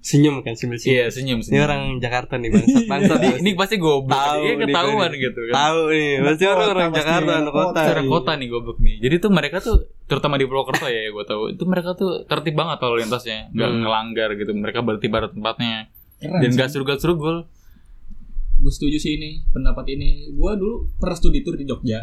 senyum 0.00 0.40
kan 0.40 0.52
sambil 0.52 0.76
senyum. 0.76 0.92
Iya, 0.94 1.04
senyum 1.08 1.38
Ini 1.38 1.44
senyum. 1.46 1.62
orang 1.62 1.82
Jakarta 1.98 2.36
nih 2.36 2.50
bangsat 2.50 2.84
bangsat. 2.92 3.18
ini, 3.18 3.34
ini 3.38 3.50
pasti 3.54 3.76
goblok. 3.76 4.12
Tahu 4.12 4.36
Iya, 4.38 4.48
nih 4.50 4.56
ketahuan 4.62 4.92
gue 4.92 5.08
nih. 5.08 5.20
gitu 5.22 5.40
kan. 5.42 5.54
Tahu 5.54 5.78
nih, 5.90 6.12
pasti 6.20 6.44
orang 6.46 6.66
orang 6.66 6.90
Jakarta 6.90 7.12
pasti 7.24 7.40
anak 7.40 7.48
kota. 7.50 7.64
kota. 7.64 7.80
secara 7.80 8.02
kota 8.06 8.30
nih 8.34 8.48
goblok 8.50 8.78
nih. 8.78 8.96
Jadi 8.98 9.14
tuh 9.18 9.30
mereka 9.30 9.56
tuh 9.58 9.76
terutama 10.02 10.34
di 10.34 10.44
Purwokerto 10.44 10.86
ya, 10.86 11.02
gue 11.06 11.24
tahu 11.26 11.42
itu 11.50 11.64
mereka 11.64 11.90
tuh 11.94 12.10
tertib 12.22 12.52
banget 12.54 12.78
lalu 12.80 12.96
lintasnya, 13.00 13.38
nggak 13.50 13.64
Hmm. 13.66 13.80
ngelanggar 13.82 14.28
gitu. 14.34 14.52
Mereka 14.52 14.78
berhenti 14.80 15.08
pada 15.08 15.26
tempatnya 15.26 15.88
Keren 16.14 16.36
dan 16.38 16.48
sih. 16.48 16.54
nggak 16.54 16.68
serugul-serugul. 16.70 17.36
Gue 18.64 18.72
setuju 18.72 18.96
sih 18.96 19.20
ini 19.20 19.44
pendapat 19.52 19.84
ini 19.92 20.32
gue 20.32 20.52
dulu 20.56 20.88
pernah 20.96 21.12
studi 21.12 21.44
tour 21.44 21.60
di 21.60 21.68
Jogja 21.68 22.00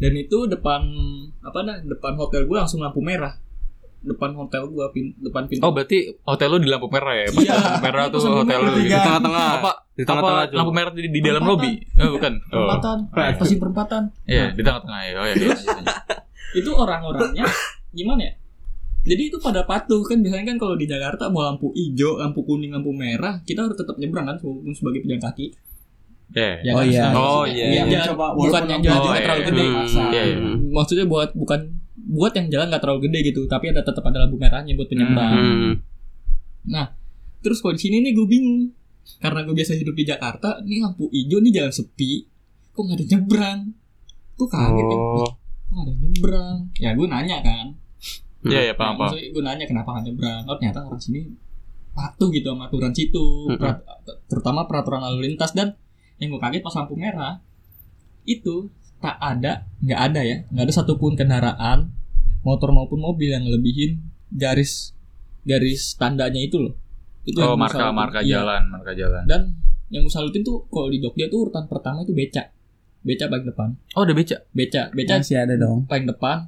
dan 0.00 0.12
itu 0.16 0.48
depan 0.48 0.80
apa 1.44 1.58
nah 1.60 1.76
depan 1.84 2.16
hotel 2.16 2.48
gue 2.48 2.56
langsung 2.56 2.80
lampu 2.80 3.04
merah 3.04 3.36
depan 4.02 4.34
hotel 4.34 4.66
gue 4.66 4.86
pin, 4.90 5.14
depan 5.22 5.46
pintu 5.46 5.62
Oh 5.62 5.70
berarti 5.70 6.10
hotel 6.26 6.48
lu 6.50 6.58
di 6.58 6.66
lampu 6.66 6.90
merah 6.90 7.14
ya? 7.14 7.30
Pas 7.30 7.38
Iya. 7.38 7.54
lampu 7.54 7.80
merah 7.86 8.02
Itu 8.10 8.18
tuh 8.18 8.34
hotel 8.34 8.58
lu 8.58 8.70
gitu. 8.74 8.90
Di 8.90 8.98
tengah-tengah. 8.98 9.48
Apa? 9.62 9.72
Di 9.94 10.02
tengah-tengah 10.02 10.44
lampu 10.58 10.72
merah 10.74 10.90
di, 10.90 11.06
di 11.06 11.20
dalam 11.22 11.42
lobi? 11.46 11.78
Oh 12.02 12.10
bukan. 12.18 12.32
Oh. 12.50 12.66
perempatan 12.66 12.98
pasin 13.38 13.58
perempatan 13.62 14.02
Iya 14.26 14.58
di 14.58 14.62
tengah-tengah 14.66 15.00
ya. 15.06 15.12
Oh 15.14 15.26
iya. 15.30 15.34
iya, 15.38 15.54
iya. 15.54 15.94
itu 16.58 16.70
orang-orangnya 16.74 17.46
gimana 17.94 18.20
ya 18.26 18.32
jadi 19.02 19.22
itu 19.24 19.38
pada 19.38 19.62
patuh 19.62 20.00
kan 20.00 20.18
biasanya 20.18 20.46
kan 20.46 20.58
kalau 20.58 20.74
di 20.74 20.84
Jakarta 20.84 21.26
mau 21.26 21.42
lampu 21.42 21.70
hijau 21.72 22.16
lampu 22.16 22.40
kuning 22.40 22.70
lampu 22.70 22.90
merah 22.90 23.42
kita 23.42 23.62
harus 23.62 23.74
tetap 23.74 23.96
nyebrang 23.96 24.24
kan 24.24 24.36
walaupun 24.38 24.72
sebagai 24.72 25.02
pejalan 25.02 25.22
kaki 25.22 25.46
Iya. 26.32 26.64
Ya 26.64 26.72
Oh 26.72 26.80
kan? 26.80 26.88
iya. 26.88 27.04
Oh, 27.04 27.44
Maksudnya, 27.44 27.52
iya. 27.52 27.64
yang 27.68 27.72
Iya, 27.84 27.92
jalan- 27.94 28.08
coba, 28.08 28.26
bukan 28.32 28.62
yang 28.64 28.80
jalan 28.80 28.96
Oh, 28.96 29.02
juga 29.02 29.12
iya, 29.12 29.20
terlalu 29.20 29.36
iya. 29.36 29.46
gede 29.46 29.66
Hmm, 29.68 29.84
Iya, 30.08 30.22
iya. 30.24 30.36
maksudnya 30.70 31.04
buat 31.04 31.30
bukan 31.34 31.60
buat 32.08 32.32
yang 32.32 32.46
jalan 32.48 32.66
nggak 32.66 32.82
terlalu 32.82 33.00
gede 33.04 33.18
gitu 33.22 33.40
tapi 33.46 33.64
ada 33.68 33.80
tetap 33.80 34.00
ada 34.02 34.18
lampu 34.18 34.36
merahnya 34.36 34.72
buat 34.72 34.88
penyeberang 34.88 35.32
Hmm. 35.34 35.72
terus 37.38 37.58
kalau 37.58 37.74
di 37.74 37.82
sini 37.82 38.00
nih 38.00 38.12
gue 38.12 38.24
bingung 38.24 38.70
karena 39.18 39.42
gue 39.42 39.52
biasa 39.52 39.74
hidup 39.74 39.92
di 39.92 40.04
Jakarta 40.04 40.62
ini 40.62 40.78
lampu 40.78 41.10
hijau 41.10 41.36
nih 41.36 41.52
jalan 41.52 41.68
sepi 41.70 42.22
kok 42.70 42.80
nggak 42.80 42.96
ada 42.96 43.06
nyebrang 43.08 43.58
gue 44.32 44.46
kaget 44.48 44.84
kan 44.84 44.96
Oh. 44.96 45.12
kok 45.20 45.32
nggak 45.68 45.84
ada 45.84 45.92
nyebrang 45.98 46.56
ya 46.76 46.90
gue 46.92 47.06
nanya 47.06 47.36
kan 47.40 47.66
Iya 48.44 48.60
iya 48.64 48.74
paham 48.74 48.94
Nah, 48.94 48.98
paham. 48.98 49.10
maksudnya 49.12 49.28
gue 49.28 49.42
nanya 49.44 49.64
kenapa 49.64 49.88
nggak 49.90 50.04
nyebrang 50.04 50.42
oh 50.44 50.56
ternyata 50.56 50.80
orang 50.82 50.98
sini 50.98 51.20
patuh 51.92 52.28
gitu 52.28 52.48
sama 52.48 52.64
aturan 52.66 52.90
situ 52.90 53.26
Mm-mm. 53.46 53.56
Perat- 53.56 53.84
terutama 54.26 54.64
peraturan 54.64 55.00
lalu 55.00 55.18
lintas 55.26 55.52
dan 55.52 55.76
yang 56.16 56.28
gue 56.28 56.40
kaget 56.40 56.60
pas 56.60 56.74
lampu 56.74 56.94
merah 56.94 57.38
itu 58.24 58.70
tak 58.96 59.16
ada 59.16 59.66
nggak 59.78 60.00
ada 60.02 60.20
ya 60.22 60.36
nggak 60.48 60.64
ada 60.64 60.72
satupun 60.72 61.12
kendaraan 61.12 61.90
motor 62.40 62.70
maupun 62.70 62.98
mobil 62.98 63.28
yang 63.28 63.42
ngelebihin 63.42 63.98
garis 64.28 64.94
garis 65.40 65.94
tandanya 65.94 66.38
itu 66.38 66.56
loh 66.56 66.74
itu 67.22 67.38
Oh 67.38 67.54
marka 67.54 67.90
marka 67.90 68.18
Iya. 68.20 68.40
jalan 68.40 68.62
marka 68.68 68.92
jalan. 68.92 69.22
dan 69.24 69.54
yang 69.88 70.02
gue 70.02 70.10
salutin 70.10 70.40
tuh 70.40 70.66
kalau 70.66 70.88
di 70.88 70.98
Jogja 70.98 71.26
tuh 71.26 71.46
urutan 71.46 71.66
pertama 71.66 72.00
itu 72.00 72.10
beca 72.10 72.50
beca 73.00 73.24
paling 73.26 73.44
depan 73.44 73.68
Oh 73.92 74.02
udah 74.02 74.10
beca. 74.12 74.36
beca 74.50 74.90
beca 74.90 75.14
Masih 75.16 75.36
ada 75.36 75.54
dong. 75.54 75.84
paling 75.84 76.06
depan 76.06 76.46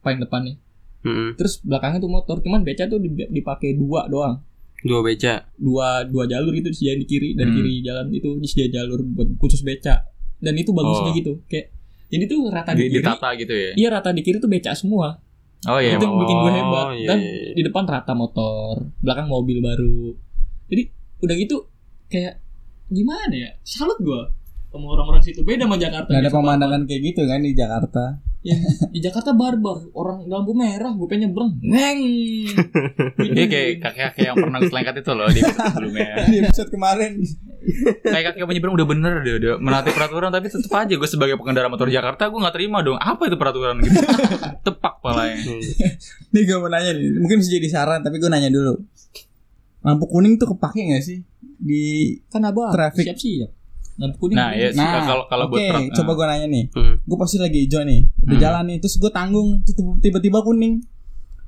paling 0.00 0.18
depan 0.18 0.40
nih 0.42 0.56
Hmm. 0.98 1.34
terus 1.34 1.60
belakangnya 1.60 1.98
tuh 1.98 2.08
motor 2.08 2.36
cuman 2.38 2.60
beca 2.60 2.84
tuh 2.84 2.98
di- 2.98 3.30
dipakai 3.30 3.74
dua 3.74 4.06
doang 4.06 4.40
Dua 4.78 5.00
beca. 5.00 5.48
dua 5.56 6.04
dua 6.04 6.24
jalur 6.24 6.52
itu 6.52 6.68
disediain 6.68 6.96
di 6.96 7.04
kiri 7.04 7.32
dan 7.32 7.48
Hmm. 7.48 7.56
kiri 7.56 7.72
jalan 7.80 8.06
itu 8.10 8.28
disediain 8.36 8.72
jalur 8.72 9.00
buat 9.04 9.28
khusus 9.36 9.60
beca 9.60 10.04
dan 10.36 10.54
itu 10.54 10.70
bagusnya 10.70 11.10
Oh. 11.10 11.14
gitu 11.14 11.32
kayak 11.44 11.72
jadi 12.06 12.24
tuh 12.24 12.40
rata 12.46 12.70
di, 12.70 12.78
Di, 12.78 12.84
kiri 12.88 12.96
ditata 13.00 13.28
gitu 13.34 13.50
ya. 13.52 13.70
iya 13.74 13.88
rata 13.88 14.10
di 14.10 14.20
kiri 14.20 14.36
tuh 14.36 14.46
beca 14.46 14.72
semua 14.72 15.18
Oh 15.64 15.76
iya. 15.76 15.94
itu 15.94 16.00
yang 16.00 16.12
emang. 16.12 16.22
bikin 16.22 16.36
gue 16.36 16.44
Oh, 16.44 16.54
hebat 16.54 16.86
iya, 16.92 17.06
dan 17.06 17.18
iya, 17.18 17.32
iya. 17.32 17.52
di 17.52 17.62
depan 17.62 17.84
rata 17.84 18.12
motor 18.12 18.74
belakang 19.00 19.26
mobil 19.26 19.58
baru 19.58 20.14
jadi 20.66 20.82
udah 21.18 21.34
gitu 21.36 21.56
kayak 22.06 22.38
gimana 22.86 23.32
ya 23.32 23.50
salut 23.60 23.98
gue 23.98 24.20
sama 24.76 24.86
orang-orang 24.94 25.22
situ 25.24 25.40
beda 25.42 25.64
sama 25.64 25.76
Jakarta 25.80 26.10
Gak 26.12 26.22
ada 26.22 26.32
pemandangan 26.32 26.82
kayak 26.84 27.00
gitu 27.02 27.22
kan 27.24 27.40
di 27.42 27.52
Jakarta. 27.56 28.04
Ya, 28.46 28.54
di 28.94 29.02
Jakarta 29.02 29.34
barbar 29.34 29.90
orang 29.90 30.30
lampu 30.30 30.54
merah 30.54 30.94
gue 30.94 31.08
pengen 31.10 31.34
nyebrang 31.34 31.58
neng 31.66 32.00
Iya 33.26 33.44
kayak 33.50 33.82
kakek-kakek 33.82 34.22
yang 34.22 34.36
pernah 34.38 34.58
gue 34.62 34.70
selengkat 34.70 34.94
itu 35.02 35.12
loh 35.18 35.26
di 35.34 35.40
episode 35.42 35.66
sebelumnya. 35.74 36.10
di 36.30 36.38
episode 36.46 36.70
kemarin. 36.70 37.12
Kayak 38.06 38.24
kakek 38.30 38.46
penyeberang 38.46 38.74
udah 38.78 38.86
bener 38.86 39.14
deh 39.26 39.34
udah 39.42 39.52
menaati 39.58 39.90
peraturan 39.90 40.30
tapi 40.30 40.46
tetep 40.46 40.70
aja 40.70 40.94
gue 40.94 41.08
sebagai 41.10 41.34
pengendara 41.42 41.66
motor 41.66 41.90
Jakarta 41.90 42.30
gue 42.30 42.38
nggak 42.38 42.54
terima 42.54 42.78
dong. 42.86 43.02
Apa 43.02 43.26
itu 43.26 43.34
peraturan 43.34 43.82
gitu? 43.82 43.98
Tepak 44.70 45.02
palanya. 45.02 45.42
Nih 46.30 46.42
gue 46.46 46.56
mau 46.62 46.70
nanya 46.70 46.94
nih, 46.94 47.18
mungkin 47.18 47.42
bisa 47.42 47.50
jadi 47.50 47.66
saran 47.66 48.06
tapi 48.06 48.22
gue 48.22 48.30
nanya 48.30 48.54
dulu. 48.54 48.78
Lampu 49.82 50.06
kuning 50.06 50.38
tuh 50.38 50.54
kepake 50.54 50.86
gak 50.94 51.02
sih 51.02 51.18
di 51.56 52.14
kan 52.30 52.44
abah 52.44 52.70
Traffic. 52.70 53.10
siap 53.10 53.18
siap 53.18 53.50
lampu 53.96 54.16
kuning 54.18 54.36
Nah, 54.36 54.52
ya 54.52 54.68
Nah, 54.70 55.02
kalau 55.02 55.24
kalau 55.26 55.44
Oke, 55.46 55.60
buat 55.64 55.92
coba 55.92 56.10
gue 56.12 56.26
nanya 56.26 56.46
nih. 56.46 56.64
Hmm. 56.70 56.94
Gue 57.00 57.16
pasti 57.16 57.36
lagi 57.36 57.58
hijau 57.60 57.80
nih, 57.80 58.00
udah 58.22 58.30
Hmm. 58.30 58.42
jalan 58.42 58.64
nih, 58.66 58.76
terus 58.78 58.96
gue 58.96 59.08
tanggung, 59.08 59.48
tiba-tiba 59.98 60.40
kuning. 60.40 60.84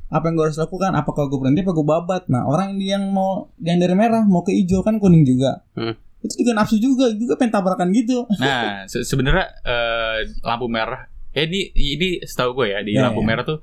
Apa 0.09 0.25
yang 0.27 0.35
gue 0.35 0.47
harus 0.47 0.57
lakukan? 0.57 0.91
Apakah 0.91 1.27
gue 1.27 1.37
berhenti? 1.37 1.61
Apa 1.61 1.71
gue 1.71 1.85
babat? 1.85 2.23
Nah, 2.27 2.43
orang 2.43 2.77
yang 2.79 3.05
mau 3.07 3.31
yang 3.59 3.77
dari 3.77 3.93
merah 3.93 4.25
mau 4.25 4.41
ke 4.41 4.51
hijau 4.51 4.81
kan 4.81 4.97
kuning 4.97 5.23
juga. 5.23 5.61
Hmm. 5.73 5.93
Itu 6.19 6.35
juga 6.39 6.57
nafsu 6.57 6.77
juga, 6.77 7.13
juga 7.13 7.37
pengen 7.37 7.53
tabrakan 7.53 7.93
gitu. 7.93 8.25
Nah, 8.35 8.83
se- 8.91 9.05
sebenarnya 9.05 9.45
eh, 9.63 10.17
lampu 10.41 10.67
merah 10.67 11.05
eh 11.29 11.45
ini 11.45 11.69
ini 11.71 12.09
setahu 12.21 12.57
gue 12.57 12.73
ya 12.73 12.81
di 12.81 12.93
Ya, 12.93 13.05
lampu 13.05 13.21
ya. 13.21 13.27
merah 13.27 13.45
tuh 13.45 13.61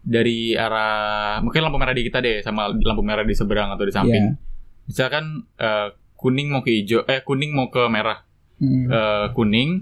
dari 0.00 0.52
arah 0.52 1.38
mungkin 1.38 1.60
lampu 1.60 1.76
merah 1.76 1.92
di 1.92 2.02
kita 2.02 2.18
deh 2.18 2.40
sama 2.40 2.66
lampu 2.74 3.00
merah 3.00 3.22
di 3.22 3.32
seberang 3.32 3.70
atau 3.70 3.84
di 3.84 3.92
samping. 3.92 4.24
Iya. 4.26 4.36
Misalkan 4.84 5.24
eh, 5.54 5.88
kuning 6.20 6.52
mau 6.52 6.60
ke 6.60 6.70
hijau, 6.70 7.02
eh 7.08 7.24
kuning 7.24 7.50
mau 7.50 7.72
ke 7.72 7.80
merah, 7.88 8.28
Hmm. 8.60 8.86
Eh, 8.86 9.26
kuning, 9.32 9.80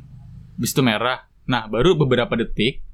bis 0.55 0.71
itu 0.71 0.81
merah. 0.81 1.27
Nah, 1.45 1.67
baru 1.67 1.99
beberapa 1.99 2.39
detik 2.39 2.87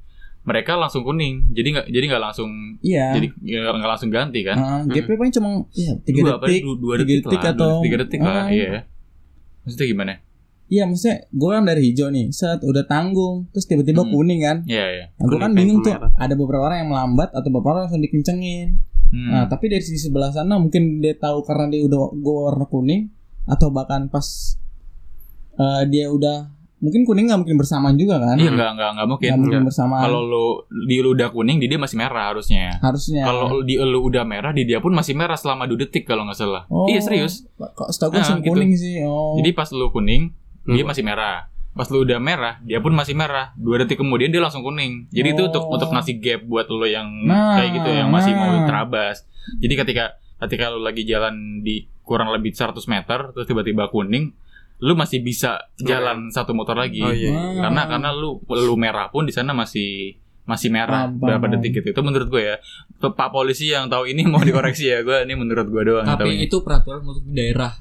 mereka 0.43 0.77
langsung 0.77 1.05
kuning. 1.05 1.53
Jadi 1.53 1.69
nggak 1.73 1.87
jadi 1.89 2.05
nggak 2.09 2.23
langsung 2.23 2.51
Iya. 2.81 3.17
jadi 3.17 3.27
nggak 3.33 3.73
nggak 3.81 3.91
langsung 3.93 4.09
ganti 4.09 4.41
kan? 4.41 4.57
Nah, 4.57 4.81
GP 4.85 5.09
paling 5.13 5.33
cuma 5.33 5.49
ya, 5.73 5.93
3 5.99 6.21
dua, 6.21 6.33
apa, 6.37 6.45
detik. 6.49 6.63
dua, 6.65 6.75
dua 6.77 6.95
tiga 6.97 7.05
detik, 7.07 7.21
detik 7.23 7.41
lah, 7.41 7.53
atau 7.53 7.71
tiga 7.81 7.97
detik 8.01 8.21
lah, 8.21 8.33
Ah. 8.33 8.47
iya. 8.49 8.89
Maksudnya 9.65 9.87
gimana? 9.87 10.13
Iya, 10.65 10.83
maksudnya 10.89 11.17
gue 11.29 11.51
kan 11.53 11.65
dari 11.65 11.83
hijau 11.85 12.09
nih, 12.09 12.27
set 12.31 12.61
udah 12.61 12.85
tanggung, 12.89 13.45
terus 13.53 13.69
tiba-tiba 13.69 14.01
Hmm. 14.01 14.11
kuning 14.11 14.41
kan. 14.41 14.57
Iya, 14.65 14.85
iya. 14.91 15.05
Nah, 15.13 15.25
gue 15.25 15.37
Kuning 15.37 15.45
kan 15.45 15.51
bingung 15.53 15.79
tuh, 15.81 15.93
ada 15.93 16.35
beberapa 16.35 16.65
orang 16.65 16.79
yang 16.81 16.91
melambat 16.91 17.29
atau 17.31 17.49
beberapa 17.49 17.69
orang 17.75 17.83
langsung 17.89 18.01
dikencengin. 18.01 18.69
Hmm. 19.13 19.29
Nah, 19.31 19.45
tapi 19.47 19.69
dari 19.69 19.85
sisi 19.85 20.01
sebelah 20.03 20.33
sana 20.33 20.57
mungkin 20.57 20.99
dia 20.99 21.13
tahu 21.15 21.45
karena 21.45 21.69
dia 21.69 21.85
udah 21.85 22.01
gue 22.11 22.35
warna 22.43 22.65
kuning 22.65 23.13
atau 23.47 23.69
bahkan 23.69 24.07
pas 24.07 24.57
eh, 25.55 25.83
dia 25.87 26.09
udah 26.09 26.51
mungkin 26.77 27.01
kuning 27.03 27.33
nggak 27.33 27.41
mungkin 27.41 27.57
bersamaan 27.57 27.97
juga 27.97 28.21
kan? 28.21 28.37
Iya 28.37 28.53
nggak 28.53 28.71
nggak 28.77 28.91
nggak 28.93 29.07
mungkin. 29.09 29.29
Nggak 29.31 29.41
mungkin 29.41 29.61
bersamaan. 29.65 30.03
Kalau 30.05 30.21
lu 30.21 30.47
di 30.85 30.97
lu 31.01 31.09
udah 31.13 31.29
kuning, 31.31 31.57
di 31.57 31.67
dia 31.67 31.79
masih 31.79 31.97
merah 31.97 32.29
harusnya. 32.29 32.77
harusnya. 32.79 33.25
Kalau 33.25 33.63
di 33.63 33.75
lu 33.77 34.05
udah 34.05 34.21
merah, 34.23 34.53
di 34.53 34.63
dia 34.65 34.79
pun 34.79 34.93
masih 34.93 35.15
merah 35.15 35.35
selama 35.35 35.65
2 35.65 35.81
detik 35.81 36.05
kalau 36.05 36.29
nggak 36.29 36.37
salah. 36.37 36.69
Oh, 36.69 36.85
Iya 36.85 37.01
serius. 37.01 37.49
Kok 37.57 37.89
setahu 37.89 38.13
gue 38.13 38.21
Nah, 38.21 38.37
gitu. 38.37 38.53
kuning 38.53 38.73
sih. 38.75 39.01
Oh. 39.01 39.33
Jadi 39.37 39.51
pas 39.53 39.69
lu 39.71 39.89
kuning, 39.89 40.29
dia 40.67 40.85
Hmm. 40.85 40.91
masih 40.91 41.03
merah. 41.03 41.49
Pas 41.73 41.89
lu 41.89 42.05
udah 42.05 42.21
merah, 42.21 42.61
dia 42.63 42.79
pun 42.79 42.93
masih 42.93 43.17
merah. 43.17 43.51
Dua 43.57 43.81
detik 43.81 43.97
kemudian 43.97 44.29
dia 44.29 44.39
langsung 44.39 44.61
kuning. 44.61 45.09
Jadi 45.09 45.29
itu 45.33 45.43
untuk 45.43 45.65
Oh. 45.65 45.75
untuk 45.75 45.89
ngasih 45.89 46.21
gap 46.21 46.41
buat 46.45 46.69
lu 46.69 46.85
yang 46.85 47.09
Nah, 47.25 47.57
kayak 47.57 47.71
gitu 47.75 47.89
yang 47.91 48.13
masih 48.13 48.31
mau 48.31 48.53
nah. 48.53 48.69
terabas. 48.69 49.25
Jadi 49.57 49.75
ketika 49.75 50.05
ketika 50.39 50.69
lu 50.69 50.85
lagi 50.85 51.03
jalan 51.03 51.65
di 51.65 51.89
kurang 52.05 52.31
lebih 52.31 52.53
100 52.53 52.77
meter 52.87 53.33
terus 53.33 53.49
tiba-tiba 53.49 53.89
kuning, 53.89 54.31
lu 54.85 54.93
masih 54.95 55.25
bisa 55.25 55.73
jalan 55.81 56.29
satu 56.29 56.53
motor 56.53 56.77
lagi. 56.77 57.01
Oh 57.01 57.11
iya. 57.11 57.65
Karena 57.65 57.89
karena 57.89 58.09
lu 58.13 58.39
lu 58.45 58.75
merah 58.77 59.09
pun 59.09 59.25
di 59.25 59.33
sana 59.33 59.57
masih 59.57 60.21
masih 60.45 60.69
merah 60.69 61.09
Paham, 61.09 61.25
berapa 61.25 61.47
detik 61.57 61.81
gitu. 61.81 61.97
Itu 61.97 62.03
menurut 62.05 62.29
gue 62.29 62.43
ya. 62.45 62.57
Pak 63.01 63.29
polisi 63.33 63.73
yang 63.73 63.89
tahu 63.89 64.09
ini 64.09 64.29
mau 64.29 64.45
dikoreksi 64.49 64.93
ya. 64.93 65.01
Gue 65.01 65.25
ini 65.25 65.35
menurut 65.35 65.67
gue 65.73 65.83
doang 65.89 66.05
tapi 66.05 66.45
itu 66.45 66.61
peraturan 66.61 67.01
untuk 67.01 67.25
daerah 67.33 67.73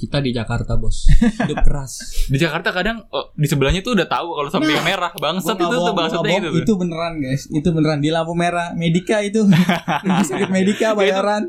kita 0.00 0.24
di 0.24 0.32
Jakarta 0.32 0.80
bos 0.80 1.04
hidup 1.44 1.60
keras 1.60 2.24
Di 2.32 2.40
Jakarta 2.40 2.72
kadang 2.72 3.04
oh, 3.12 3.36
di 3.36 3.44
sebelahnya 3.44 3.84
tuh 3.84 3.92
udah 3.92 4.08
tahu 4.08 4.32
kalau 4.32 4.48
sampai 4.48 4.72
yang 4.72 4.86
merah. 4.86 5.12
Bangsat 5.12 5.60
itu 5.60 5.76
tuh 5.76 5.92
bangsatnya 5.92 6.38
gitu. 6.40 6.48
tuh. 6.48 6.60
Itu 6.64 6.72
beneran 6.80 7.20
guys, 7.20 7.42
itu 7.52 7.68
beneran 7.68 8.00
di 8.00 8.08
lampu 8.08 8.32
merah 8.32 8.72
Medika 8.72 9.20
itu. 9.20 9.44
Rumah 10.08 10.24
sakit 10.24 10.48
Medika 10.48 10.96
bayaran. 10.96 11.44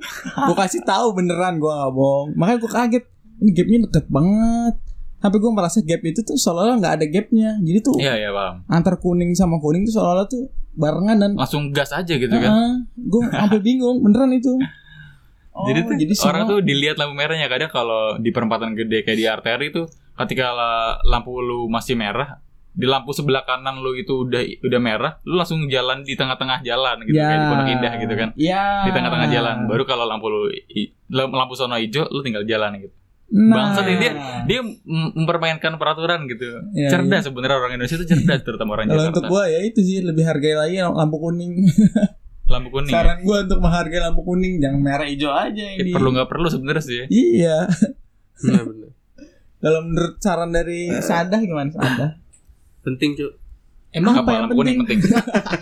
Gue 0.52 0.56
kasih 0.60 0.84
tahu 0.84 1.16
beneran 1.16 1.64
gue 1.64 1.72
nggak 1.72 1.94
bohong. 1.96 2.36
Makanya 2.36 2.60
gue 2.60 2.72
kaget. 2.72 3.06
ini 3.42 3.58
gapnya 3.58 3.78
deket 3.90 4.06
banget 4.06 4.76
sampai 5.18 5.38
gue 5.38 5.52
merasa 5.54 5.78
gap 5.82 6.02
itu 6.02 6.22
tuh 6.22 6.34
seolah-olah 6.34 6.78
nggak 6.82 6.94
ada 6.98 7.06
gapnya 7.06 7.50
jadi 7.62 7.80
tuh 7.82 7.94
Iya 7.98 8.14
iya 8.18 8.30
paham. 8.34 8.66
antar 8.66 8.98
kuning 8.98 9.38
sama 9.38 9.62
kuning 9.62 9.86
tuh 9.86 10.02
seolah-olah 10.02 10.26
tuh 10.26 10.50
barengan 10.74 11.18
dan 11.22 11.32
Langsung 11.38 11.70
gas 11.70 11.94
aja 11.94 12.10
gitu 12.10 12.30
kan. 12.32 12.86
gue 12.98 13.22
sampai 13.30 13.62
bingung 13.62 14.02
beneran 14.02 14.34
itu 14.34 14.58
Oh, 15.54 15.68
jadi 15.68 15.80
tuh 15.82 15.94
orang 16.24 16.44
semua- 16.44 16.50
tuh 16.50 16.60
dilihat 16.62 16.96
lampu 16.96 17.14
merahnya. 17.14 17.46
Kadang 17.46 17.70
kalau 17.70 18.16
di 18.18 18.30
perempatan 18.30 18.72
gede 18.72 19.02
kayak 19.02 19.18
di 19.18 19.26
arteri 19.26 19.68
tuh 19.70 19.86
ketika 20.18 20.52
la- 20.52 20.98
lampu 21.04 21.38
lu 21.38 21.68
masih 21.68 21.94
merah 21.94 22.40
di 22.72 22.86
lampu 22.86 23.12
sebelah 23.12 23.44
kanan 23.44 23.78
lu 23.78 23.92
itu 23.94 24.24
udah 24.24 24.40
udah 24.62 24.80
merah 24.80 25.20
lu 25.22 25.36
langsung 25.36 25.68
jalan 25.68 26.02
di 26.02 26.16
tengah-tengah 26.16 26.62
jalan 26.62 27.04
gitu 27.04 27.20
kayak 27.22 27.36
di 27.38 27.48
Pondok 27.48 27.68
Indah 27.70 27.94
gitu 27.98 28.14
kan. 28.16 28.30
Ya. 28.34 28.64
Di 28.82 28.92
tengah-tengah 28.92 29.28
jalan. 29.30 29.56
Baru 29.68 29.84
kalau 29.84 30.06
lampu 30.06 30.26
lu 30.26 30.48
lampu 31.12 31.54
sono 31.54 31.76
hijau 31.76 32.08
lu 32.08 32.22
tinggal 32.22 32.44
jalan 32.44 32.80
gitu. 32.80 32.96
Nah, 33.30 33.56
bangsat 33.66 33.86
ini 33.86 33.96
dia 33.98 34.12
dia 34.46 34.60
mem- 34.62 35.16
mempermainkan 35.18 35.76
peraturan 35.76 36.28
gitu. 36.28 36.48
Iya, 36.74 36.88
cerdas 36.90 37.24
sebenarnya 37.24 37.58
orang 37.58 37.72
Indonesia 37.74 37.96
itu 37.96 38.04
cerdas 38.06 38.40
terutama 38.42 38.70
orang 38.74 38.88
kalau 38.88 39.04
untuk 39.06 39.20
Jakarta 39.22 39.32
gue 39.34 39.44
ya 39.48 39.60
itu 39.62 39.80
sih 39.82 39.98
lebih 40.02 40.24
hargai 40.26 40.52
lagi 40.54 40.76
lampu 40.82 41.16
kuning 41.18 41.64
lampu 42.52 42.70
kuning 42.70 42.88
ya. 42.88 42.96
saran 42.98 43.18
gue 43.20 43.38
untuk 43.42 43.60
menghargai 43.60 44.02
lampu 44.02 44.22
kuning 44.22 44.54
jangan 44.58 44.80
merah 44.80 45.06
hijau 45.06 45.32
aja 45.32 45.64
Ya, 45.64 45.76
ini 45.76 45.90
perlu 45.90 46.12
nggak 46.12 46.28
perlu 46.28 46.48
sebenarnya 46.48 46.84
sih 46.84 46.98
iya 47.08 47.66
Bener-bener. 48.38 48.90
kalau 49.58 49.80
menurut 49.82 50.14
saran 50.18 50.50
dari 50.50 50.90
Sadah 50.92 51.40
gimana 51.40 51.70
Sadah 51.70 52.12
Penting 52.82 53.14
cuy. 53.14 53.30
Emang 53.92 54.14
Apa 54.18 54.30
yang 54.32 54.42
lampu 54.46 54.56
kuning 54.58 54.76
penting 54.80 55.00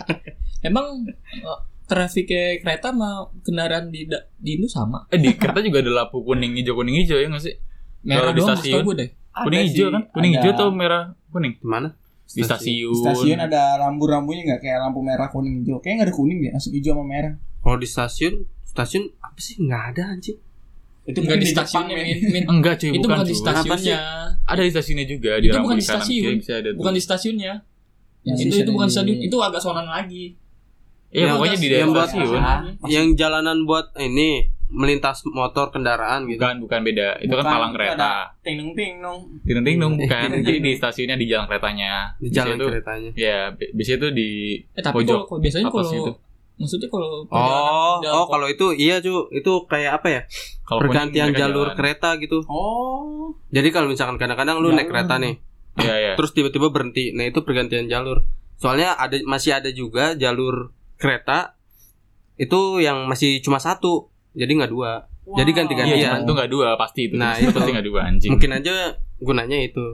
emang 0.62 0.86
eh, 1.04 1.58
trafiknya 1.84 2.42
kereta 2.58 2.90
sama 2.90 3.10
kendaraan 3.40 3.88
di 3.88 4.06
di 4.36 4.50
Indo 4.54 4.66
sama? 4.66 5.04
eh 5.08 5.16
di 5.16 5.34
kereta 5.34 5.60
juga 5.60 5.80
ada 5.80 5.92
lampu 5.96 6.20
kuning 6.20 6.54
hijau 6.54 6.74
kuning 6.74 6.96
hijau 6.96 7.16
ya 7.16 7.26
nggak 7.26 7.42
sih 7.42 7.54
Merah 8.00 8.20
Kalau 8.22 8.32
di 8.32 8.38
doang 8.38 8.56
stasiun? 8.56 8.82
gue 8.82 8.96
deh. 8.96 9.10
kuning 9.36 9.60
hijau 9.64 9.86
kan 9.88 10.02
kuning 10.10 10.32
hijau 10.34 10.52
atau 10.54 10.68
merah 10.70 11.02
kuning 11.28 11.52
Di 11.54 11.66
mana? 11.66 11.88
Di 12.30 12.42
stasiun, 12.42 12.94
stasiun 12.96 13.38
ada 13.38 13.62
rambu-rambunya 13.76 14.42
nggak 14.44 14.60
kayak 14.60 14.78
lampu 14.80 15.00
merah 15.00 15.26
kuning 15.26 15.60
hijau 15.60 15.78
kayaknya 15.78 15.96
nggak 15.96 16.08
ada 16.08 16.14
kuning 16.14 16.38
deh 16.38 16.50
langsung 16.50 16.72
hijau 16.72 16.92
sama 16.92 17.04
merah 17.04 17.34
Kalau 17.58 17.76
di 17.76 17.84
stasiun, 17.84 18.34
stasiun 18.62 19.04
apa 19.18 19.36
sih? 19.36 19.54
Nggak 19.58 19.82
ada 19.90 20.02
anjing. 20.10 20.38
itu 21.02 21.16
Enggak 21.16 21.22
mungkin 21.26 21.40
di 21.40 21.48
stasiunnya, 21.48 21.94
men. 21.94 22.06
Min. 22.06 22.18
Min. 22.30 22.44
enggak 22.54 22.74
cuy 22.76 22.88
Itu 22.88 22.98
bukan 23.00 23.10
bukan 23.10 23.26
di 23.26 23.34
stasiunnya. 23.34 23.98
ada 24.44 24.60
di 24.60 24.70
stasiunnya 24.70 25.06
juga 25.06 25.30
di 25.36 25.46
Itu 25.46 25.58
bukan 25.58 25.76
di 25.76 25.84
stasiun. 25.84 26.32
bisa 26.38 26.52
ada. 26.56 26.68
Bukan 26.72 26.92
di 26.92 27.02
stasiunnya. 27.02 27.52
Itu 28.20 28.32
itu 28.38 28.52
stasiun 28.52 28.68
bukan 28.70 28.86
di- 28.86 28.94
stasiun, 28.94 29.18
itu 29.20 29.36
agak 29.38 29.60
sonan 29.60 29.86
lagi. 29.86 30.24
Iya 31.10 31.20
Yang 31.20 31.30
pokoknya 31.34 31.50
di 31.50 31.60
yang 31.60 31.72
daerah 31.72 31.88
buat- 31.90 32.08
stasiun. 32.08 32.40
Yang 32.86 33.06
jalanan 33.16 33.58
buat 33.64 33.86
ini 33.98 34.30
melintas 34.70 35.26
motor 35.26 35.68
kendaraan 35.68 36.24
gitu. 36.24 36.38
Bukan 36.38 36.56
bukan 36.60 36.80
beda. 36.80 37.18
Itu 37.18 37.32
kan 37.32 37.42
Bukan, 37.42 37.52
palang 37.52 37.70
itu 37.70 37.76
kereta. 37.76 38.12
ting 38.40 38.54
nung 38.56 38.72
ting 38.72 38.92
nung 38.98 39.20
Ting 39.42 39.60
ting 39.60 39.76
dong 39.76 39.94
bukan. 39.96 40.28
Jadi 40.38 40.58
di 40.58 40.72
stasiunnya 40.72 41.14
di 41.14 41.26
jalan 41.26 41.44
keretanya. 41.44 42.14
Di 42.16 42.28
jalan 42.28 42.54
Biasanya 42.54 42.56
tuh- 42.56 42.70
keretanya. 42.70 43.10
Ya, 43.14 43.38
bi- 43.50 43.70
biasanya 43.72 43.98
tuh 44.00 44.12
di 44.12 44.28
Eh 44.70 44.80
tapi 44.80 44.94
pojok 44.96 45.10
kalau 45.10 45.24
kalau 45.26 45.40
biasanya 45.40 45.66
kalau 45.68 45.90
gitu. 45.90 46.12
maksudnya 46.56 46.88
kalau 46.88 47.08
Oh, 47.22 47.24
perjalanan 47.26 48.14
oh 48.14 48.26
kalau 48.26 48.46
itu 48.46 48.66
iya 48.72 48.96
cu, 48.98 49.12
itu 49.30 49.52
kayak 49.64 49.92
apa 49.96 50.08
ya? 50.08 50.20
Kalau 50.62 50.80
Pergantian 50.80 51.28
jalur 51.32 51.66
jalan. 51.66 51.76
kereta 51.76 52.08
gitu. 52.16 52.38
oh 52.44 53.32
Jadi 53.48 53.68
kalau 53.68 53.86
misalkan 53.86 54.16
kadang-kadang 54.16 54.58
lu 54.58 54.68
Jalan. 54.68 54.76
naik 54.76 54.88
kereta 54.88 55.14
nih, 55.16 55.34
Iya 55.76 55.94
iya. 55.96 56.12
terus 56.14 56.30
tiba-tiba 56.30 56.68
berhenti. 56.68 57.10
Nah, 57.10 57.24
itu 57.24 57.40
pergantian 57.40 57.86
jalur. 57.86 58.22
Soalnya 58.56 58.92
ada 58.94 59.16
masih 59.24 59.50
ada 59.52 59.70
juga 59.70 60.12
jalur 60.14 60.70
kereta 60.94 61.56
itu 62.36 62.60
yang 62.78 63.06
masih 63.06 63.40
cuma 63.40 63.56
satu. 63.56 64.09
Jadi 64.32 64.52
nggak 64.54 64.70
dua. 64.70 64.90
Jadi 65.30 65.50
ganti-gantian. 65.50 65.94
Iya, 65.94 66.10
Iya. 66.16 66.22
itu 66.22 66.32
nggak 66.32 66.50
dua 66.50 66.68
pasti 66.74 67.00
itu. 67.06 67.14
Nah, 67.14 67.34
itu 67.34 67.50
pasti 67.50 67.70
nggak 67.70 67.86
dua 67.86 68.00
anjing. 68.04 68.30
Mungkin 68.30 68.50
aja 68.52 68.74
gunanya 69.16 69.58
itu. 69.60 69.86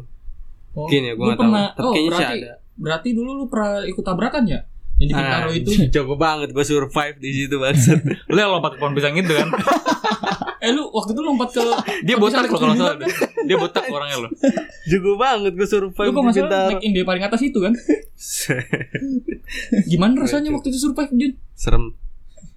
Oh, 0.72 0.84
Mungkin 0.84 1.00
ya, 1.02 1.12
lu 1.12 1.22
nggak 1.22 1.34
tahu. 1.34 1.42
pernah- 1.42 1.68
Tapi 1.72 1.82
oh, 1.82 1.92
kayaknya 1.92 2.10
berarti, 2.10 2.36
ada. 2.38 2.52
Berarti 2.76 3.08
dulu 3.12 3.30
lu 3.34 3.44
pernah 3.46 3.80
ikut 3.82 4.00
tabrakan 4.02 4.44
ya? 4.44 4.60
Yang 4.96 5.06
di 5.06 5.14
Bintaro 5.14 5.48
Ah, 5.48 5.52
itu. 5.52 5.70
Jago 5.94 6.14
banget 6.14 6.48
gue 6.50 6.64
survive 6.64 7.16
di 7.16 7.30
situ 7.34 7.56
banget. 7.56 8.00
Lu 8.32 8.38
yang 8.38 8.48
lompat 8.50 8.72
ke 8.72 8.78
pohon 8.78 8.92
pisang 8.92 9.12
itu 9.12 9.28
kan. 9.30 9.48
Eh 10.56 10.72
lu 10.72 10.88
waktu 10.88 11.12
itu 11.12 11.20
lompat 11.20 11.52
ke 11.52 11.60
Dia 12.02 12.16
botak 12.16 12.48
loh 12.48 12.56
kalau 12.56 12.74
salah. 12.74 12.96
Dia 13.44 13.54
botak 13.54 13.86
orangnya 13.86 14.24
loh. 14.24 14.30
Jago 14.82 15.12
banget 15.14 15.52
gue 15.52 15.68
survive 15.68 16.08
Lu 16.08 16.16
kok 16.16 16.24
masalah 16.24 16.48
Bintaro. 16.48 16.68
naik 16.72 16.82
India 16.82 17.04
paling 17.04 17.22
atas 17.22 17.40
itu 17.44 17.58
kan? 17.60 17.76
Gimana 19.86 20.12
rasanya 20.18 20.50
waktu 20.50 20.68
itu 20.70 20.78
survive 20.80 21.12
Jun? 21.12 21.32
Serem. 21.52 21.92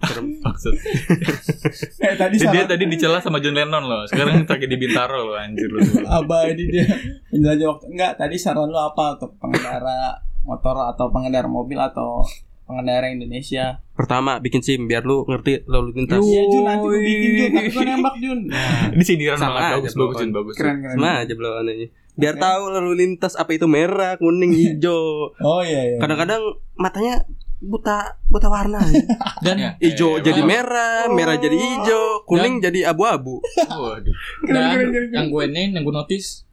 Serem. 0.02 0.26
Maksud. 0.40 0.74
eh 2.06 2.16
tadi 2.16 2.36
Dia, 2.36 2.50
dia 2.50 2.64
tadi 2.66 2.84
dicela 2.86 3.20
sama 3.20 3.38
John 3.38 3.54
Lennon 3.54 3.84
loh. 3.84 4.04
Sekarang 4.06 4.44
lagi 4.48 4.66
di 4.66 4.78
Bintaro 4.78 5.20
loh 5.26 5.36
anjir 5.36 5.68
lu. 5.68 5.80
apa 6.06 6.48
ini 6.48 6.64
dia 6.70 6.86
menjelajah 7.30 7.68
waktu 7.68 7.86
enggak 7.90 8.12
tadi 8.16 8.36
saran 8.36 8.66
lu 8.66 8.78
apa 8.78 9.16
untuk 9.16 9.36
pengendara 9.38 10.16
motor 10.42 10.88
atau 10.88 11.06
pengendara 11.10 11.46
mobil 11.46 11.76
atau 11.76 12.24
pengendara 12.64 13.10
Indonesia 13.10 13.82
Pertama 13.92 14.38
bikin 14.38 14.62
SIM 14.62 14.86
biar 14.86 15.02
lu 15.02 15.26
ngerti 15.26 15.66
lalu 15.66 15.92
lintas. 15.98 16.22
iya 16.22 16.46
Jun 16.46 16.64
nanti 16.64 16.86
gue 16.86 16.98
bikin 16.98 17.20
Jun 17.36 17.50
tapi 17.52 17.70
gue 17.70 17.84
nembak 17.86 18.16
Jun 18.18 18.40
Ini 18.94 19.04
sindiran 19.04 19.36
Sama 19.36 19.52
banget 19.52 19.66
aja, 19.66 19.76
bagus 19.76 19.94
bagus 19.94 20.16
Jun 20.18 20.32
bagus. 20.32 20.56
keren 20.56 20.78
keren 20.80 20.96
Sama 20.96 21.12
aja 21.20 21.34
belawannya. 21.34 21.88
Biar 22.14 22.36
Oke. 22.36 22.42
tahu 22.42 22.64
lalu 22.70 22.92
lintas 22.96 23.34
apa 23.34 23.52
itu 23.52 23.64
merah, 23.66 24.16
kuning, 24.16 24.52
hijau. 24.52 25.32
oh 25.36 25.62
iya 25.62 25.82
iya 25.90 25.98
Kadang-kadang 25.98 26.40
matanya 26.74 27.24
buta 27.60 28.16
buta 28.32 28.48
warna. 28.48 28.80
Dan 29.46 29.56
Ya. 29.60 29.72
Hijau 29.80 30.20
Eh, 30.20 30.24
jadi 30.24 30.42
oh. 30.42 30.48
merah, 30.48 31.12
merah 31.12 31.36
jadi 31.36 31.56
hijau, 31.56 32.24
kuning 32.24 32.64
jadi 32.64 32.92
abu-abu. 32.96 33.44
Waduh. 33.68 34.16
dan 34.48 34.88
yang 35.12 35.28
gue 35.28 35.44
ini 35.52 35.76
yang 35.76 35.84
gue 35.84 35.96
notice 35.96 36.49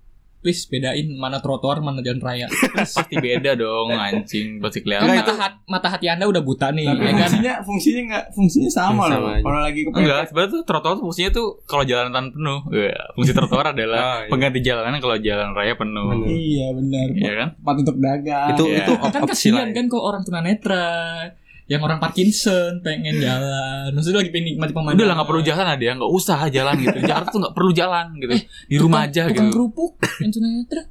please 0.47 0.63
bedain 0.65 1.11
mana 1.13 1.43
trotoar 1.43 1.83
mana 1.83 1.99
jalan 1.99 2.23
raya. 2.23 2.47
Pasti 2.79 3.19
beda 3.19 3.53
dong 3.53 3.91
anjing 3.91 4.63
pasti 4.63 4.79
Kan 4.81 5.03
kelihatan. 5.03 5.19
mata, 5.19 5.35
hat- 5.35 5.59
mata 5.67 5.89
hati 5.91 6.07
anda 6.07 6.23
udah 6.25 6.39
buta 6.41 6.71
nih, 6.71 6.87
tapi 6.87 7.03
ya 7.03 7.11
kan? 7.11 7.19
fungsinya 7.19 7.53
fungsinya 7.61 8.01
enggak 8.05 8.25
fungsinya 8.31 8.71
sama, 8.71 9.03
Sama 9.03 9.19
loh 9.19 9.29
aja. 9.29 9.43
kalau 9.43 9.59
lagi 9.61 9.81
ke 9.83 9.91
Enggak, 9.91 10.21
sebenarnya 10.25 10.51
tuh 10.53 10.63
trotoar 10.63 10.93
tuh 10.93 11.03
fungsinya 11.03 11.31
tuh 11.33 11.47
kalau 11.65 11.83
jalanan 11.83 12.25
penuh. 12.31 12.61
Ya, 12.71 12.95
fungsi 13.13 13.33
trotoar 13.33 13.67
adalah 13.69 13.99
Oh, 14.07 14.19
iya. 14.19 14.29
pengganti 14.29 14.61
jalanan 14.61 14.97
kalau 14.97 15.17
jalan 15.19 15.51
raya 15.51 15.75
penuh. 15.75 16.07
Bener. 16.09 16.29
iya 16.31 16.67
benar 16.71 17.07
Iya 17.11 17.33
kan? 17.35 17.49
tempat 17.57 17.75
untuk 17.83 17.97
dagang 17.99 18.49
Itu 18.53 18.65
Iya. 18.67 18.79
itu 18.79 18.93
Kan 18.95 19.03
op- 19.03 19.27
opsi 19.27 19.31
kasihan 19.51 19.59
lain. 19.65 19.75
kan 19.75 19.85
kok 19.89 20.03
orang 20.05 20.23
tunanetra 20.23 20.87
yang 21.67 21.81
orang 21.81 21.99
Parkinson 21.99 22.79
pengen 22.79 23.19
jalan, 23.19 23.91
maksudnya 23.91 24.21
lagi 24.21 24.31
pengen 24.31 24.47
nikmati 24.51 24.71
pemandangan. 24.71 24.95
Udah 24.95 25.05
lah 25.05 25.15
nggak 25.17 25.29
perlu 25.29 25.43
jalan 25.43 25.67
ada 25.67 25.83
ya, 25.83 25.93
nggak 25.95 26.13
usah 26.13 26.39
jalan 26.49 26.75
gitu. 26.79 26.99
Jakarta 27.03 27.29
tuh 27.29 27.41
nggak 27.43 27.55
perlu 27.55 27.71
jalan 27.73 28.07
gitu. 28.17 28.35
Di 28.65 28.77
rumah 28.77 29.01
Tukang- 29.03 29.11
aja 29.11 29.23
tukang 29.27 29.35
gitu. 29.43 29.53
kerupuk 29.53 29.93
yang 30.17 30.31
tunanetra 30.31 30.83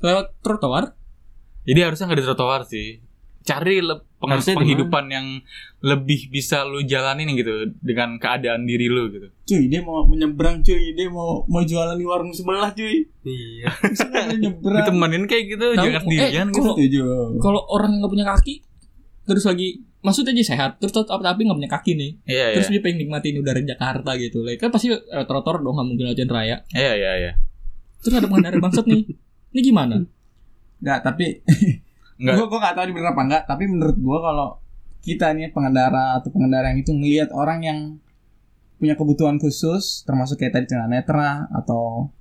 lewat 0.00 0.26
trotoar. 0.40 0.84
Jadi 1.62 1.78
harusnya 1.78 2.04
nggak 2.06 2.18
di 2.18 2.26
trotoar 2.26 2.60
sih. 2.64 2.88
Cari 3.40 3.80
le- 3.80 4.04
peng- 4.16 4.30
Harusnya 4.30 4.52
di 4.52 4.60
penghidupan 4.60 5.04
yang 5.08 5.26
lebih 5.80 6.28
bisa 6.28 6.60
lu 6.62 6.82
jalanin 6.82 7.32
gitu 7.32 7.50
dengan 7.80 8.14
keadaan 8.16 8.62
diri 8.62 8.84
lu 8.84 9.08
gitu. 9.08 9.32
cuy 9.46 9.64
dia 9.66 9.80
mau 9.80 10.04
menyeberang 10.04 10.60
cuy 10.60 10.92
dia 10.92 11.08
mau 11.08 11.42
mau 11.46 11.58
jualan 11.60 11.96
di 11.96 12.04
warung 12.04 12.30
sebelah 12.30 12.68
cuy 12.70 13.00
Iya. 13.24 13.72
bisa 13.82 14.04
nggak 14.04 14.24
boleh 14.26 14.38
nyeberang 14.38 14.76
Ditemenin 14.84 15.24
kayak 15.24 15.44
gitu, 15.48 15.66
Tahu, 15.66 15.80
jangan 15.80 16.00
sendirian 16.02 16.46
eh, 16.46 16.52
gitu. 16.52 17.10
kalau- 17.38 17.64
orang 17.66 17.90
yang 17.90 18.00
nggak 18.00 18.12
punya 18.12 18.26
kaki 18.28 18.54
terus 19.30 19.46
lagi 19.46 19.86
maksudnya 20.02 20.34
aja 20.34 20.44
sehat 20.50 20.70
terus 20.82 20.90
tetap 20.90 21.22
tapi 21.22 21.46
nggak 21.46 21.58
punya 21.62 21.70
kaki 21.70 21.92
nih 21.94 22.10
Iya 22.26 22.46
iya. 22.50 22.54
terus 22.58 22.68
dia 22.74 22.82
pengen 22.82 23.06
nikmatin 23.06 23.38
udara 23.38 23.62
Jakarta 23.62 24.10
gitu 24.18 24.42
like, 24.42 24.58
kan 24.58 24.74
pasti 24.74 24.90
eh, 24.90 25.24
trotoar 25.30 25.62
dong 25.62 25.78
nggak 25.78 25.86
mungkin 25.86 26.06
jalan 26.18 26.30
raya 26.34 26.56
Iya 26.74 26.92
iya 26.98 27.12
iya. 27.22 27.32
terus 28.02 28.18
ada 28.18 28.26
pengendara 28.26 28.58
bangsat 28.58 28.84
nih 28.90 29.06
ini 29.54 29.60
gimana 29.62 30.02
Nggak, 30.80 30.98
tapi 31.04 31.26
Nggak. 32.20 32.36
Gue 32.36 32.46
gue 32.52 32.58
gak 32.60 32.74
tahu 32.76 32.84
ini 32.84 32.92
bener 32.92 33.10
apa 33.16 33.22
enggak, 33.24 33.42
tapi 33.48 33.64
menurut 33.64 33.96
gue 33.96 34.18
kalau 34.20 34.48
kita 35.00 35.32
nih 35.32 35.48
pengendara 35.56 36.20
atau 36.20 36.28
pengendara 36.28 36.68
yang 36.68 36.84
itu 36.84 36.92
ngelihat 36.92 37.32
orang 37.32 37.60
yang 37.64 37.78
punya 38.76 38.92
kebutuhan 38.92 39.40
khusus, 39.40 40.04
termasuk 40.04 40.36
kayak 40.36 40.52
tadi 40.60 40.68
tunanetra 40.68 41.48
atau 41.48 42.12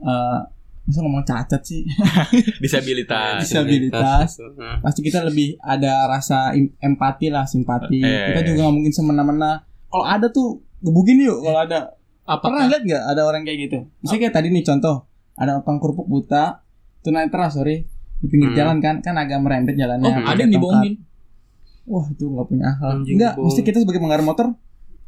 eh 0.00 0.40
masa 0.88 1.04
ngomong 1.04 1.20
cacat 1.20 1.60
sih, 1.60 1.84
Disabilitas. 2.64 3.44
Disabilitas. 3.44 4.40
Nah, 4.56 4.80
pasti 4.80 5.04
kita 5.04 5.20
lebih 5.20 5.60
ada 5.60 6.08
rasa 6.08 6.56
empati 6.80 7.28
lah, 7.28 7.44
simpati. 7.44 8.00
Eh. 8.00 8.32
Kita 8.32 8.40
juga 8.40 8.64
nggak 8.64 8.74
mungkin 8.74 8.92
semena-mena. 8.92 9.68
Kalau 9.92 10.04
ada 10.04 10.32
tuh 10.32 10.64
gebukin 10.80 11.20
yuk 11.20 11.44
kalau 11.44 11.60
ada. 11.60 11.92
Pernah 12.24 12.40
apakah 12.40 12.60
lihat 12.68 12.82
nggak 12.84 13.02
ada 13.04 13.22
orang 13.24 13.44
kayak 13.44 13.58
gitu? 13.68 13.78
Misalnya 14.00 14.20
kayak 14.24 14.34
tadi 14.40 14.48
nih 14.48 14.64
contoh, 14.64 14.96
ada 15.36 15.60
orang 15.60 15.76
kerupuk 15.76 16.08
buta, 16.08 16.64
tunanetra 17.00 17.52
sorry, 17.52 17.84
di 18.20 18.26
pinggir 18.26 18.52
Hmm. 18.52 18.58
jalan 18.58 18.76
kan, 18.80 18.94
kan 19.04 19.14
agak 19.16 19.40
merembet 19.40 19.76
jalannya. 19.76 20.08
oh 20.08 20.24
ada 20.24 20.40
yang 20.40 20.52
dibohongin 20.52 20.94
Wah 21.84 22.04
itu 22.04 22.28
nggak 22.28 22.46
punya 22.48 22.64
akal. 22.68 23.00
Enggak, 23.00 23.32
mesti 23.36 23.60
kita 23.64 23.80
sebagai 23.80 23.96
pengendara 23.96 24.20
motor, 24.20 24.52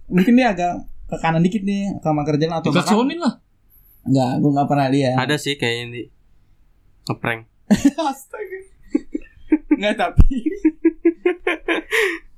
mungkin 0.08 0.32
dia 0.32 0.52
agak 0.52 0.80
ke 1.08 1.16
kanan 1.20 1.44
dikit 1.44 1.60
nih, 1.60 2.00
ke 2.00 2.08
marker 2.08 2.36
jalan 2.36 2.56
atau 2.56 2.72
diklaksonin 2.72 3.20
lah 3.20 3.36
Enggak, 4.00 4.32
gue 4.40 4.50
nggak 4.50 4.68
pernah 4.68 4.88
lihat. 4.88 5.14
Ada 5.20 5.36
sih 5.36 5.54
kayak 5.56 5.76
ini. 5.88 6.02
Ngeprank. 7.06 7.40
Astaga. 8.10 8.58
Enggak 9.76 9.94
tapi. 9.96 10.36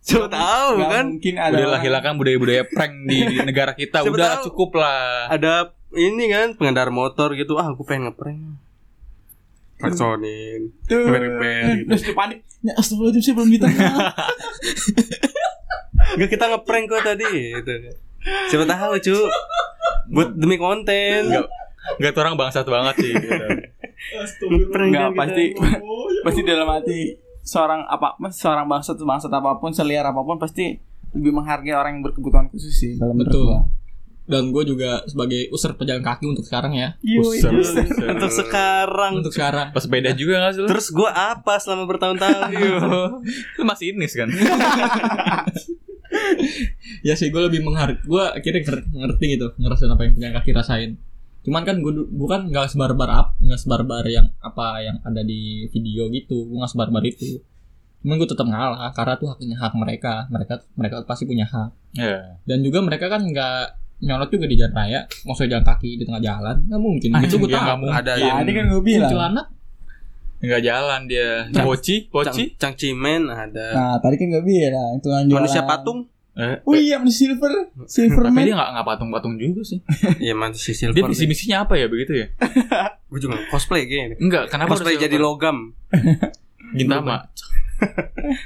Coba 0.02 0.26
tahu 0.28 0.68
nggak 0.76 0.90
kan? 0.90 1.06
Mungkin 1.14 1.34
ada. 1.38 1.54
Udahlah 1.54 1.80
hilangkan 1.80 2.14
budaya-budaya 2.18 2.62
prank 2.66 2.94
di, 3.06 3.18
di 3.22 3.36
negara 3.48 3.72
kita. 3.72 4.02
Siapa 4.02 4.10
Udah 4.10 4.30
tahu. 4.42 4.44
cukup 4.50 4.82
lah. 4.82 5.30
Ada 5.30 5.70
ini 5.94 6.24
kan 6.26 6.58
pengendara 6.58 6.90
motor 6.90 7.36
gitu 7.38 7.54
ah 7.60 7.70
aku 7.70 7.86
pengen 7.86 8.10
ngeprank. 8.10 8.58
Geber-geber 10.86 11.86
gitu. 11.86 11.90
Terus 11.90 12.02
panik. 12.14 12.38
Ya 12.62 12.72
astagfirullahaladzim 12.78 13.22
sih 13.22 13.32
belum 13.34 13.50
di 13.50 13.58
tengah. 13.58 13.90
Enggak 16.14 16.30
kita 16.30 16.44
ngeprank 16.50 16.84
kok 16.90 17.02
tadi 17.02 17.26
gitu. 17.54 17.72
Siapa 18.50 18.64
tahu 18.66 18.92
cu 19.02 19.16
Buat 20.12 20.30
demi 20.38 20.56
konten 20.58 21.30
Enggak 21.30 21.48
Enggak 21.98 22.14
orang 22.22 22.38
bangsat 22.38 22.66
banget 22.66 22.94
sih 23.02 23.10
gitu. 23.10 23.28
Enggak 24.78 25.10
kan 25.10 25.18
pasti 25.18 25.44
pasti 26.26 26.40
dalam 26.46 26.68
hati 26.70 27.18
seorang 27.42 27.82
apa 27.90 28.14
seorang 28.30 28.70
bangsat 28.70 28.98
bangsat 29.02 29.32
apa 29.34 29.58
pun 29.58 29.74
seliar 29.74 30.06
apa 30.06 30.22
pun 30.22 30.38
pasti 30.38 30.78
lebih 31.12 31.34
menghargai 31.34 31.74
orang 31.74 31.98
yang 31.98 32.02
berkebutuhan 32.06 32.46
khusus 32.48 32.72
sih 32.72 32.92
menurut 32.96 33.28
Betul. 33.28 33.44
gua. 33.50 33.60
Dan 34.22 34.54
gue 34.54 34.62
juga 34.62 35.02
sebagai 35.10 35.50
user 35.50 35.74
pejalan 35.74 35.98
kaki 36.00 36.30
untuk 36.30 36.46
sekarang 36.46 36.78
ya. 36.78 36.94
Buset. 37.02 37.50
Untuk 38.06 38.30
sekarang 38.30 39.18
Untuk 39.18 39.34
sekarang. 39.34 39.74
Pas 39.74 39.82
beda 39.90 40.14
juga 40.14 40.38
gak 40.46 40.52
sih? 40.54 40.62
Terus 40.62 40.94
gua 40.94 41.10
apa 41.10 41.58
selama 41.58 41.90
bertahun-tahun 41.90 42.54
Lu 43.58 43.62
masih 43.66 43.92
inis 43.92 44.14
kan? 44.14 44.30
ya 47.06 47.14
sih 47.14 47.28
gue 47.28 47.42
lebih 47.42 47.60
menghargai. 47.60 48.02
Gue 48.02 48.22
akhirnya 48.22 48.62
nger- 48.62 48.88
ngerti 48.88 49.24
gitu, 49.30 49.46
ngerasain 49.56 49.88
apa 49.88 50.02
yang 50.02 50.12
pejalan 50.14 50.34
kaki 50.36 50.50
rasain. 50.52 50.90
Cuman 51.42 51.62
kan 51.62 51.76
gue 51.76 51.92
gue 52.04 52.28
kan 52.28 52.42
nggak 52.44 52.66
sebarbar 52.68 53.10
up, 53.10 53.28
nggak 53.36 53.58
sebarbar 53.58 54.04
yang 54.06 54.30
apa 54.38 54.66
yang 54.80 54.96
ada 55.00 55.20
di 55.20 55.66
video 55.68 56.06
gitu. 56.08 56.44
Gue 56.44 56.56
nggak 56.56 56.70
sebarbar 56.70 57.02
itu. 57.02 57.42
Cuman 58.00 58.14
gue 58.16 58.28
tetap 58.28 58.44
ngalah 58.44 58.90
karena 58.90 59.14
tuh 59.14 59.28
haknya 59.28 59.56
hak 59.56 59.72
mereka. 59.74 60.26
Mereka 60.28 60.54
mereka 60.72 60.94
pasti 61.02 61.24
punya 61.24 61.44
hak. 61.44 61.70
Iya. 61.94 62.38
Dan 62.42 62.60
juga 62.60 62.78
mereka 62.80 63.06
kan 63.06 63.22
nggak 63.22 63.78
nyolot 64.00 64.28
juga 64.28 64.46
di 64.46 64.56
jalan 64.56 64.74
raya, 64.76 65.00
mau 65.22 65.30
saya 65.30 65.46
jalan 65.48 65.62
kaki 65.62 65.94
di 65.94 66.02
tengah 66.02 66.18
jalan, 66.20 66.56
nggak 66.64 66.80
mungkin. 66.80 67.10
Itu 67.20 67.38
gue 67.38 67.46
Anjing, 67.46 67.50
tahu. 67.52 67.62
nggak 67.62 67.78
mungkin. 67.78 67.94
Ada 67.96 68.12
Ya, 68.12 68.22
yang 68.24 68.36
tadi 68.36 68.52
kan 68.52 68.64
gue 68.68 68.82
bilang. 68.82 69.02
Kuntilanak 69.06 69.46
Enggak 70.42 70.62
jalan 70.64 71.00
dia. 71.06 71.30
Cang- 71.48 71.62
Poci, 71.64 71.96
poci. 72.04 72.44
Cang, 72.52 72.74
Cangcimen 72.74 73.30
ada 73.30 73.66
Nah, 73.70 73.96
tadi 73.98 74.14
kan 74.16 74.26
gue 74.28 74.42
bilang 74.42 74.98
tukang 74.98 75.22
jualan. 75.22 75.38
Manusia 75.38 75.62
patung 75.62 76.10
Eh, 76.32 76.56
Oh 76.62 76.72
iya, 76.72 76.96
manusia 76.96 77.28
silver. 77.28 77.52
tapi 77.68 77.84
Silverman. 77.86 78.40
dia 78.40 78.54
nggak 78.54 78.70
nggak 78.72 78.86
patung-patung 78.86 79.36
juga 79.36 79.60
sih. 79.62 79.84
Iya 80.24 80.32
manusia 80.32 80.72
Dia 80.72 80.80
silver 80.88 81.04
visi 81.06 81.24
misinya 81.26 81.64
apa 81.64 81.76
ya 81.76 81.86
begitu 81.86 82.12
ya? 82.14 82.26
Gue 83.10 83.20
juga 83.20 83.36
cosplay 83.46 83.84
kayaknya 83.84 84.16
Enggak, 84.16 84.48
kenapa 84.48 84.72
Cosplay 84.72 84.94
harus 84.94 85.02
jadi 85.02 85.12
silver? 85.14 85.28
logam 85.28 85.56
Gintama. 86.78 87.28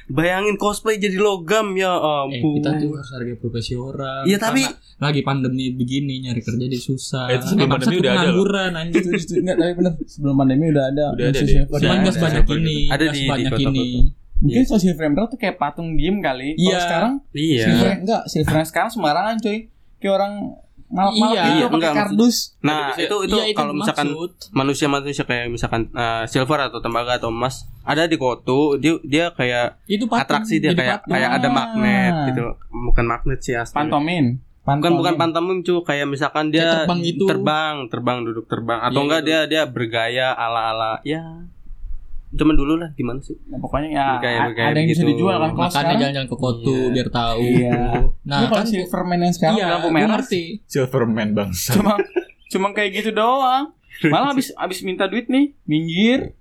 Bayangin 0.09 0.57
cosplay 0.57 0.97
jadi 0.97 1.14
logam 1.16 1.74
ya 1.74 1.93
Eh, 1.93 2.24
ampun 2.32 2.59
kita 2.59 2.70
tuh 2.76 2.91
harus 2.93 3.11
hargai 3.12 3.37
profesi 3.37 3.76
orang. 3.76 4.24
Iya, 4.24 4.41
tapi- 4.41 4.64
Karena 4.64 4.82
lagi 4.99 5.20
pandemi 5.20 5.70
begini 5.70 6.14
nyari 6.20 6.41
kerja 6.41 6.66
di 6.66 6.78
susah. 6.78 7.28
Eh, 7.28 7.37
itu 7.37 7.47
sebelum 7.47 7.62
Eh, 7.62 7.70
pandemi 7.70 7.95
udah 7.97 8.11
ada 8.11 8.16
loh. 8.16 8.24
pengangguran 8.24 8.70
anjing. 8.74 9.05
Itu- 9.12 9.37
Enggak, 9.37 9.57
tapi 9.57 9.72
bener 9.74 9.93
sebelum 10.05 10.34
pandemi 10.34 10.64
udah 10.68 10.84
ada. 10.89 11.05
Udah 11.09 11.24
ada 11.24 11.24
manusia 11.28 11.45
deh. 11.45 11.53
silver. 11.53 11.68
Udah 11.68 11.78
Cuman 11.78 11.93
ada, 11.93 12.03
nggak 12.03 12.14
sebanyak 12.16 12.43
ada. 12.43 12.55
ini. 12.57 12.76
Ada 12.89 13.05
di- 13.07 13.28
kota-kota. 13.28 13.70
ini. 13.70 13.87
Mungkin 14.39 14.64
social 14.64 14.93
frame 14.93 15.14
tuh 15.16 15.34
kayak 15.34 15.57
patung 15.57 15.95
diem 15.95 16.20
kali. 16.20 16.53
Iya. 16.55 16.76
sekarang 16.78 17.12
Iya 17.30 17.64
silver 17.64 17.91
enggak, 17.99 18.22
silver 18.26 18.57
sekarang 18.62 18.91
sembarangan 18.91 19.37
coy. 19.39 19.59
Kayak 19.97 20.12
orang 20.14 20.32
malak-malak 20.87 21.32
Iya, 21.32 21.43
gitu 21.43 21.51
iya, 21.51 21.66
pakai 21.66 21.74
enggak, 21.74 21.95
kardus. 21.99 22.37
Nah 22.61 22.78
Bisa- 22.87 23.03
itu 23.03 23.16
itu 23.24 23.37
Iya, 23.37 23.45
itu 23.49 23.57
kalau 23.57 23.72
misalkan 23.74 24.07
manusia-manusia 24.53 25.24
kayak 25.24 25.47
misalkan 25.49 25.82
eh, 25.91 26.24
silver 26.26 26.61
atau 26.62 26.78
tembaga 26.78 27.16
atau 27.16 27.28
emas 27.28 27.55
ada 27.82 28.05
di 28.05 28.14
kotu 28.14 28.76
dia 28.76 28.95
dia 29.03 29.26
kayak 29.30 29.82
itu 29.84 30.05
patung, 30.05 30.22
atraksi 30.39 30.59
dia 30.59 30.72
kayak 30.72 31.03
patung. 31.03 31.11
kayak 31.12 31.30
ada 31.32 31.49
Ah. 31.49 31.53
magnet 31.53 32.14
gitu 32.28 32.43
bukan 32.84 33.05
magnet 33.05 33.41
sih 33.41 33.55
asli 33.55 33.74
Pantomin. 33.74 34.39
bukan 34.62 34.93
bukan 34.95 35.14
pantomim 35.16 35.59
cu 35.61 35.78
kayak 35.80 36.07
misalkan 36.07 36.51
dia 36.51 36.62
Kayak 36.62 36.74
terbang 36.76 37.01
gitu. 37.01 37.24
terbang 37.24 37.74
terbang 37.87 38.18
duduk 38.20 38.47
terbang 38.47 38.78
atau 38.80 38.93
Iya, 38.93 39.05
enggak 39.05 39.20
gitu. 39.20 39.28
dia 39.28 39.41
dia 39.49 39.62
bergaya 39.64 40.26
ala 40.32 40.61
ala 40.68 40.93
ya 41.03 41.22
zaman 42.28 42.54
dulu 42.54 42.74
lah 42.74 42.90
gimana 42.92 43.18
sih 43.18 43.38
Nah, 43.46 43.56
pokoknya 43.56 43.88
ya 43.88 44.06
Kayak- 44.16 44.58
ada 44.66 44.76
yang 44.76 44.88
bisa 44.88 45.00
begitu. 45.00 45.10
dijual 45.16 45.36
kan 45.36 45.42
kalau 45.46 45.56
Makanya 45.60 45.70
sekarang. 45.72 46.00
jalan-jalan 46.00 46.26
ke 46.26 46.36
kotu 46.36 46.74
Iya. 46.76 46.92
biar 46.92 47.08
tahu. 47.08 47.40
Iya. 47.40 47.80
Nah, 48.22 48.38
Nah, 48.38 48.50
kan 48.52 48.66
Silverman 48.66 49.18
yang 49.20 49.32
sekarang 49.32 49.56
iya, 49.56 49.66
lampu 49.70 49.88
merah 49.88 50.08
ngerti. 50.12 50.42
Silverman 50.64 51.28
bangsa. 51.32 51.70
cuma 51.76 51.92
cuma 52.46 52.68
kayak 52.72 52.90
gitu 52.96 53.10
doang. 53.12 53.64
Malah 54.04 54.28
abis 54.30 54.50
abis 54.54 54.78
minta 54.82 55.04
duit 55.04 55.24
nih, 55.26 55.56
minggir 55.62 56.36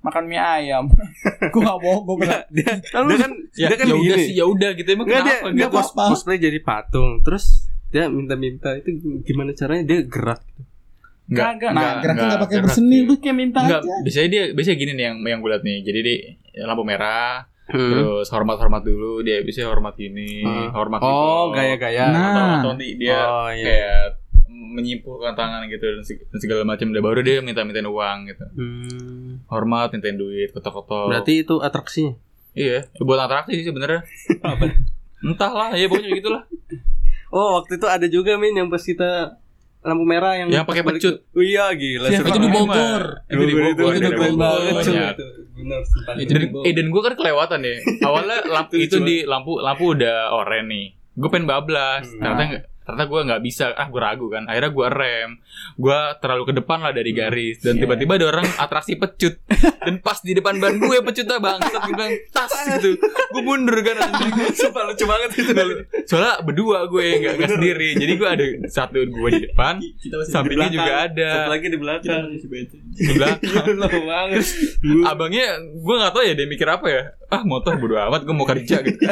makan 0.00 0.24
mie 0.24 0.38
ayam. 0.38 0.88
gue 1.52 1.60
gak 1.60 1.78
bohong, 1.78 2.02
gue 2.04 2.16
pernah. 2.18 2.42
dia, 2.48 2.70
Lalu- 2.92 3.08
dia 3.08 3.18
kan 3.18 3.32
Ya, 3.54 3.66
dia 3.66 3.76
kan 3.76 3.86
ya 3.86 3.92
udah 3.92 4.02
begini. 4.08 4.24
sih, 4.24 4.34
ya 4.34 4.44
udah 4.44 4.70
gitu 4.72 4.88
emang 4.88 5.06
Enggak 5.06 5.20
dia 5.20 5.34
kenapa 5.36 5.48
dia 5.50 5.58
gitu? 5.60 5.76
cos- 5.76 5.92
apa? 5.92 6.04
cosplay 6.08 6.38
jadi 6.38 6.58
patung 6.60 7.10
terus 7.20 7.44
dia 7.86 8.04
minta-minta 8.06 8.70
itu 8.74 8.88
gimana 9.22 9.50
caranya 9.52 9.84
dia 9.84 9.98
gerak 10.04 10.40
Kagak. 11.28 11.70
Nah, 11.70 12.00
geraknya 12.00 12.24
gak 12.30 12.42
pakai 12.42 12.58
berseni, 12.62 12.98
lu 13.02 13.14
kayak 13.16 13.36
minta 13.36 13.60
Enggak, 13.60 13.80
aja. 13.80 13.94
biasanya 14.00 14.28
dia 14.28 14.42
biasanya 14.50 14.76
gini 14.76 14.92
nih 14.92 15.04
yang 15.04 15.16
yang 15.22 15.38
gue 15.38 15.50
liat 15.50 15.62
nih. 15.62 15.78
Jadi 15.82 15.98
dia 16.00 16.16
lampu 16.64 16.82
merah, 16.82 17.44
Hmm. 17.66 17.76
terus 17.92 18.26
hormat-hormat 18.28 18.80
dulu, 18.80 19.20
dia 19.20 19.40
biasanya 19.40 19.68
hormat 19.68 19.92
ini, 19.98 20.40
Hmm. 20.40 20.72
hormat 20.72 21.00
oh 21.00 21.52
gitu. 21.52 21.54
gaya-gaya 21.54 22.04
Nah. 22.06 22.24
Atau, 22.24 22.44
atau 22.56 22.68
nanti 22.72 22.86
dia 22.96 23.18
oh 23.18 23.48
iya 23.50 23.64
kayak 23.66 24.04
menyimpulkan 24.48 25.32
tangan 25.34 25.64
gitu 25.66 25.84
dan 25.86 26.02
seg- 26.02 26.24
dan 26.24 26.38
segala 26.38 26.62
macam 26.62 26.86
udah 26.86 27.02
baru 27.02 27.20
dia 27.20 27.38
minta-mintain 27.38 27.84
uang 27.84 28.18
gitu. 28.26 28.44
Hmm. 28.50 29.44
Hormat, 29.46 29.92
mintain 29.92 30.14
duit, 30.14 30.48
ketok-ketok. 30.50 31.08
berarti 31.08 31.32
itu 31.42 31.54
atraksinya 31.58 32.16
iya, 32.52 32.88
buat 32.96 33.18
atraksi 33.18 33.52
sih 33.54 33.64
sebenarnya. 33.64 34.00
Entahlah, 35.20 35.74
ya 35.74 35.86
pokoknya 35.86 36.10
gitulah. 36.14 36.42
oh 37.28 37.60
waktu 37.60 37.76
itu 37.76 37.86
ada 37.86 38.06
juga 38.06 38.34
min 38.34 38.54
yang 38.54 38.68
pas 38.68 38.80
kita 38.80 39.36
lampu 39.78 40.04
merah 40.04 40.34
yang 40.34 40.48
Yang 40.50 40.66
pakai 40.66 40.82
pecut. 40.82 41.14
oh, 41.22 41.40
iya 41.40 41.70
gila 41.72 42.08
Siapa 42.10 42.18
seru 42.20 42.28
Itu 42.28 42.38
di 42.38 42.48
banget. 42.48 42.58
Bogor. 42.66 43.02
Itu 43.24 43.44
di 43.44 43.54
Bogor, 43.54 43.92
itu 43.94 44.00
keren 44.02 44.18
Bogor. 44.18 44.36
banget 44.36 44.72
cuy. 44.74 44.94
Banyak. 44.94 45.14
Itu 46.18 46.34
benar 46.34 46.64
eh 46.64 46.72
dan 46.72 46.86
gue 46.88 47.02
kan 47.02 47.14
kelewatan 47.14 47.60
ya. 47.62 47.74
Awalnya 48.08 48.38
lampu 48.46 48.72
Itu 48.74 48.96
di 49.00 49.16
lampu 49.22 49.52
lampu 49.58 49.84
udah 49.92 50.16
oranye 50.32 50.66
nih. 50.66 50.86
Gue 51.14 51.28
pengen 51.28 51.46
bablas. 51.46 52.06
Hmm. 52.06 52.20
Ternyata 52.20 52.44
ternyata 52.88 53.04
gue 53.04 53.20
nggak 53.20 53.42
bisa. 53.44 53.76
Ah 53.76 53.84
gue 53.86 54.00
ragu 54.00 54.32
kan. 54.32 54.48
Akhirnya 54.48 54.72
gue 54.72 54.86
rem. 54.88 55.30
Gue 55.76 55.98
terlalu 56.18 56.42
ke 56.48 56.54
depan 56.56 56.80
lah 56.80 56.96
dari 56.96 57.12
garis. 57.12 57.60
Dan 57.60 57.76
Iya. 57.76 57.84
tiba-tiba 57.84 58.16
ada 58.16 58.26
orang 58.32 58.46
atraksi 58.56 58.96
pecut. 58.96 59.44
Dan 59.84 60.00
pas 60.00 60.16
di 60.18 60.32
depan 60.32 60.56
ban 60.56 60.72
gue 60.74 60.96
pecutnya 61.04 61.36
bangsat. 61.36 61.80
Gue 61.84 61.92
bilang 61.92 62.12
tas 62.32 62.52
gitu. 62.72 62.96
Gue 63.28 63.42
mundur 63.44 63.76
kan. 63.84 64.08
Sumpah 64.56 64.88
lucu 64.88 65.04
banget 65.04 65.30
itu 65.36 65.52
Soalnya 66.08 66.40
berdua 66.40 66.88
gue 66.88 67.04
nggak 67.20 67.32
nggak 67.36 67.50
sendiri. 67.52 67.88
Jadi 67.94 68.12
gue 68.16 68.28
ada 68.28 68.44
satu 68.66 68.96
gue 68.98 69.28
di 69.36 69.40
depan. 69.44 69.76
Sampingnya 70.24 70.72
juga 70.72 70.92
ada. 71.04 71.28
Satu 71.44 71.50
lagi 71.52 71.66
di 71.68 71.76
belakang. 71.76 72.24
Di 72.32 73.12
belakang. 73.12 73.76
Banget. 74.08 74.40
abangnya 75.04 75.58
gue 75.60 75.94
nggak 75.94 76.12
tahu 76.14 76.22
ya 76.22 76.32
dia 76.32 76.46
mikir 76.46 76.64
apa 76.64 76.86
ya 76.88 77.02
ah 77.28 77.42
motor 77.44 77.76
bodo 77.76 77.98
amat 77.98 78.24
gue 78.24 78.32
mau 78.32 78.48
kerja 78.48 78.80
gitu 78.80 79.04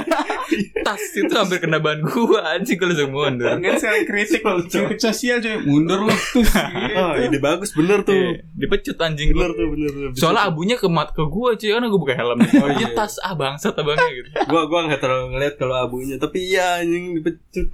tas 0.86 1.02
itu 1.12 1.28
hampir 1.28 1.60
kena 1.60 1.76
ban 1.76 2.00
gue 2.00 2.40
anjing 2.40 2.80
gue 2.80 2.86
langsung 2.88 3.12
mundur 3.12 3.60
Enggak 3.66 3.78
sekarang 3.78 4.02
kritik 4.04 4.40
kritik 4.40 4.98
sosial 4.98 5.36
coy. 5.38 5.54
Mundur 5.60 5.98
lu 6.02 6.14
tuh. 6.32 6.42
Oh, 6.94 7.12
ide 7.14 7.38
bagus 7.38 7.70
bener 7.70 8.00
tuh. 8.00 8.14
Iya, 8.14 8.46
dipecut 8.56 8.96
anjing 8.96 9.28
Bener 9.30 9.50
tuh 9.50 9.66
bener. 9.68 9.90
bener. 9.90 10.10
soalnya 10.14 10.42
abunya 10.44 10.74
ke 10.74 10.86
mat 10.86 11.10
ke 11.10 11.22
gue 11.22 11.50
cuy 11.54 11.68
karena 11.68 11.86
gue 11.86 11.98
buka 11.98 12.14
helm 12.14 12.38
oh 12.62 12.68
iya. 12.72 12.88
tas 12.92 13.18
ah 13.18 13.32
bangsat 13.32 13.74
abangnya 13.74 14.08
gitu 14.12 14.28
gua 14.46 14.62
gua 14.64 14.80
nggak 14.86 14.98
terlalu 14.98 15.24
ngeliat 15.30 15.54
kalau 15.54 15.76
abunya 15.76 16.16
tapi 16.16 16.38
iya 16.46 16.80
anjing 16.80 17.14
dipecut. 17.14 17.66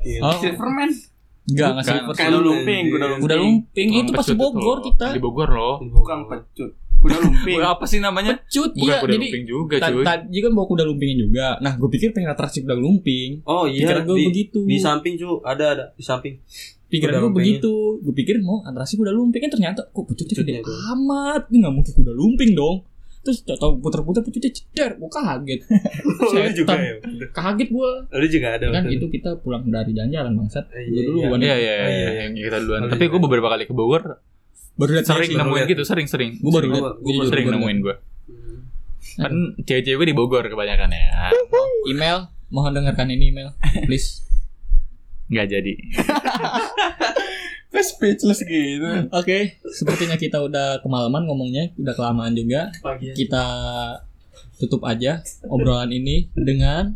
Iya. 0.00 0.18
Oh, 0.20 0.36
Silverman. 0.36 0.90
enggak 1.44 1.68
enggak 1.72 1.86
silver. 1.88 2.14
Kan 2.14 2.28
Kuda 2.28 2.36
lu- 2.36 2.46
lumping, 2.46 2.84
kuda 2.88 3.06
lumping. 3.08 3.24
Udah 3.24 3.36
lumping 3.36 3.88
itu 3.96 4.10
pas 4.12 4.22
di 4.22 4.30
Pecut 4.30 4.38
Bogor 4.38 4.78
kita. 4.84 5.06
di 5.10 5.18
Bogor 5.18 5.48
loh 5.48 5.74
Bukan 5.82 6.18
pecut. 6.26 6.70
Kuda 6.98 7.16
lumping. 7.22 7.58
Apa 7.60 7.84
sih 7.84 7.98
namanya 7.98 8.34
Pecut 8.36 8.72
bukan 8.72 8.82
iya 8.84 8.98
kuda 8.98 9.12
jadi 9.12 9.22
lumping 9.22 9.44
juga 9.44 9.74
ta- 9.78 9.88
cuy 9.88 10.02
tadi 10.02 10.38
kan 10.38 10.50
bawa 10.50 10.66
kuda 10.66 10.82
lumpingnya 10.82 11.16
juga. 11.20 11.46
Nah, 11.58 11.72
gue 11.74 11.88
pikir 11.88 12.10
pengen 12.10 12.28
atraksi 12.28 12.58
kuda 12.60 12.74
lumping. 12.74 13.42
Oh 13.44 13.64
iya 13.64 13.86
Pikiran 13.86 14.02
gue 14.04 14.16
di, 14.16 14.26
begitu. 14.26 14.58
di 14.62 14.76
samping 14.76 15.14
cu 15.14 15.38
ada 15.42 15.64
ada 15.68 15.84
di 15.92 16.02
samping. 16.02 16.34
Pikiran 16.86 17.20
gue 17.20 17.32
begitu. 17.32 17.72
Gue 17.98 18.14
pikir 18.14 18.40
mau 18.40 18.60
atraksi 18.60 18.94
kuda 18.94 19.10
lumping 19.10 19.40
kan 19.40 19.52
ternyata 19.52 19.86
kok 19.86 20.04
pecutnya 20.04 20.34
gede 20.36 20.52
amat. 20.64 21.46
Ini 21.46 21.56
nggak 21.60 21.72
mungkin 21.72 21.92
kuda 21.94 22.12
lumping 22.12 22.52
dong. 22.52 22.82
Terus 23.18 23.44
tau 23.44 23.76
puter-puter 23.76 24.22
pecutnya 24.22 24.48
ceder. 24.48 24.96
Gue 24.96 25.06
kaget. 25.06 25.60
Lu 26.06 26.12
juga 26.48 26.72
Setan. 26.72 26.78
ya. 26.80 26.94
Kaget 27.28 27.68
gue. 27.68 27.90
Lu 28.08 28.26
juga 28.26 28.48
ada. 28.54 28.66
Kan 28.70 28.84
itu 28.88 29.06
kita 29.06 29.36
pulang 29.36 29.62
dari 29.64 29.92
jalan-jalan 29.92 30.32
bangsat. 30.34 30.64
Eh, 30.72 30.86
Gue 30.86 30.96
iya, 30.96 31.02
dulu 31.04 31.18
iya. 31.18 31.28
kan. 31.28 31.38
Iya 31.38 31.54
iya 31.54 31.74
Oh, 31.76 31.90
iya 31.90 32.10
yang 32.24 32.32
kita 32.34 32.56
duluan. 32.58 32.80
Oh, 32.80 32.88
Tapi 32.88 33.04
gue 33.06 33.20
beberapa 33.20 33.48
kali 33.48 33.64
ke 33.64 33.74
Bogor 33.76 34.02
Baru 34.78 34.94
lihat 34.94 35.04
sering 35.04 35.34
nemuin 35.34 35.64
gitu, 35.66 35.82
sering 35.82 36.06
sering. 36.06 36.30
Gue 36.38 36.52
baru 36.54 36.66
Gua- 36.66 36.72
lihat. 36.72 36.84
gua 36.94 37.02
Gua 37.02 37.12
juga 37.12 37.26
Sering 37.28 37.46
nemuin 37.50 37.78
gue. 37.80 37.94
Hmm. 37.98 38.58
Kan 39.18 39.32
cewek-cewek 39.60 39.96
gue 39.96 40.06
di 40.06 40.16
Bogor 40.16 40.46
kebanyakan 40.46 40.88
ya. 40.88 41.34
Email, 41.90 42.18
mohon 42.48 42.72
dengarkan 42.72 43.10
ini 43.10 43.28
email, 43.28 43.50
please. 43.84 44.22
Nggak 45.26 45.46
jadi. 45.50 45.74
Kok 47.68 47.84
speechless 47.84 48.40
gitu. 48.40 48.86
Oke, 49.10 49.60
sepertinya 49.68 50.16
kita 50.16 50.40
udah 50.40 50.80
kemalaman 50.80 51.26
ngomongnya, 51.26 51.68
udah 51.76 51.92
kelamaan 51.92 52.32
juga. 52.32 52.72
Pagi. 52.80 53.12
Kita 53.12 53.44
tutup 54.56 54.82
aja 54.82 55.20
obrolan 55.44 55.90
ini 55.90 56.30
dengan 56.32 56.94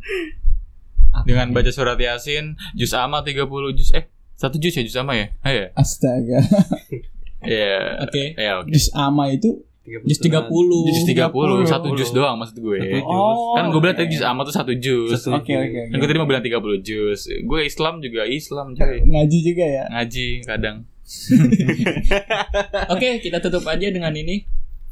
apa 1.12 1.22
dengan 1.22 1.52
baca 1.52 1.68
surat 1.68 1.94
yasin 1.94 2.56
juz 2.72 2.90
amma 2.90 3.20
30 3.20 3.46
juz 3.72 3.92
eh 3.92 4.08
Satu 4.32 4.58
jus 4.58 4.72
ya 4.72 4.82
jus 4.82 4.90
sama 4.92 5.14
ya? 5.14 5.30
Ah, 5.38 5.52
ya. 5.52 5.66
Astaga. 5.76 6.42
Iya. 7.42 8.06
Oke. 8.06 8.24
Ya 8.38 8.52
oke. 8.62 8.70
Jus 8.70 8.88
ama 8.94 9.28
itu 9.30 9.62
Jus 9.82 10.22
30. 10.22 10.46
Jus 10.86 11.02
30, 11.10 11.34
30. 11.34 11.66
satu 11.66 11.90
jus 11.98 12.14
doang 12.14 12.38
maksud 12.38 12.54
gue. 12.62 12.78
Satu 12.78 13.02
jus. 13.02 13.02
Oh. 13.02 13.58
Kan 13.58 13.66
gue 13.74 13.80
bilang 13.82 13.96
tadi 13.98 14.14
jus 14.14 14.22
ama 14.22 14.46
tuh 14.46 14.54
satu 14.54 14.72
jus. 14.78 15.18
Oke 15.26 15.52
oke 15.58 15.80
Kan 15.90 15.94
oke. 15.94 15.98
gue 15.98 16.08
tadi 16.08 16.18
mau 16.22 16.28
bilang 16.30 16.44
30 16.46 16.86
jus. 16.86 17.20
Gue 17.42 17.66
Islam 17.66 17.98
juga 17.98 18.22
Islam 18.22 18.78
coy. 18.78 19.02
Ngaji 19.02 19.38
juga 19.42 19.64
ya. 19.66 19.84
Ngaji 19.90 20.46
kadang. 20.46 20.86
Oke, 22.94 23.20
kita 23.20 23.42
tutup 23.42 23.66
aja 23.68 23.90
dengan 23.92 24.14
ini 24.16 24.46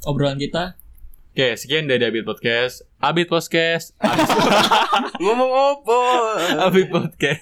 obrolan 0.05 0.37
kita. 0.37 0.77
Oke, 1.31 1.55
sekian 1.55 1.87
dari 1.87 2.03
Abid 2.03 2.27
Podcast. 2.27 2.85
Abid 2.99 3.31
Podcast. 3.31 3.95
Ngomong 5.23 5.51
opo? 5.79 6.01
Abid 6.61 6.91
Podcast. 6.91 7.41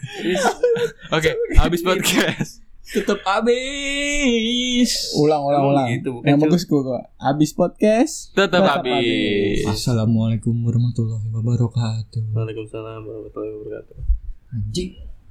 Oke, 1.16 1.32
Abis 1.56 1.80
Podcast. 1.80 2.67
Tutup 2.89 3.20
habis. 3.20 4.91
Ulang 5.20 5.45
ulang 5.45 5.61
Emang 5.61 5.72
ulang. 5.76 5.89
gitu, 5.93 6.09
bukan, 6.16 6.26
Yang 6.28 6.39
bagus 6.49 6.62
gue 6.64 6.80
kok. 6.80 7.03
Abis 7.20 7.51
podcast. 7.53 8.14
Tetap 8.32 8.64
Tetap 8.64 8.80
Abis. 8.80 9.64
Assalamualaikum 9.68 10.57
warahmatullahi 10.64 11.28
wabarakatuh. 11.28 12.32
Waalaikumsalam 12.32 13.01
warahmatullahi 13.05 13.53
wabarakatuh. 13.61 13.97
Anjing. 14.57 15.07